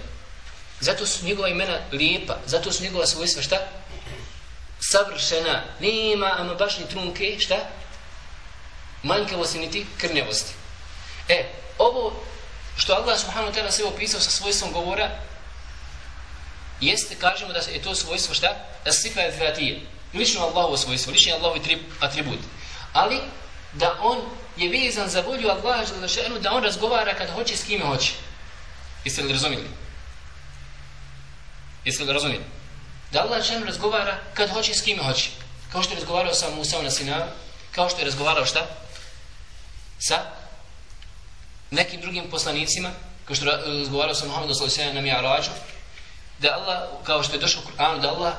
Zato 0.80 1.06
su 1.06 1.24
njegova 1.24 1.48
imena 1.48 1.78
lijepa, 1.92 2.36
zato 2.46 2.72
su 2.72 2.82
njegova 2.82 3.06
svojstva 3.06 3.42
šta? 3.42 3.68
Savršena. 4.80 5.64
Nema 5.80 6.34
ama 6.38 6.54
baš 6.54 6.78
ni 6.78 6.88
trunke, 6.88 7.36
šta? 7.38 7.56
Manjkavosti 9.02 9.58
niti 9.58 9.86
krnjavosti. 9.98 10.52
E, 11.28 11.44
ovo 11.78 12.12
što 12.76 12.92
Allah 12.92 13.18
subhanahu 13.18 13.52
wa 13.52 13.54
ta'ala 13.54 13.70
sve 13.70 13.84
opisao 13.84 14.20
sa 14.20 14.30
svojstvom 14.30 14.72
govora, 14.72 15.10
jeste, 16.80 17.14
kažemo 17.14 17.52
da 17.52 17.58
je 17.58 17.82
to 17.82 17.94
svojstvo 17.94 18.34
šta? 18.34 18.56
Sifa 18.90 19.20
al-fatije. 19.20 19.80
Lično 20.14 20.40
Allahovo 20.40 20.76
svojstvo, 20.76 21.12
lično 21.12 21.34
Allahov 21.34 21.58
atribut. 22.00 22.38
Ali, 22.92 23.20
da 23.72 23.98
on 24.00 24.18
je 24.56 24.68
vezan 24.68 25.08
za 25.08 25.20
volju 25.20 25.48
Allaha 25.48 25.84
da 26.40 26.52
on 26.52 26.64
razgovara 26.64 27.14
kad 27.14 27.30
hoće 27.30 27.56
s 27.56 27.64
kime 27.64 27.84
hoće. 27.84 28.12
Jeste 29.04 29.22
li 29.22 29.32
razumijeli? 29.32 29.68
Jeste 31.84 32.04
li 32.04 32.12
razumijeli? 32.12 32.44
Da 33.12 33.22
Allah 33.22 33.44
šem 33.44 33.64
razgovara 33.64 34.18
kad 34.34 34.50
hoće 34.50 34.74
s 34.74 34.82
kime 34.82 35.02
hoće. 35.02 35.30
Kao 35.72 35.82
što 35.82 35.92
je 35.92 35.96
razgovarao 35.96 36.34
sa 36.34 36.50
Musa 36.50 36.82
na 36.82 36.90
Sinaru, 36.90 37.30
kao 37.72 37.88
što 37.88 37.98
je 37.98 38.04
razgovarao 38.04 38.46
šta? 38.46 38.66
Sa 39.98 40.37
nekim 41.70 42.00
drugim 42.00 42.30
poslanicima, 42.30 42.90
kao 43.24 43.36
što 43.36 43.46
e, 43.46 43.78
razgovarao 43.78 44.14
sa 44.14 44.26
Muhammedom 44.26 44.54
s.a.v. 44.54 44.94
na 44.94 45.00
Mi'arađu, 45.00 45.50
da 46.38 46.54
Allah, 46.54 46.88
kao 47.04 47.22
što 47.22 47.34
je 47.34 47.40
došao 47.40 47.62
u 47.62 47.68
Kur'anu, 47.68 48.00
da 48.00 48.08
Allah 48.08 48.34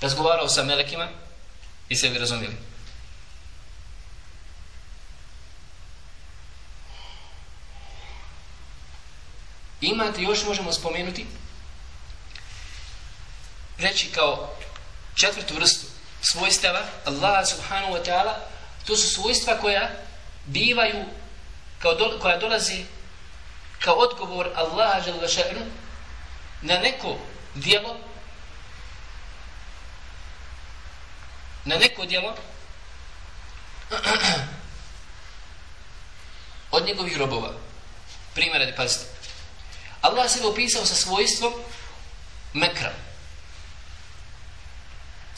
razgovarao 0.00 0.48
sa 0.48 0.64
melekima, 0.64 1.08
jeste 1.88 2.08
li 2.08 2.18
razumili. 2.18 2.56
Imate, 9.80 10.22
još 10.22 10.44
možemo 10.44 10.72
spomenuti, 10.72 11.26
reći 13.78 14.06
kao 14.06 14.54
četvrtu 15.14 15.54
vrstu 15.54 15.86
svojstava 16.22 16.80
Allah 17.04 17.48
subhanahu 17.48 17.92
wa 17.92 18.04
ta'ala 18.04 18.34
to 18.86 18.96
su 18.96 19.10
svojstva 19.10 19.58
koja 19.60 19.90
bivaju 20.46 21.04
kao 21.78 21.94
do, 21.94 22.18
koja 22.22 22.38
dolazi 22.38 22.84
kao 23.78 23.94
odgovor 23.94 24.50
Allaha 24.54 25.00
Želešenu 25.00 25.66
na 26.62 26.78
neko 26.78 27.16
dijelo 27.54 27.96
na 31.64 31.76
neko 31.76 32.04
dijelo 32.04 32.34
od 36.70 36.86
njegovih 36.86 37.16
robova 37.16 37.52
primjera 38.34 38.66
da 38.66 38.76
pazite 38.76 39.04
Allah 40.00 40.30
se 40.30 40.46
opisao 40.46 40.86
sa 40.86 40.94
svojstvom 40.94 41.52
mekra 42.52 42.92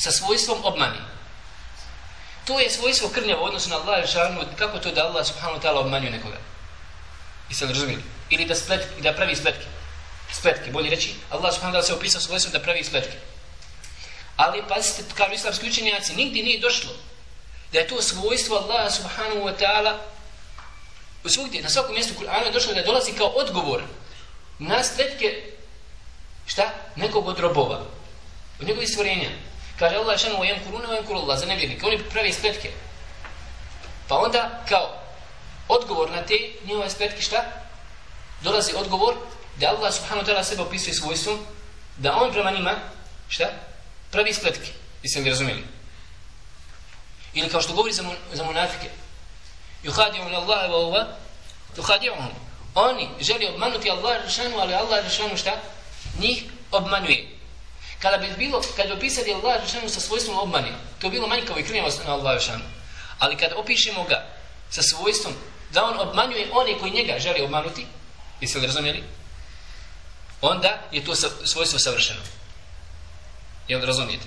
sa 0.00 0.10
svojstvom 0.10 0.64
obmani. 0.64 0.98
To 2.50 2.60
je 2.60 2.70
svojstvo 2.70 3.08
krnjava 3.08 3.42
u 3.42 3.44
odnosu 3.44 3.70
na 3.70 3.76
Allah 3.76 4.04
i 4.04 4.56
kako 4.56 4.78
to 4.78 4.90
da 4.90 5.06
Allah 5.06 5.26
subhanahu 5.26 5.58
wa 5.58 5.62
ta'ala 5.62 5.78
obmanjuje 5.80 6.10
nekoga. 6.10 6.38
I 7.50 7.54
sad 7.54 7.70
razumijeli? 7.70 8.02
Ili 8.30 8.44
da, 8.44 8.54
splet, 8.54 8.88
da 9.00 9.12
pravi 9.12 9.36
spletke. 9.36 9.66
Spletke, 10.32 10.70
bolje 10.70 10.90
reći, 10.90 11.14
Allah 11.30 11.54
subhanahu 11.54 11.76
wa 11.76 11.80
ta'ala 11.80 11.86
se 11.86 11.94
opisao 11.94 12.20
svojstvom 12.20 12.52
da 12.52 12.60
pravi 12.60 12.84
spletke. 12.84 13.16
Ali, 14.36 14.62
pazite, 14.68 15.02
kao 15.14 15.32
islamski 15.32 15.68
učenjaci, 15.68 16.14
nigdje 16.14 16.42
nije 16.42 16.60
došlo 16.60 16.90
da 17.72 17.78
je 17.78 17.88
to 17.88 18.02
svojstvo 18.02 18.56
Allah 18.56 18.94
subhanahu 18.94 19.40
wa 19.40 19.54
ta'ala 19.60 19.98
u 21.24 21.28
svugdje, 21.28 21.62
na 21.62 21.68
svakom 21.68 21.94
mjestu 21.94 22.14
Kur'ana 22.20 22.46
je 22.46 22.52
došlo 22.52 22.74
da 22.74 22.82
dolazi 22.82 23.12
kao 23.12 23.26
odgovor 23.26 23.82
na 24.58 24.84
spletke 24.84 25.52
šta? 26.46 26.72
Nekog 26.96 27.28
od 27.28 27.38
robova. 27.38 27.80
Od 28.60 28.66
njegovih 28.66 28.88
stvorenja. 28.88 29.30
Kaže 29.80 29.96
Allah 29.96 30.18
šanu 30.18 30.40
o 30.40 30.44
jem 30.44 30.58
o 30.88 30.94
jem 30.94 31.38
za 31.38 31.46
nevjernike. 31.46 31.86
Oni 31.86 31.98
pravi 31.98 32.32
spletke. 32.32 32.70
Pa 34.08 34.18
onda 34.18 34.60
kao 34.68 34.96
odgovor 35.68 36.10
na 36.10 36.22
te 36.26 36.34
njihove 36.64 36.90
spletke 36.90 37.22
šta? 37.22 37.44
Dolazi 38.42 38.72
odgovor 38.76 39.14
da 39.56 39.68
Allah 39.68 39.94
subhanahu 39.94 40.26
ta'ala 40.26 40.44
sebe 40.44 40.62
opisuje 40.62 40.94
svojstvom 40.94 41.38
da 41.96 42.16
on 42.16 42.32
prema 42.32 42.50
njima 42.50 42.74
šta? 43.28 43.44
Pravi 44.10 44.34
spletke. 44.34 44.70
Jeste 45.02 45.20
li 45.20 45.30
razumijeli? 45.30 45.64
Ili 47.34 47.48
kao 47.48 47.62
što 47.62 47.72
govori 47.72 47.92
za, 47.92 48.02
mon, 48.02 48.16
za 48.32 48.44
munafike. 48.44 48.90
Yuhadi'un 49.84 50.24
min 50.24 50.34
Allahe 50.34 50.68
wa 50.68 50.86
uva 50.86 51.06
juhadiju 51.76 52.12
Oni 52.74 53.08
želi 53.20 53.48
obmanuti 53.48 53.90
Allah 53.90 54.24
rešanu, 54.24 54.58
ali 54.58 54.74
Allah 54.74 55.04
rešanu 55.04 55.36
šta? 55.36 55.56
Njih 56.18 56.42
obmanuje. 56.70 57.39
Kada 58.00 58.16
bi 58.16 58.32
bilo, 58.36 58.62
kada 58.76 58.88
bi 58.88 58.94
opisali 58.94 59.32
Allah 59.32 59.60
Žešanu 59.66 59.88
sa 59.88 60.00
svojstvom 60.00 60.38
obmani, 60.38 60.72
to 60.98 61.08
bi 61.08 61.16
bilo 61.16 61.28
manjkavo 61.28 61.58
i 61.58 61.64
krnjavo 61.64 61.88
na 62.06 62.12
Allah 62.12 62.40
Žešanu. 62.40 62.64
Ali 63.18 63.36
kada 63.36 63.56
opišemo 63.56 64.04
ga 64.04 64.26
sa 64.70 64.82
svojstvom 64.82 65.34
da 65.70 65.84
on 65.84 66.08
obmanjuje 66.08 66.48
one 66.52 66.78
koji 66.78 66.92
njega 66.92 67.18
želi 67.18 67.42
obmanuti, 67.42 67.86
jeste 68.40 68.58
li 68.58 68.66
razumjeli? 68.66 69.04
Onda 70.40 70.80
je 70.92 71.04
to 71.04 71.14
svojstvo 71.44 71.78
savršeno. 71.78 72.20
Jel 73.68 73.84
razumijete? 73.84 74.26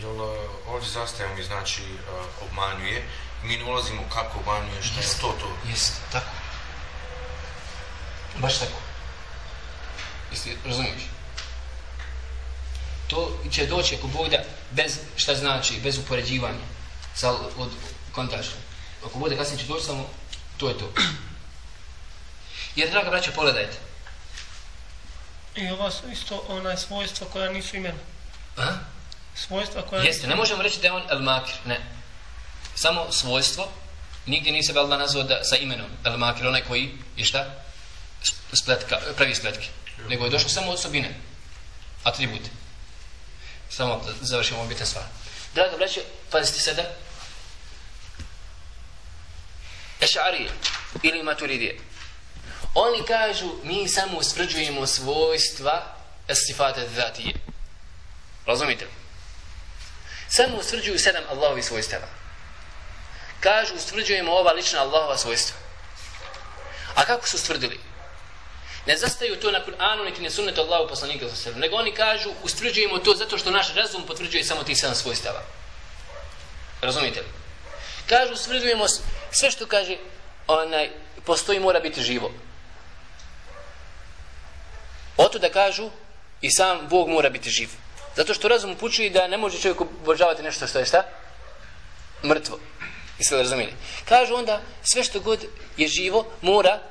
Jel 0.00 0.20
ovdje 0.66 0.88
zastajemo 0.88 1.34
mi 1.34 1.42
znači 1.42 1.82
uh, 1.82 2.48
obmanjuje, 2.50 3.08
mi 3.42 3.56
ne 3.56 3.64
ulazimo 3.64 4.02
kako 4.12 4.38
obmanjuje, 4.38 4.82
što 4.82 5.00
jest, 5.00 5.14
je 5.14 5.20
to 5.20 5.34
to? 5.40 5.68
Jeste, 5.68 6.00
tako. 6.12 6.30
Baš 8.38 8.58
tako. 8.58 8.89
Jesi 10.30 10.56
razumiješ? 10.64 11.02
To 13.08 13.38
će 13.50 13.66
doći 13.66 13.96
ako 13.96 14.06
Bog 14.06 14.28
da 14.28 14.38
bez 14.70 14.98
šta 15.16 15.34
znači, 15.34 15.80
bez 15.82 15.98
upoređivanja 15.98 16.64
sa 17.14 17.30
od 17.32 17.70
kontaža. 18.12 18.50
Ako 19.06 19.18
bude 19.18 19.36
kasnije 19.36 19.60
će 19.60 19.66
doći 19.66 19.86
samo, 19.86 20.10
to 20.56 20.68
je 20.68 20.78
to. 20.78 20.92
Jer, 22.76 22.90
draga 22.90 23.10
braća, 23.10 23.32
pogledajte. 23.32 23.76
I 25.54 25.68
ova 25.68 25.90
su 25.90 26.10
isto 26.12 26.44
onaj 26.48 26.76
svojstva 26.76 27.26
koja 27.32 27.52
nisu 27.52 27.76
imena. 27.76 27.98
A? 28.56 28.66
Svojstva 29.34 29.82
koja 29.82 30.02
Jeste, 30.02 30.26
ne 30.26 30.36
možemo 30.36 30.62
reći 30.62 30.80
da 30.80 30.86
je 30.86 30.92
on 30.92 31.02
el 31.10 31.22
makir, 31.22 31.54
ne. 31.64 31.80
Samo 32.74 33.12
svojstvo, 33.12 33.68
nigdje 34.26 34.52
nije 34.52 34.62
se 34.62 34.72
Allah 34.76 34.98
nazvao 34.98 35.24
da, 35.24 35.44
sa 35.44 35.56
imenom 35.56 35.86
el 36.04 36.18
makir, 36.18 36.46
onaj 36.46 36.64
koji 36.64 36.92
je 37.16 37.24
šta? 37.24 37.46
Spletka, 38.52 38.98
pravi 39.16 39.34
spletke 39.34 39.68
nego 40.08 40.24
je 40.24 40.30
došlo 40.30 40.48
samo 40.48 40.72
osobine, 40.72 41.14
atribut. 42.04 42.42
Samo 43.70 44.02
da 44.06 44.12
završimo 44.20 44.64
bitne 44.64 44.86
stvari. 44.86 45.08
Draga 45.54 45.76
braće, 45.76 46.00
pazite 46.30 46.58
sada. 46.60 46.82
Ešarije 50.00 50.50
ili 51.02 51.22
maturidije. 51.22 51.80
Oni 52.74 53.06
kažu, 53.06 53.50
mi 53.64 53.88
samo 53.88 54.18
usvrđujemo 54.18 54.86
svojstva 54.86 55.96
esifate 56.28 56.88
zatije. 56.94 57.34
Razumite 58.46 58.84
li? 58.84 58.90
Samo 60.28 60.56
usvrđuju 60.56 60.98
sedam 60.98 61.24
Allahovi 61.30 61.62
svojstava. 61.62 62.06
Kažu, 63.40 63.74
usvrđujemo 63.74 64.32
ova 64.32 64.52
lična 64.52 64.80
Allahova 64.80 65.18
svojstva. 65.18 65.56
A 66.94 67.04
kako 67.04 67.28
su 67.28 67.38
stvrdili? 67.38 67.80
Ne 68.90 68.96
zastaju 68.96 69.36
to 69.36 69.50
na 69.50 69.60
Kur'anu, 69.64 70.04
niti 70.04 70.22
ne 70.22 70.30
sunnetu 70.30 70.60
Allahu 70.60 70.88
poslanika 70.88 71.28
za 71.28 71.36
sebe. 71.36 71.60
Nego 71.60 71.76
oni 71.76 71.92
kažu, 71.94 72.30
ustvrđujemo 72.42 72.98
to 72.98 73.14
zato 73.14 73.38
što 73.38 73.50
naš 73.50 73.74
razum 73.74 74.02
potvrđuje 74.06 74.44
samo 74.44 74.64
ti 74.64 74.74
sedam 74.74 74.94
svojstava. 74.94 75.42
Razumite 76.80 77.20
li? 77.20 77.26
Kažu, 78.06 78.32
ustvrđujemo 78.32 78.86
sve 79.30 79.50
što 79.50 79.66
kaže, 79.66 79.96
onaj, 80.46 80.90
postoji 81.24 81.60
mora 81.60 81.80
biti 81.80 82.02
živo. 82.02 82.32
Oto 85.16 85.38
da 85.38 85.50
kažu, 85.50 85.90
i 86.40 86.50
sam 86.50 86.88
Bog 86.88 87.08
mora 87.08 87.30
biti 87.30 87.50
živ. 87.50 87.68
Zato 88.16 88.34
što 88.34 88.48
razum 88.48 88.72
upućuje 88.72 89.10
da 89.10 89.28
ne 89.28 89.36
može 89.36 89.60
čovjek 89.60 89.80
obožavati 89.80 90.42
nešto 90.42 90.66
što 90.66 90.78
je 90.78 90.86
šta? 90.86 91.04
Mrtvo. 92.24 92.58
I 93.18 93.24
sve 93.24 93.38
razumijeli. 93.38 93.74
Kažu 94.08 94.34
onda, 94.34 94.60
sve 94.82 95.04
što 95.04 95.20
god 95.20 95.44
je 95.76 95.88
živo, 95.88 96.26
mora 96.40 96.89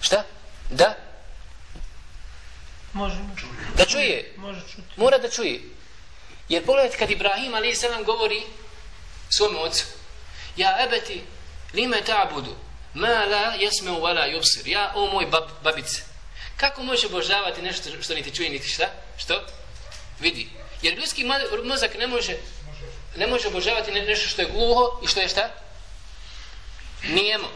Šta? 0.00 0.24
Da? 0.70 0.94
Može, 2.92 3.16
Da 3.76 3.84
čuje. 3.84 4.34
može 4.36 4.60
čuti. 4.60 4.82
Mora 4.96 5.18
da 5.18 5.30
čuje. 5.30 5.60
Jer 6.48 6.66
pogledajte 6.66 6.96
kad 6.98 7.10
Ibrahim 7.10 7.54
ali 7.54 7.74
se 7.74 7.88
govori 8.06 8.42
svom 9.30 9.56
ocu. 9.56 9.84
Ja 10.56 10.76
ebeti 10.80 11.22
lime 11.74 11.96
ta'budu 12.06 12.54
ma 12.94 13.08
la 13.24 13.54
jesme 13.54 13.90
u 13.90 14.00
vala 14.00 14.26
yubsir. 14.26 14.66
Ja 14.66 14.92
o 14.94 15.06
moj 15.06 15.26
bab, 15.26 15.44
babice. 15.62 16.02
Kako 16.56 16.82
može 16.82 17.06
obožavati 17.06 17.62
nešto 17.62 17.90
što 18.02 18.14
niti 18.14 18.34
čuje 18.34 18.50
niti 18.50 18.68
šta? 18.68 18.90
Što? 19.18 19.46
Vidi. 20.20 20.48
Jer 20.82 20.94
ljudski 20.94 21.24
mo- 21.24 21.64
mozak 21.64 21.98
ne 21.98 22.06
može 22.06 22.36
ne 23.16 23.26
može 23.26 23.48
obožavati 23.48 23.92
ne- 23.92 24.02
nešto 24.02 24.28
što 24.28 24.42
je 24.42 24.48
gluho 24.48 25.00
i 25.04 25.06
što 25.06 25.20
je 25.20 25.28
šta? 25.28 25.50
Nijemo. 27.04 27.48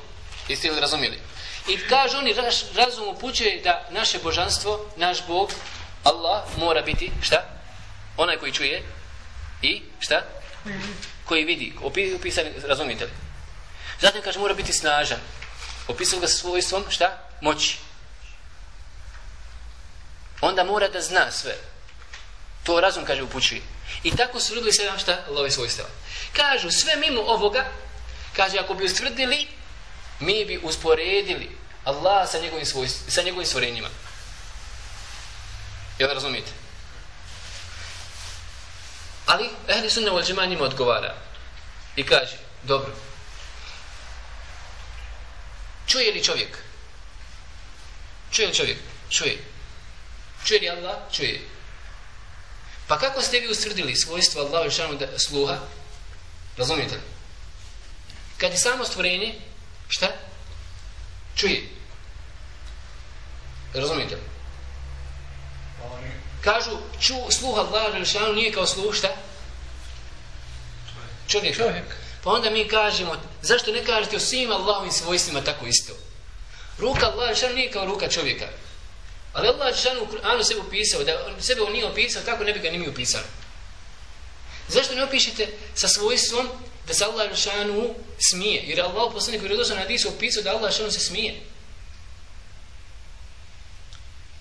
Jeste 0.49 0.71
li 0.71 0.81
razumijeli? 0.81 1.19
I 1.69 1.79
kažu 1.89 2.19
oni, 2.19 2.35
naš 2.35 2.55
razum 2.75 3.09
upućuje 3.09 3.61
da 3.65 3.89
naše 3.91 4.19
božanstvo, 4.19 4.91
naš 4.97 5.27
Bog, 5.27 5.51
Allah, 6.05 6.43
mora 6.57 6.83
biti, 6.83 7.13
šta? 7.23 7.45
Onaj 8.17 8.37
koji 8.37 8.53
čuje 8.53 8.83
i, 9.63 9.83
šta? 10.01 10.23
Koji 11.25 11.45
vidi. 11.45 11.73
Opi, 11.83 12.15
opisani, 12.15 12.51
razumijete 12.67 13.05
li? 13.05 13.11
Zatim 14.01 14.23
kaže, 14.23 14.39
mora 14.39 14.55
biti 14.55 14.73
snažan. 14.73 15.19
Opisao 15.89 16.21
ga 16.21 16.29
sa 16.29 16.39
svojstvom, 16.39 16.85
šta? 16.91 17.19
Moći. 17.41 17.79
Onda 20.41 20.65
mora 20.65 20.89
da 20.89 21.01
zna 21.01 21.31
sve. 21.31 21.57
To 22.65 22.81
razum, 22.81 23.05
kaže, 23.05 23.23
upućuje. 23.23 23.61
I 24.03 24.17
tako 24.17 24.41
su 24.41 24.55
ljudili 24.55 24.73
sedam 24.73 24.99
šta? 24.99 25.25
Love 25.29 25.51
svojstava. 25.51 25.89
Kažu, 26.33 26.71
sve 26.71 26.97
mimo 26.97 27.21
ovoga, 27.21 27.65
kaže, 28.37 28.59
ako 28.59 28.75
bi 28.75 28.85
ustvrdili, 28.85 29.47
mi 30.23 30.45
bi 30.45 30.61
usporedili 30.63 31.51
Allah 31.85 32.31
sa 32.31 32.39
njegovim, 32.39 32.67
svojst, 32.67 32.97
sa 33.09 33.23
njegovim 33.23 33.47
stvorenjima. 33.47 33.89
Jel 35.99 36.15
razumijete? 36.15 36.51
Ali, 39.27 39.51
ehli 39.69 39.91
sunne 39.91 40.11
wal 40.11 40.27
džema 40.27 40.47
njima 40.47 40.65
odgovara. 40.65 41.15
I 41.97 42.07
kaže, 42.07 42.37
dobro, 42.63 42.95
čuje 45.87 46.13
li 46.13 46.25
čovjek? 46.25 46.59
Čuje 48.31 48.49
li 48.49 48.55
čovjek? 48.55 48.79
Čuje. 49.11 49.39
Čuje 50.45 50.61
li 50.61 50.71
Allah? 50.71 50.97
Čuje. 51.13 51.41
Pa 52.89 52.99
kako 52.99 53.23
ste 53.23 53.41
vi 53.41 53.51
ustvrdili 53.51 53.97
svojstvo 53.97 54.65
i 54.67 54.71
šanu 54.71 54.95
da 54.95 55.19
sluha? 55.19 55.59
Razumijete 56.57 56.95
li? 56.95 57.03
Kad 58.39 58.53
je 58.53 58.59
samo 58.59 58.85
stvorenje, 58.85 59.35
šta? 59.93 60.09
Čuje. 61.37 61.69
Razumijete 63.75 64.15
li? 64.15 64.23
Kažu, 66.41 66.71
ču, 67.01 67.15
sluh 67.31 67.59
Allahu 67.59 68.05
šanu 68.05 68.33
nije 68.33 68.53
kao 68.53 68.67
sluh, 68.67 68.95
šta? 68.95 69.09
Čovjek. 71.29 71.57
Čovjek. 71.57 71.85
Pa 72.25 72.31
onda 72.31 72.51
mi 72.51 72.69
kažemo, 72.69 73.17
zašto 73.43 73.73
ne 73.73 73.85
kažete 73.85 74.17
o 74.17 74.21
svim 74.21 74.51
Allahovim 74.51 74.93
svojstvima 74.93 75.41
tako 75.41 75.67
isto? 75.67 75.93
Ruka 76.79 77.07
Allah 77.07 77.39
šanu 77.39 77.55
nije 77.55 77.71
kao 77.71 77.87
ruka 77.87 78.09
čovjeka. 78.09 78.49
Ali 79.33 79.49
Allah 79.49 79.77
šanu 79.77 80.03
u 80.03 80.07
Kur'anu 80.07 80.45
sebe 80.45 80.61
opisao, 80.61 81.05
da 81.05 81.41
sebe 81.41 81.61
on 81.63 81.73
nije 81.73 81.87
opisao, 81.87 82.23
kako 82.25 82.45
ne 82.45 82.53
bi 82.53 82.59
ga 82.59 82.71
ni 82.71 82.79
mi 82.79 82.89
opisali? 82.89 83.25
Zašto 84.69 84.95
ne 84.95 85.05
opišete 85.05 85.49
sa 85.75 85.89
svojstvom 85.89 86.49
da 86.87 86.95
se 86.95 87.05
Allah 87.05 87.37
šanu 87.37 87.95
smije? 88.19 88.63
Jer 88.67 88.81
Allah 88.81 89.13
poslanik 89.13 89.41
koji 89.41 89.51
je 89.51 89.57
došao 89.57 89.77
na 89.77 89.83
hadisu 89.83 90.09
opisao 90.09 90.43
da 90.43 90.51
Allah 90.51 90.73
šanu 90.73 90.91
se 90.91 91.01
smije. 91.01 91.35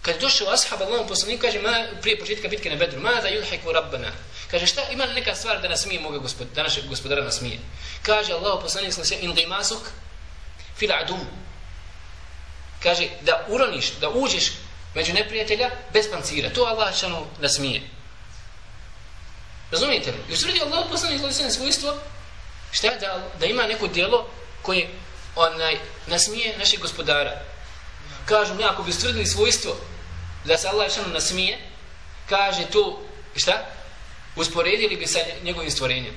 Kad 0.02 0.16
je 0.16 0.22
došao 0.22 0.54
ashab 0.54 0.82
Allahom 0.82 1.08
poslanik 1.08 1.42
kaže 1.42 1.60
ma, 1.60 1.86
prije 2.02 2.20
početka 2.20 2.48
bitke 2.48 2.70
na 2.70 2.76
Bedru, 2.76 3.02
ma 3.02 3.22
da 3.22 3.30
yulhiku 3.30 3.74
rabbana. 3.74 4.12
Kaže 4.52 4.68
šta 4.68 4.82
ima 4.92 5.04
li 5.04 5.14
neka 5.14 5.36
stvar 5.36 5.62
da 5.62 5.70
nas 5.70 5.82
smije 5.82 6.00
moga 6.00 6.18
gospod, 6.18 6.48
da 6.56 6.64
našeg 6.64 6.88
gospodara 6.88 7.24
nas 7.24 7.38
smije? 7.38 7.60
Kaže 8.02 8.34
Allah 8.34 8.60
poslanik 8.62 8.94
sallallahu 8.94 9.16
alejhi 9.16 9.30
in 9.30 9.36
gimasuk 9.36 9.82
fil 10.78 10.92
adu. 10.92 11.18
Kaže 12.84 13.08
da 13.22 13.46
uroniš, 13.50 13.92
da 14.02 14.10
uđeš 14.10 14.52
među 14.96 15.14
neprijatelja 15.14 15.70
bez 15.94 16.06
pancira. 16.12 16.50
To 16.50 16.64
Allah 16.64 16.96
šanu 17.00 17.28
nasmije. 17.39 17.82
Razumijete 19.72 20.12
li? 20.12 20.18
I 20.30 20.34
usvrdi 20.34 20.62
Allah 20.62 20.86
poslanik 20.89 21.20
sallallahu 21.20 21.54
svojstvo 21.54 21.98
šta 22.72 22.95
da, 22.99 23.30
da 23.39 23.45
ima 23.45 23.63
neko 23.63 23.88
djelo 23.88 24.30
koje 24.61 24.89
onaj 25.36 25.78
nasmije 26.07 26.57
našeg 26.57 26.80
gospodara. 26.80 27.41
Kažu 28.26 28.53
mi 28.53 28.63
ako 28.63 28.84
bi 28.84 28.89
ustvrdili 28.89 29.26
svojstvo 29.26 29.78
da 30.45 30.57
se 30.57 30.67
Allah 30.67 30.93
šanu 30.93 31.13
nasmije, 31.13 31.57
kaže 32.30 32.65
to 32.72 33.01
šta? 33.36 33.65
Usporedili 34.36 34.97
bi 34.97 35.07
sa 35.07 35.19
njegovim 35.43 35.72
stvorenjem. 35.72 36.13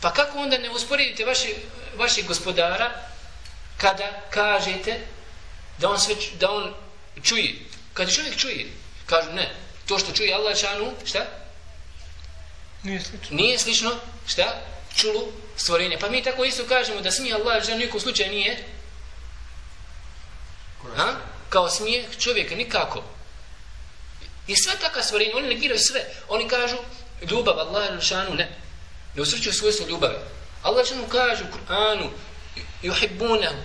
Pa 0.00 0.12
kako 0.12 0.38
onda 0.38 0.58
ne 0.58 0.70
usporedite 0.70 1.24
vaši, 1.24 1.54
vašeg 1.96 2.26
gospodara 2.26 2.92
kada 3.76 4.20
kažete 4.30 5.00
da 5.78 5.88
on 5.88 6.00
sve 6.00 6.14
da 6.40 6.50
on 6.50 6.74
čuje. 7.22 7.54
Kada 7.94 8.10
čovjek 8.10 8.36
čuje, 8.36 8.66
kažu 9.06 9.32
ne, 9.32 9.54
to 9.86 9.98
što 9.98 10.12
čuje 10.12 10.34
Allah 10.34 10.56
šanu, 10.56 10.92
šta? 11.04 11.26
Nije 12.82 13.00
slično. 13.00 13.36
Nije 13.36 13.58
slično, 13.58 13.90
šta? 14.26 14.71
Čulu 14.96 15.32
stvorenje. 15.56 15.98
Pa 15.98 16.08
mi 16.08 16.22
tako 16.22 16.44
isto 16.44 16.64
kažemo 16.68 17.00
da 17.00 17.10
smije 17.10 17.34
Allah 17.34 17.64
šanu 17.64 17.78
nikom 17.78 18.00
slučaju 18.00 18.30
nije 18.30 18.64
A? 20.96 21.14
Kao 21.48 21.70
smije 21.70 22.08
čovjeka, 22.18 22.54
nikako. 22.54 23.02
I 24.46 24.56
sva 24.56 24.72
taka 24.80 25.02
stvorenja, 25.02 25.36
oni 25.36 25.48
negiraju 25.48 25.80
sve. 25.80 26.04
Oni 26.28 26.48
kažu, 26.48 26.76
ljubav 27.30 27.58
Allah 27.58 28.00
šanu, 28.00 28.34
ne. 28.34 28.58
Ne 29.14 29.22
usrećuju 29.22 29.52
svojstvo 29.52 29.86
ljubave. 29.86 30.18
Allah 30.62 30.88
šanu 30.88 31.08
kaže 31.08 31.44
u 31.44 31.46
Kur'anu, 31.46 32.08
yuhibbunahu. 32.82 33.62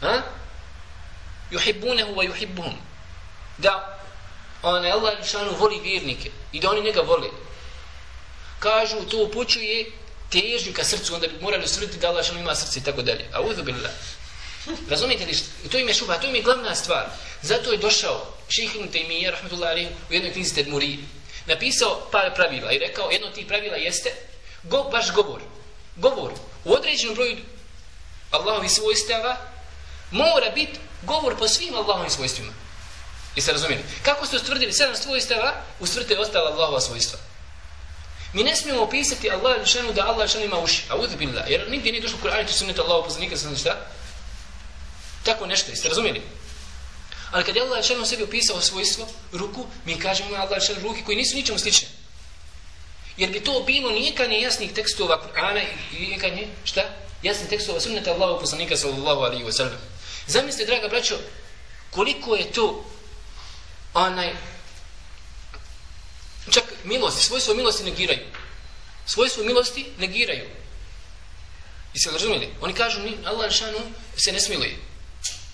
Ha? 0.00 0.22
Yuhibbunahu 1.50 2.14
wa 2.14 2.32
yuhibbuhum. 2.32 2.74
Da 3.58 4.00
onaj 4.62 4.90
Allah 4.90 5.24
šanu 5.30 5.56
voli 5.58 5.80
vjernike 5.80 6.30
i 6.52 6.60
da 6.60 6.70
oni 6.70 6.80
njega 6.80 7.00
vole. 7.00 7.28
Kažu, 8.58 9.04
to 9.10 9.24
upućuje 9.24 9.90
težnju 10.34 10.72
ka 10.72 10.84
srcu, 10.84 11.14
onda 11.14 11.26
bi 11.28 11.40
morali 11.40 11.64
usrediti 11.64 11.98
da 11.98 12.08
Allah 12.08 12.26
ima 12.30 12.54
srce 12.54 12.80
i 12.80 12.84
tako 12.84 13.02
dalje. 13.02 13.28
A 13.32 13.40
uzu 13.40 13.62
billah. 13.62 13.90
Razumijete 14.90 15.26
li? 15.26 15.34
što- 15.34 15.68
To 15.70 15.78
im 15.78 15.88
je 15.88 15.94
šuba, 15.94 16.18
to 16.18 16.26
im 16.26 16.34
je 16.34 16.42
glavna 16.42 16.74
stvar. 16.74 17.06
Zato 17.42 17.72
je 17.72 17.78
došao 17.78 18.16
ših 18.48 18.74
ibn 18.74 18.88
Taymiyyah, 18.88 19.30
rahmetullahi 19.30 19.72
alaihi, 19.72 19.88
u 20.10 20.12
jednoj 20.12 20.32
knjizi 20.32 20.54
Tedmuri, 20.54 20.98
napisao 21.46 22.08
par 22.12 22.34
pravila 22.34 22.72
i 22.72 22.78
rekao, 22.78 23.10
jedno 23.10 23.26
od 23.26 23.34
tih 23.34 23.46
pravila 23.46 23.76
jeste 23.76 24.10
go, 24.62 24.82
baš 24.82 25.12
govor. 25.12 25.40
Govor. 25.96 26.32
U 26.64 26.72
određenom 26.72 27.14
broju 27.14 27.36
Allahovi 28.30 28.68
svojstava 28.68 29.36
mora 30.10 30.50
biti 30.54 30.78
govor 31.02 31.36
po 31.38 31.48
svim 31.48 31.74
Allahovim 31.74 32.10
svojstvima. 32.10 32.52
Jeste 33.36 33.52
razumijeli? 33.52 33.84
Kako 34.02 34.26
ste 34.26 34.36
ustvrdili 34.36 34.72
sedam 34.72 34.96
svojstava, 34.96 35.52
ustvrdite 35.80 36.18
ostala 36.18 36.50
Allahova 36.50 36.80
svojstva. 36.80 37.18
Mi 38.34 38.42
ne 38.42 38.56
smijemo 38.56 38.82
opisati 38.82 39.30
Allah 39.30 39.60
lišanu 39.60 39.92
da 39.92 40.06
Allah 40.06 40.18
lišanu 40.18 40.44
ima 40.44 40.58
uši. 40.58 40.82
A 40.88 40.96
udhu 40.96 41.16
billah. 41.16 41.50
Jer 41.50 41.70
nigdje 41.70 41.92
nije 41.92 42.02
došlo 42.02 42.18
u 42.22 42.26
Kur'anu, 42.26 42.46
to 42.46 42.52
sunnetu 42.52 42.82
Allahu 42.82 43.04
poslanika, 43.04 43.36
sam 43.36 43.48
znači 43.48 43.60
šta? 43.60 43.86
Tako 45.22 45.46
nešto, 45.46 45.70
jeste 45.70 45.88
razumijeli? 45.88 46.22
Ali 47.30 47.44
kad 47.44 47.56
je 47.56 47.62
Allah 47.62 47.78
lišanu 47.78 48.06
sebi 48.06 48.22
opisao 48.22 48.60
svojstvo, 48.60 49.08
ruku, 49.32 49.66
mi 49.84 49.98
kažemo 49.98 50.28
ima 50.28 50.38
Allah 50.38 50.58
lišanu 50.60 50.80
ruke 50.82 51.02
koji 51.04 51.16
nisu 51.16 51.36
ničemu 51.36 51.58
slične. 51.58 51.88
Jer 53.16 53.30
bi 53.30 53.40
to 53.40 53.62
bilo 53.66 53.90
nijekanje 53.90 54.40
jasnih 54.40 54.72
tekstova 54.72 55.22
Kur'ana 55.22 55.64
i 55.92 56.06
nijekanje, 56.06 56.48
šta? 56.64 56.82
Jasnih 57.22 57.48
tekstova 57.48 57.80
sunneta 57.80 58.12
Allahu 58.12 58.40
poslanika 58.40 58.76
sallallahu 58.76 59.20
alaihi 59.20 59.44
wa 59.44 59.52
sallam. 59.52 59.78
Zamislite, 60.26 60.66
draga 60.66 60.88
braćo, 60.88 61.14
koliko 61.90 62.36
je 62.36 62.52
to 62.52 62.84
onaj 63.94 64.32
čak 66.50 66.64
milosti, 66.84 67.22
svojstvo 67.22 67.54
milosti 67.54 67.84
negiraju. 67.84 68.20
Svojstvo 69.06 69.44
milosti 69.44 69.86
negiraju. 69.98 70.48
I 71.94 71.98
se 71.98 72.10
razumili? 72.10 72.54
Oni 72.60 72.74
kažu, 72.74 73.00
ni, 73.00 73.16
Allah 73.24 73.52
šanu 73.52 73.78
se 74.16 74.32
ne 74.32 74.40
smiluje. 74.40 74.76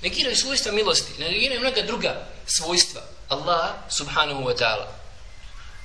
Negiraju 0.03 0.37
svojstva 0.37 0.73
milosti, 0.73 1.13
negiraju 1.19 1.61
mnoga 1.61 1.83
druga 1.83 2.27
svojstva. 2.47 3.03
Allah 3.29 3.75
subhanahu 3.91 4.43
wa 4.43 4.59
ta'ala. 4.59 4.87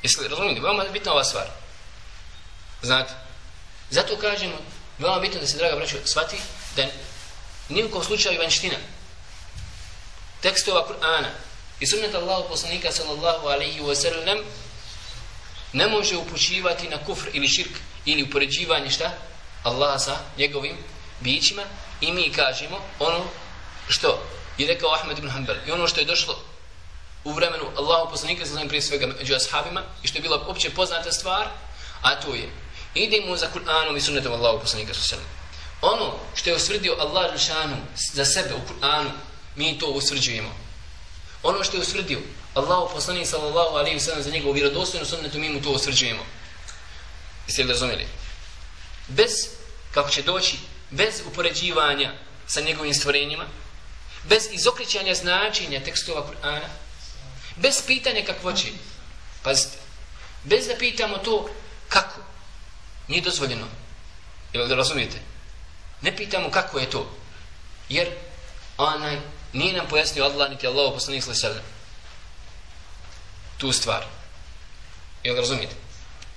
Jeste 0.03 0.21
li 0.21 0.27
razumili? 0.27 0.59
Veoma 0.59 0.83
je 0.83 0.89
bitna 0.89 1.11
ova 1.11 1.23
stvar. 1.23 1.47
Znate? 2.81 3.13
Zato 3.89 4.17
kažemo, 4.17 4.57
veoma 4.99 5.19
bitno 5.19 5.39
da 5.39 5.47
se, 5.47 5.57
draga 5.57 5.75
braćo, 5.75 5.97
shvati 6.05 6.37
da 6.75 6.85
ni 7.69 7.83
u 7.83 8.03
slučaju 8.03 8.39
vanština 8.39 8.77
tekstova 10.41 10.87
Kur'ana 10.87 11.29
i 11.79 11.87
sunneta 11.87 12.17
Allahu 12.17 12.49
poslanika 12.49 12.91
sallallahu 12.91 13.47
alaihi 13.47 13.81
wa 13.81 13.95
sallam 13.95 14.39
ne 15.73 15.87
može 15.87 16.17
upućivati 16.17 16.89
na 16.89 16.97
kufr 16.97 17.27
ili 17.33 17.47
širk 17.47 17.71
ili 18.05 18.23
upoređivanje 18.23 18.89
šta? 18.89 19.11
Allaha 19.63 19.99
sa 19.99 20.17
njegovim 20.37 20.77
bićima. 21.19 21.61
I 22.01 22.11
mi 22.11 22.29
kažemo 22.29 22.77
ono 22.99 23.23
što 23.89 24.19
je 24.57 24.67
rekao 24.67 24.93
Ahmed 24.93 25.17
ibn 25.17 25.29
Hanbal 25.29 25.55
i 25.67 25.71
ono 25.71 25.87
što 25.87 25.99
je 25.99 26.05
došlo 26.05 26.39
u 27.23 27.33
vremenu 27.33 27.63
Allahu 27.77 28.11
poslanika 28.11 28.45
sa 28.45 28.65
prije 28.67 28.81
svega 28.81 29.07
među 29.07 29.35
ashabima 29.35 29.81
i 30.03 30.07
što 30.07 30.17
je 30.17 30.21
bila 30.21 30.37
opće 30.47 30.69
poznata 30.69 31.11
stvar 31.11 31.47
a 32.01 32.15
to 32.15 32.35
je 32.35 32.49
idemo 32.93 33.37
za 33.37 33.47
Kur'anom 33.53 33.97
i 33.97 34.01
sunnetom 34.01 34.33
Allahu 34.33 34.59
poslanika 34.59 34.93
sa 34.93 35.15
ono 35.81 36.13
što 36.35 36.49
je 36.49 36.55
usvrdio 36.55 36.95
Allah 36.99 37.31
Žešanu 37.31 37.75
za 38.13 38.25
sebe 38.25 38.53
u 38.53 38.73
Kur'anu 38.73 39.09
mi 39.55 39.79
to 39.79 39.87
usvrđujemo 39.87 40.55
ono 41.43 41.63
što 41.63 41.77
je 41.77 41.81
usvrdio 41.81 42.19
Allahu 42.55 42.93
poslanik 42.93 43.27
sallallahu 43.27 43.75
alejhi 43.75 43.95
ve 43.95 43.99
sellem 43.99 44.23
za 44.23 44.29
njegovu 44.29 44.53
vjerodostojnu 44.53 45.05
sunnetu 45.05 45.39
mi 45.39 45.49
mu 45.49 45.61
to 45.61 45.71
osvrđujemo. 45.71 46.25
jeste 47.47 47.63
li 47.63 47.69
razumjeli? 47.69 48.07
Bez 49.07 49.31
kako 49.91 50.09
će 50.09 50.21
doći 50.21 50.57
bez 50.89 51.21
upoređivanja 51.27 52.13
sa 52.47 52.61
njegovim 52.61 52.93
stvorenjima 52.93 53.45
bez 54.23 54.47
izokrećanja 54.51 55.15
značenja 55.15 55.83
tekstova 55.83 56.27
Kur'ana 56.27 56.67
bez 57.55 57.81
pitanja 57.87 58.25
kakvoće. 58.25 58.67
Pazite 59.43 59.77
bez 60.43 60.67
da 60.67 60.75
pitamo 60.75 61.17
to 61.17 61.49
kako 61.89 62.19
nije 63.07 63.21
dozvoljeno. 63.21 63.67
Jel 64.53 64.67
da 64.67 64.75
razumijete? 64.75 65.17
Ne 66.01 66.17
pitamo 66.17 66.51
kako 66.51 66.79
je 66.79 66.89
to 66.89 67.15
jer 67.89 68.07
onaj 68.77 69.17
nije 69.53 69.73
nam 69.73 69.87
pojasnio 69.87 70.23
Allah 70.23 70.49
niti 70.49 70.67
Allah 70.67 70.93
poslanik 70.93 71.23
sallallahu 71.23 71.74
tu 73.57 73.71
stvar. 73.71 74.05
Jel 75.23 75.35
razumijete? 75.35 75.75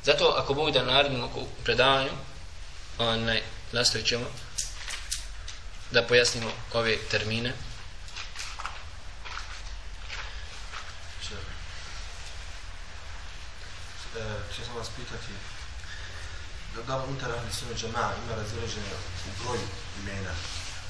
Zato 0.04 0.34
ako 0.38 0.54
Bog 0.54 0.70
da 0.70 0.82
naredimo 0.82 1.26
u 1.26 1.46
predavanju 1.64 2.10
onaj 2.98 3.42
nastavit 3.72 4.06
ćemo 4.06 4.24
da 5.90 6.02
pojasnimo 6.02 6.50
ove 6.72 6.96
termine. 7.10 7.52
Će 14.56 14.64
sam 14.64 14.76
vas 14.76 14.88
pitati 14.96 15.32
da 16.76 16.82
da 16.82 16.96
unutar 16.96 17.30
ahli 17.30 17.52
sunne 17.52 17.74
ima 18.24 18.36
razilaženje 18.36 18.86
u 19.26 19.44
broju 19.44 19.60
imena? 20.02 20.30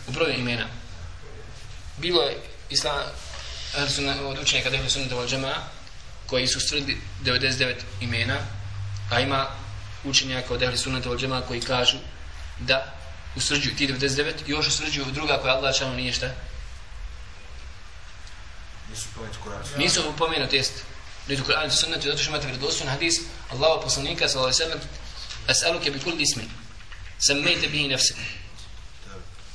U 0.07 0.11
broju 0.11 0.39
imena. 0.39 0.66
Bilo 1.97 2.22
je 2.22 2.43
islam 2.70 3.03
ahli 3.76 3.91
sunne 3.91 4.20
od 4.20 4.39
učenjaka 4.39 4.68
ahli 4.68 4.91
sunne 4.91 5.29
džema 5.29 5.55
koji 6.29 6.47
su 6.47 6.61
stvrdili 6.61 7.01
99 7.24 7.74
imena 8.01 8.39
a 9.11 9.20
ima 9.20 9.47
učenjaka 10.05 10.55
od 10.55 10.62
ahli 10.62 10.79
sunne 10.79 11.01
džema 11.18 11.41
koji 11.41 11.61
kažu 11.61 11.97
da 12.59 12.95
usrđuju 13.37 13.76
ti 13.76 13.89
99 13.89 14.33
i 14.47 14.51
još 14.51 14.68
usrđuju 14.68 15.07
druga 15.12 15.39
koja 15.39 15.55
Allah 15.55 15.76
čano 15.76 15.95
nije 15.95 16.12
šta? 16.12 16.31
Nisu 18.91 19.09
pomenuti 19.14 19.39
Kur'an 19.45 19.79
nisu 19.79 20.12
pomenuti 20.18 20.57
jest. 20.57 20.72
Niti 21.29 21.43
Kur'an 21.43 21.66
i 21.66 21.70
sunnetu, 21.70 22.09
zato 22.09 22.18
što 22.18 22.31
imate 22.31 22.47
vjerodostojni 22.47 22.93
hadis 22.93 23.20
Allahu 23.51 23.83
poslanika 23.83 24.29
sallallahu 24.29 24.79
as'aluke 25.49 25.93
bi 25.93 26.01
kulli 26.01 26.22
ismin 26.22 26.51
sammayta 27.18 27.68
bihi 27.68 27.89
nafsak. 27.89 28.16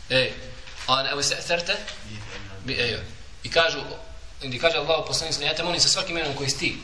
Ej, 0.10 0.34
ana 0.88 1.10
aw 1.14 1.22
sa'tharta 1.22 1.76
bi 2.66 2.74
ayo. 2.76 3.00
I 3.44 3.50
kažu 3.50 3.80
gdje 4.48 4.60
kaže 4.60 4.78
Allahu 4.78 5.08
poslanik 5.08 5.42
ja 5.42 5.56
te 5.56 5.64
molim 5.64 5.80
sa 5.80 5.90
svakim 5.90 6.18
imenom 6.18 6.38
koji 6.38 6.50
sti 6.50 6.78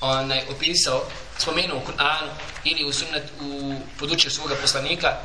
onaj 0.00 0.42
opisao 0.48 1.04
spomenuo 1.38 1.78
u 1.78 1.86
Kur'anu 1.86 2.28
ili 2.64 2.84
u 2.84 2.92
sunnet 2.92 3.22
u 3.40 3.74
podučio 3.98 4.30
svoga 4.30 4.54
poslanika 4.54 5.16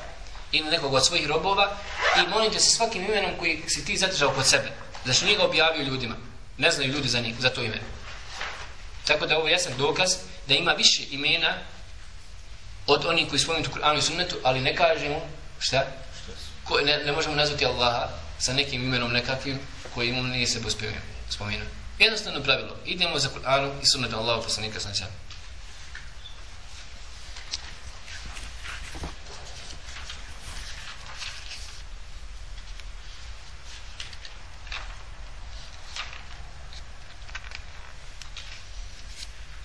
ili 0.51 0.69
nekog 0.69 0.93
od 0.93 1.05
svojih 1.05 1.27
robova 1.27 1.77
i 2.17 2.29
molim 2.29 2.51
te 2.51 2.59
sa 2.59 2.69
svakim 2.69 3.05
imenom 3.05 3.31
koji 3.39 3.63
si 3.67 3.85
ti 3.85 3.97
zadržao 3.97 4.31
kod 4.31 4.47
sebe. 4.47 4.71
Zašto 5.05 5.25
njega 5.25 5.43
objavio 5.43 5.83
ljudima? 5.83 6.15
Ne 6.57 6.71
znaju 6.71 6.91
ljudi 6.91 7.07
za 7.07 7.19
njih, 7.19 7.35
za 7.39 7.49
to 7.49 7.63
ime. 7.63 7.79
Tako 9.07 9.25
da 9.25 9.37
ovo 9.37 9.47
je 9.47 9.51
jasan 9.51 9.73
dokaz 9.77 10.15
da 10.47 10.53
ima 10.53 10.71
više 10.71 11.03
imena 11.11 11.53
od 12.87 13.05
onih 13.05 13.29
koji 13.29 13.39
spomenuti 13.39 13.69
u 13.71 13.75
Kur'anu 13.75 13.97
i 13.97 14.01
sunnetu, 14.01 14.35
ali 14.43 14.61
ne 14.61 14.75
kažemo 14.75 15.21
šta? 15.59 15.85
Ko, 16.63 16.79
ne, 16.81 16.97
ne 16.97 17.11
možemo 17.11 17.35
nazvati 17.35 17.65
Allaha 17.65 18.09
sa 18.39 18.53
nekim 18.53 18.83
imenom 18.83 19.11
nekakvim 19.11 19.59
koji 19.93 20.09
imam 20.09 20.29
nije 20.29 20.47
se 20.47 20.61
spomenuo. 21.35 21.67
Jednostavno 21.99 22.43
pravilo, 22.43 22.75
idemo 22.85 23.19
za 23.19 23.29
Kur'anu 23.29 23.71
i 23.83 23.85
sunnetom 23.85 24.19
Allaha 24.19 24.41
poslanika 24.41 24.79
sam 24.79 24.95
sam. 24.95 25.07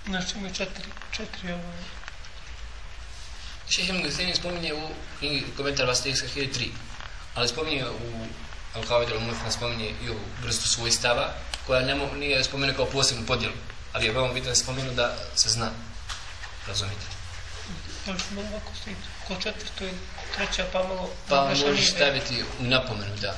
Znači 0.06 0.38
ima 0.38 0.50
četiri, 0.50 0.88
četiri 1.16 1.52
ovaj. 1.52 1.82
Šeh 3.68 3.88
Ibn 3.88 4.02
Guthayn 4.02 4.34
spominje 4.36 4.74
u 4.74 4.88
knjigi 5.18 5.44
komentar 5.56 5.86
Vastijekska 5.86 6.26
1003, 6.36 6.68
ali 7.34 7.48
spominje 7.48 7.84
u 7.88 8.26
Al-Qavidu 8.74 9.14
al-Mulfna 9.14 9.50
spominje 9.50 9.94
i 10.04 10.10
u 10.10 10.16
vrstu 10.42 10.68
svojstava, 10.68 11.34
koja 11.66 11.86
nemo, 11.86 12.14
nije 12.14 12.44
spomenuo 12.44 12.76
kao 12.76 12.86
posebnu 12.86 13.26
podjelu, 13.26 13.54
ali 13.92 14.06
je 14.06 14.12
veoma 14.12 14.32
bitno 14.32 14.48
da 14.48 14.56
spomenu 14.56 14.92
da 14.94 15.16
se 15.34 15.48
zna. 15.48 15.70
Razumite? 16.66 17.06
Možeš 18.06 18.22
malo 18.30 18.46
ovako 18.48 18.72
stoji, 18.80 18.96
ko 19.28 19.34
četvrto 19.42 19.84
i 19.84 19.90
treća, 20.36 20.66
pa 20.72 20.78
malo... 20.78 21.10
Pa 21.28 21.44
možeš 21.44 21.90
staviti 21.90 22.42
u 22.60 22.64
napomenu, 22.64 23.16
da, 23.20 23.36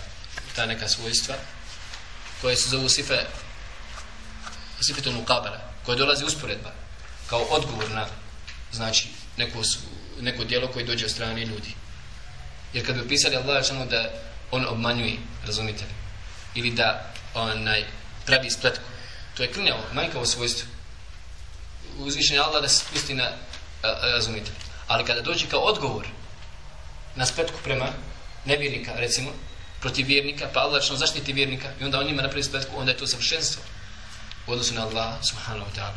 ta 0.56 0.66
neka 0.66 0.88
svojstva, 0.88 1.34
koje 2.40 2.56
se 2.56 2.68
zovu 2.68 2.88
sife, 2.88 3.18
sifetul 4.80 5.12
mukabala, 5.12 5.60
koja 5.86 5.98
dolazi 5.98 6.24
usporedba 6.24 6.70
kao 7.26 7.40
odgovor 7.40 7.90
na 7.90 8.06
znači 8.72 9.08
neko, 9.36 9.58
neko 10.20 10.44
dijelo 10.44 10.68
koje 10.68 10.84
dođe 10.84 11.04
od 11.04 11.10
strane 11.10 11.44
ljudi. 11.44 11.74
Jer 12.72 12.86
kad 12.86 12.94
bi 12.94 13.00
opisali 13.00 13.36
Allah 13.36 13.66
samo 13.66 13.86
da 13.86 14.10
on 14.50 14.66
obmanjuje, 14.68 15.16
razumite 15.46 15.84
li? 15.84 15.90
Ili 16.54 16.70
da 16.70 17.12
onaj, 17.34 17.84
pravi 18.26 18.50
spletku. 18.50 18.84
To 19.36 19.42
je 19.42 19.52
krnjavo, 19.52 19.80
manjkavo 19.92 20.26
svojstvo. 20.26 20.68
Uzvišen 21.98 22.36
je 22.36 22.42
Allah 22.42 22.62
da 22.62 22.68
se 22.68 22.84
spusti 22.84 23.14
na, 23.14 23.30
razumite? 24.02 24.50
Ali 24.86 25.04
kada 25.04 25.20
dođe 25.20 25.46
kao 25.46 25.60
odgovor 25.60 26.06
na 27.16 27.26
spletku 27.26 27.58
prema 27.64 27.88
nevjernika, 28.44 28.92
recimo, 28.96 29.30
protiv 29.80 30.06
vjernika, 30.06 30.48
pa 30.54 30.60
Allah 30.60 30.82
što 30.82 30.96
zaštiti 30.96 31.32
vjernika 31.32 31.68
i 31.80 31.84
onda 31.84 31.98
on 31.98 32.06
njima 32.06 32.22
napravi 32.22 32.42
spletku, 32.42 32.80
onda 32.80 32.92
je 32.92 32.98
to 32.98 33.06
savršenstvo 33.06 33.62
u 34.46 34.52
odnosu 34.52 34.74
na 34.74 34.82
Allah 34.82 35.14
subhanahu 35.22 35.70
wa 35.70 35.80
ta'ala. 35.80 35.96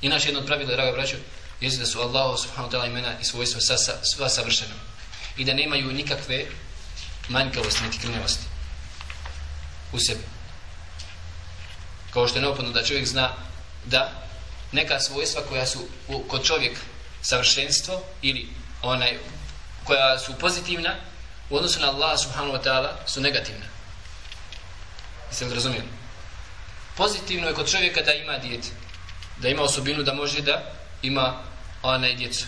Inače 0.00 0.28
jedno 0.28 0.40
od 0.40 0.46
pravila, 0.46 0.72
draga 0.72 0.92
braćo, 0.92 1.16
jeste 1.60 1.80
da 1.80 1.86
su 1.86 2.00
Allah 2.00 2.40
subhanahu 2.40 2.72
wa 2.72 2.76
ta'ala 2.76 2.86
imena 2.86 3.18
i 3.20 3.24
svojstva 3.24 3.60
sva 4.02 4.28
savršena. 4.28 4.74
I 5.36 5.44
da 5.44 5.54
nemaju 5.54 5.92
nikakve 5.92 6.46
manjkavosti, 7.28 7.84
niti 7.84 7.98
krnjavosti 7.98 8.49
u 9.92 9.98
sebi. 9.98 10.24
Kao 12.12 12.28
što 12.28 12.38
je 12.38 12.42
neopodno 12.42 12.72
da 12.72 12.84
čovjek 12.84 13.06
zna 13.06 13.32
da 13.84 14.12
neka 14.72 15.00
svojstva 15.00 15.42
koja 15.48 15.66
su 15.66 15.78
u, 16.08 16.22
kod 16.28 16.44
čovjek 16.44 16.78
savršenstvo 17.22 18.02
ili 18.22 18.48
onaj 18.82 19.18
koja 19.84 20.18
su 20.18 20.32
pozitivna 20.38 20.94
u 21.50 21.56
odnosu 21.56 21.80
na 21.80 21.88
Allah 21.88 22.18
subhanahu 22.20 22.52
wa 22.52 22.62
ta'ala 22.64 22.88
su 23.06 23.20
negativna. 23.20 23.66
Jeste 25.30 25.44
li 25.44 25.54
razumijeli? 25.54 25.88
Pozitivno 26.96 27.48
je 27.48 27.54
kod 27.54 27.70
čovjeka 27.70 28.02
da 28.02 28.12
ima 28.12 28.38
djete. 28.38 28.68
Da 29.38 29.48
ima 29.48 29.62
osobinu 29.62 30.02
da 30.02 30.14
može 30.14 30.40
da 30.40 30.72
ima 31.02 31.42
onaj 31.82 32.14
djecu. 32.14 32.46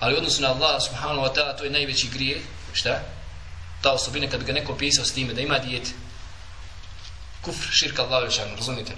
Ali 0.00 0.14
u 0.14 0.16
odnosu 0.16 0.42
na 0.42 0.48
Allah 0.48 0.82
subhanahu 0.82 1.20
wa 1.20 1.34
ta'ala 1.34 1.58
to 1.58 1.64
je 1.64 1.70
najveći 1.70 2.08
grije. 2.08 2.40
Šta? 2.72 3.00
Ta 3.82 3.92
osobina 3.92 4.30
kad 4.30 4.44
ga 4.44 4.52
neko 4.52 4.76
pisao 4.76 5.04
s 5.04 5.12
time 5.12 5.34
da 5.34 5.40
ima 5.40 5.58
dijete 5.58 5.90
Kufr, 7.42 7.68
širka 7.72 8.02
Allah 8.02 8.22
večanu, 8.22 8.56
razumite? 8.56 8.92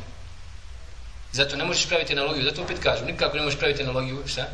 Zato 1.32 1.56
ne 1.56 1.64
možeš 1.64 1.88
praviti 1.88 2.12
analogiju, 2.12 2.44
zato 2.44 2.62
opet 2.62 2.78
kažem, 2.82 3.06
nikako 3.06 3.36
ne 3.36 3.42
možeš 3.42 3.58
praviti 3.58 3.82
analogiju, 3.82 4.22
šta? 4.26 4.48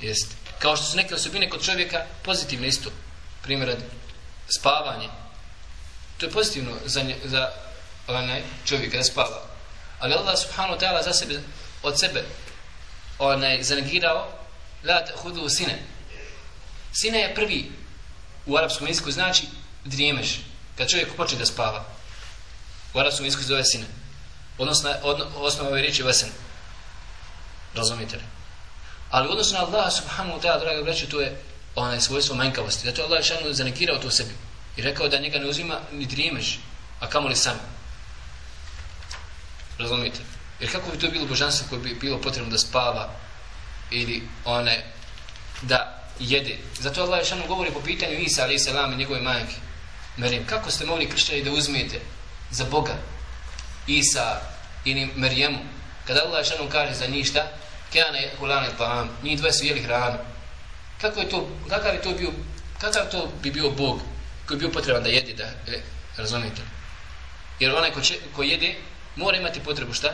jest 0.00 0.36
Kao 0.58 0.76
što 0.76 0.86
su 0.86 0.96
neke 0.96 1.14
osobine 1.14 1.50
kod 1.50 1.64
čovjeka 1.64 2.04
pozitivne 2.22 2.68
isto. 2.68 2.90
Primjer, 3.42 3.76
spavanje, 4.58 5.08
To 6.18 6.26
je 6.26 6.32
pozitivno 6.32 6.72
za, 6.84 7.02
nje, 7.02 7.16
za 7.24 7.50
onaj 8.06 8.42
čovjek 8.66 8.92
da 8.92 9.04
spava. 9.04 9.42
Ali 9.98 10.14
Allah 10.14 10.38
subhanahu 10.38 10.74
wa 10.74 10.80
ta'ala 10.80 11.04
za 11.04 11.12
sebe, 11.12 11.40
od 11.82 11.98
sebe 11.98 12.24
onaj 13.18 13.62
zanegirao 13.62 14.28
la 14.84 15.04
hudu 15.16 15.48
sine. 15.48 15.78
Sine 16.92 17.18
je 17.18 17.34
prvi 17.34 17.70
u 18.48 18.56
arapskom 18.56 18.86
jeziku 18.86 19.10
znači 19.10 19.46
drijemeš. 19.84 20.40
Kad 20.76 20.88
čovjek 20.88 21.16
počne 21.16 21.38
da 21.38 21.46
spava. 21.46 21.84
U 22.94 22.98
arapskom 22.98 23.26
jeziku 23.26 23.42
zove 23.42 23.64
sine. 23.64 23.84
Odnosno, 24.58 24.94
od, 25.02 25.26
osnova 25.36 25.70
ove 25.70 25.80
riječi 25.80 26.02
vesen. 26.02 26.28
Razumite 27.74 28.16
li? 28.16 28.22
Ali 29.10 29.28
odnosno 29.28 29.58
na 29.58 29.64
Allah 29.64 29.92
subhanahu 29.92 30.38
wa 30.38 30.42
ta'ala, 30.42 30.60
draga 30.60 30.82
braću, 30.82 31.08
to 31.08 31.20
je 31.20 31.42
onaj 31.74 32.00
svojstvo 32.00 32.36
manjkavosti. 32.36 32.86
Zato 32.86 33.00
je 33.00 33.06
Allah 33.06 33.24
šanu 33.24 33.52
zanekirao 33.52 33.98
to 33.98 34.10
sebi. 34.10 34.34
I 34.76 34.82
rekao 34.82 35.08
da 35.08 35.18
njega 35.18 35.38
ne 35.38 35.48
uzima 35.48 35.80
ni 35.92 36.06
drijemeš, 36.06 36.58
a 37.00 37.08
kamoli 37.08 37.36
sam. 37.36 37.60
Razumite? 39.78 40.20
Jer 40.60 40.72
kako 40.72 40.90
bi 40.90 40.98
to 40.98 41.10
bilo 41.10 41.26
božanstvo 41.26 41.66
koje 41.68 41.80
bi 41.80 41.94
bilo 42.00 42.20
potrebno 42.20 42.50
da 42.50 42.58
spava 42.58 43.10
ili 43.90 44.28
one 44.44 44.84
da 45.62 45.97
jede. 46.20 46.58
Zato 46.80 47.02
Allah 47.02 47.24
šanu 47.24 47.46
govori 47.46 47.70
po 47.70 47.80
pitanju 47.80 48.18
Isa 48.18 48.42
alaih 48.42 48.60
salam 48.62 48.92
i 48.92 48.96
njegove 48.96 49.20
majke. 49.20 49.54
Merim, 50.16 50.46
kako 50.46 50.70
ste 50.70 50.86
mogli 50.86 51.10
kršćani 51.10 51.42
da 51.42 51.50
uzmijete 51.50 52.00
za 52.50 52.64
Boga 52.64 52.94
Isa 53.86 54.40
ili 54.84 55.08
Merijemu 55.16 55.58
kada 56.06 56.24
Allah 56.24 56.46
šanu 56.46 56.70
kaže 56.70 56.94
za 56.94 57.06
njih 57.06 57.26
šta? 57.26 57.46
Kjane 57.92 58.30
hulane 58.38 58.68
ta'am, 58.78 59.08
njih 59.22 59.38
dvoje 59.38 59.52
su 59.52 59.64
jeli 59.64 59.82
hranu. 59.82 60.18
Kako 61.00 61.20
je 61.20 61.28
to, 61.28 61.48
kakav 61.68 61.94
je 61.94 62.02
to 62.02 62.12
bio, 62.12 62.30
kakav 62.80 63.10
to 63.10 63.32
bi 63.42 63.50
bio 63.50 63.70
Bog 63.70 64.00
koji 64.46 64.58
bi 64.58 64.64
bio 64.64 64.72
potreban 64.72 65.02
da 65.02 65.08
jedi, 65.08 65.34
da, 65.34 65.44
e, 65.44 65.80
razumijete? 66.16 66.62
Jer 67.60 67.74
onaj 67.74 67.90
ko, 67.92 68.00
će, 68.00 68.18
ko 68.36 68.42
jede, 68.42 68.74
mora 69.16 69.36
imati 69.36 69.60
potrebu 69.60 69.92
šta? 69.92 70.12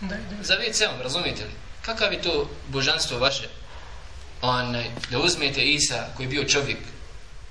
Da, 0.00 0.16
da. 0.16 0.42
Za 0.42 0.54
WC-om, 0.54 1.02
razumijete 1.02 1.44
li? 1.44 1.50
Kakav 1.82 2.12
je 2.12 2.22
to 2.22 2.50
božanstvo 2.68 3.18
vaše? 3.18 3.48
Pa 4.40 4.48
Onaj, 4.48 4.90
da 5.10 5.18
uzmete 5.18 5.64
Isa 5.64 6.06
koji 6.16 6.26
je 6.26 6.30
bio 6.30 6.44
čovjek, 6.44 6.78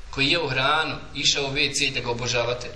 koji 0.10 0.28
je 0.28 0.40
u 0.40 0.50
hranu, 0.50 0.96
išao 1.16 1.46
u 1.46 1.52
WC 1.54 1.94
da 1.94 2.00
ga 2.00 2.12
obožavate. 2.12 2.68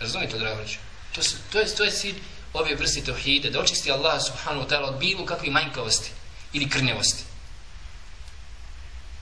Razumite, 0.00 0.38
Dragović? 0.38 0.76
To, 1.14 1.22
su, 1.22 1.36
to, 1.52 1.58
je, 1.60 1.74
to 1.74 1.84
je 1.84 1.90
cilj 1.90 2.14
ove 2.52 2.74
vrste 2.74 3.04
tohide, 3.04 3.50
da 3.50 3.60
očisti 3.60 3.90
Allah 3.90 4.22
subhanahu 4.22 4.66
wa 4.66 4.68
ta'ala 4.70 4.88
od 4.88 4.98
bilo 4.98 5.26
kakve 5.26 5.50
manjkavosti 5.50 6.10
ili 6.52 6.68
krnjavosti. 6.68 7.24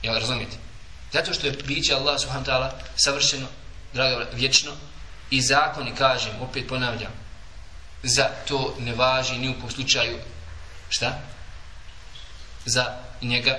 Jel 0.03 0.15
razumijete? 0.15 0.57
Zato 1.13 1.35
što 1.35 1.47
je 1.47 1.53
biće 1.53 1.95
Allah 1.95 2.21
subhanahu 2.21 2.47
wa 2.47 2.53
ta'ala 2.53 2.71
savršeno, 2.97 3.47
drago, 3.93 4.25
vječno 4.33 4.73
i 5.31 5.43
zakoni, 5.43 5.95
kažem, 5.95 6.33
opet 6.41 6.69
ponavljam, 6.69 7.13
za 8.03 8.31
to 8.49 8.77
ne 8.79 8.95
važi 8.95 9.39
ni 9.39 9.49
u 9.49 9.61
kom 9.61 9.71
slučaju 9.71 10.19
šta? 10.89 11.19
Za 12.65 13.10
njega 13.23 13.59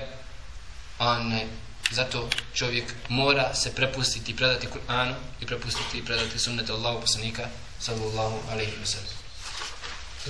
onaj 0.98 1.46
zato 1.90 2.28
čovjek 2.54 2.84
mora 3.08 3.54
se 3.54 3.74
prepustiti 3.74 4.32
i 4.32 4.36
predati 4.36 4.66
Kur'anu 4.66 5.14
i 5.40 5.46
prepustiti 5.46 5.98
i 5.98 6.04
predati 6.04 6.38
sunnetu 6.38 6.72
Allahu 6.72 7.00
poslanika 7.00 7.48
sallallahu 7.80 8.38
alejhi 8.50 8.76
ve 8.80 8.86
sellem. 8.86 9.16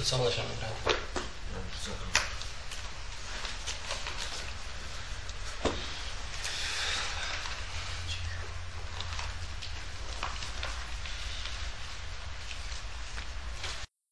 Samo 0.04 0.24
da 0.24 0.30
šamo 0.30 0.48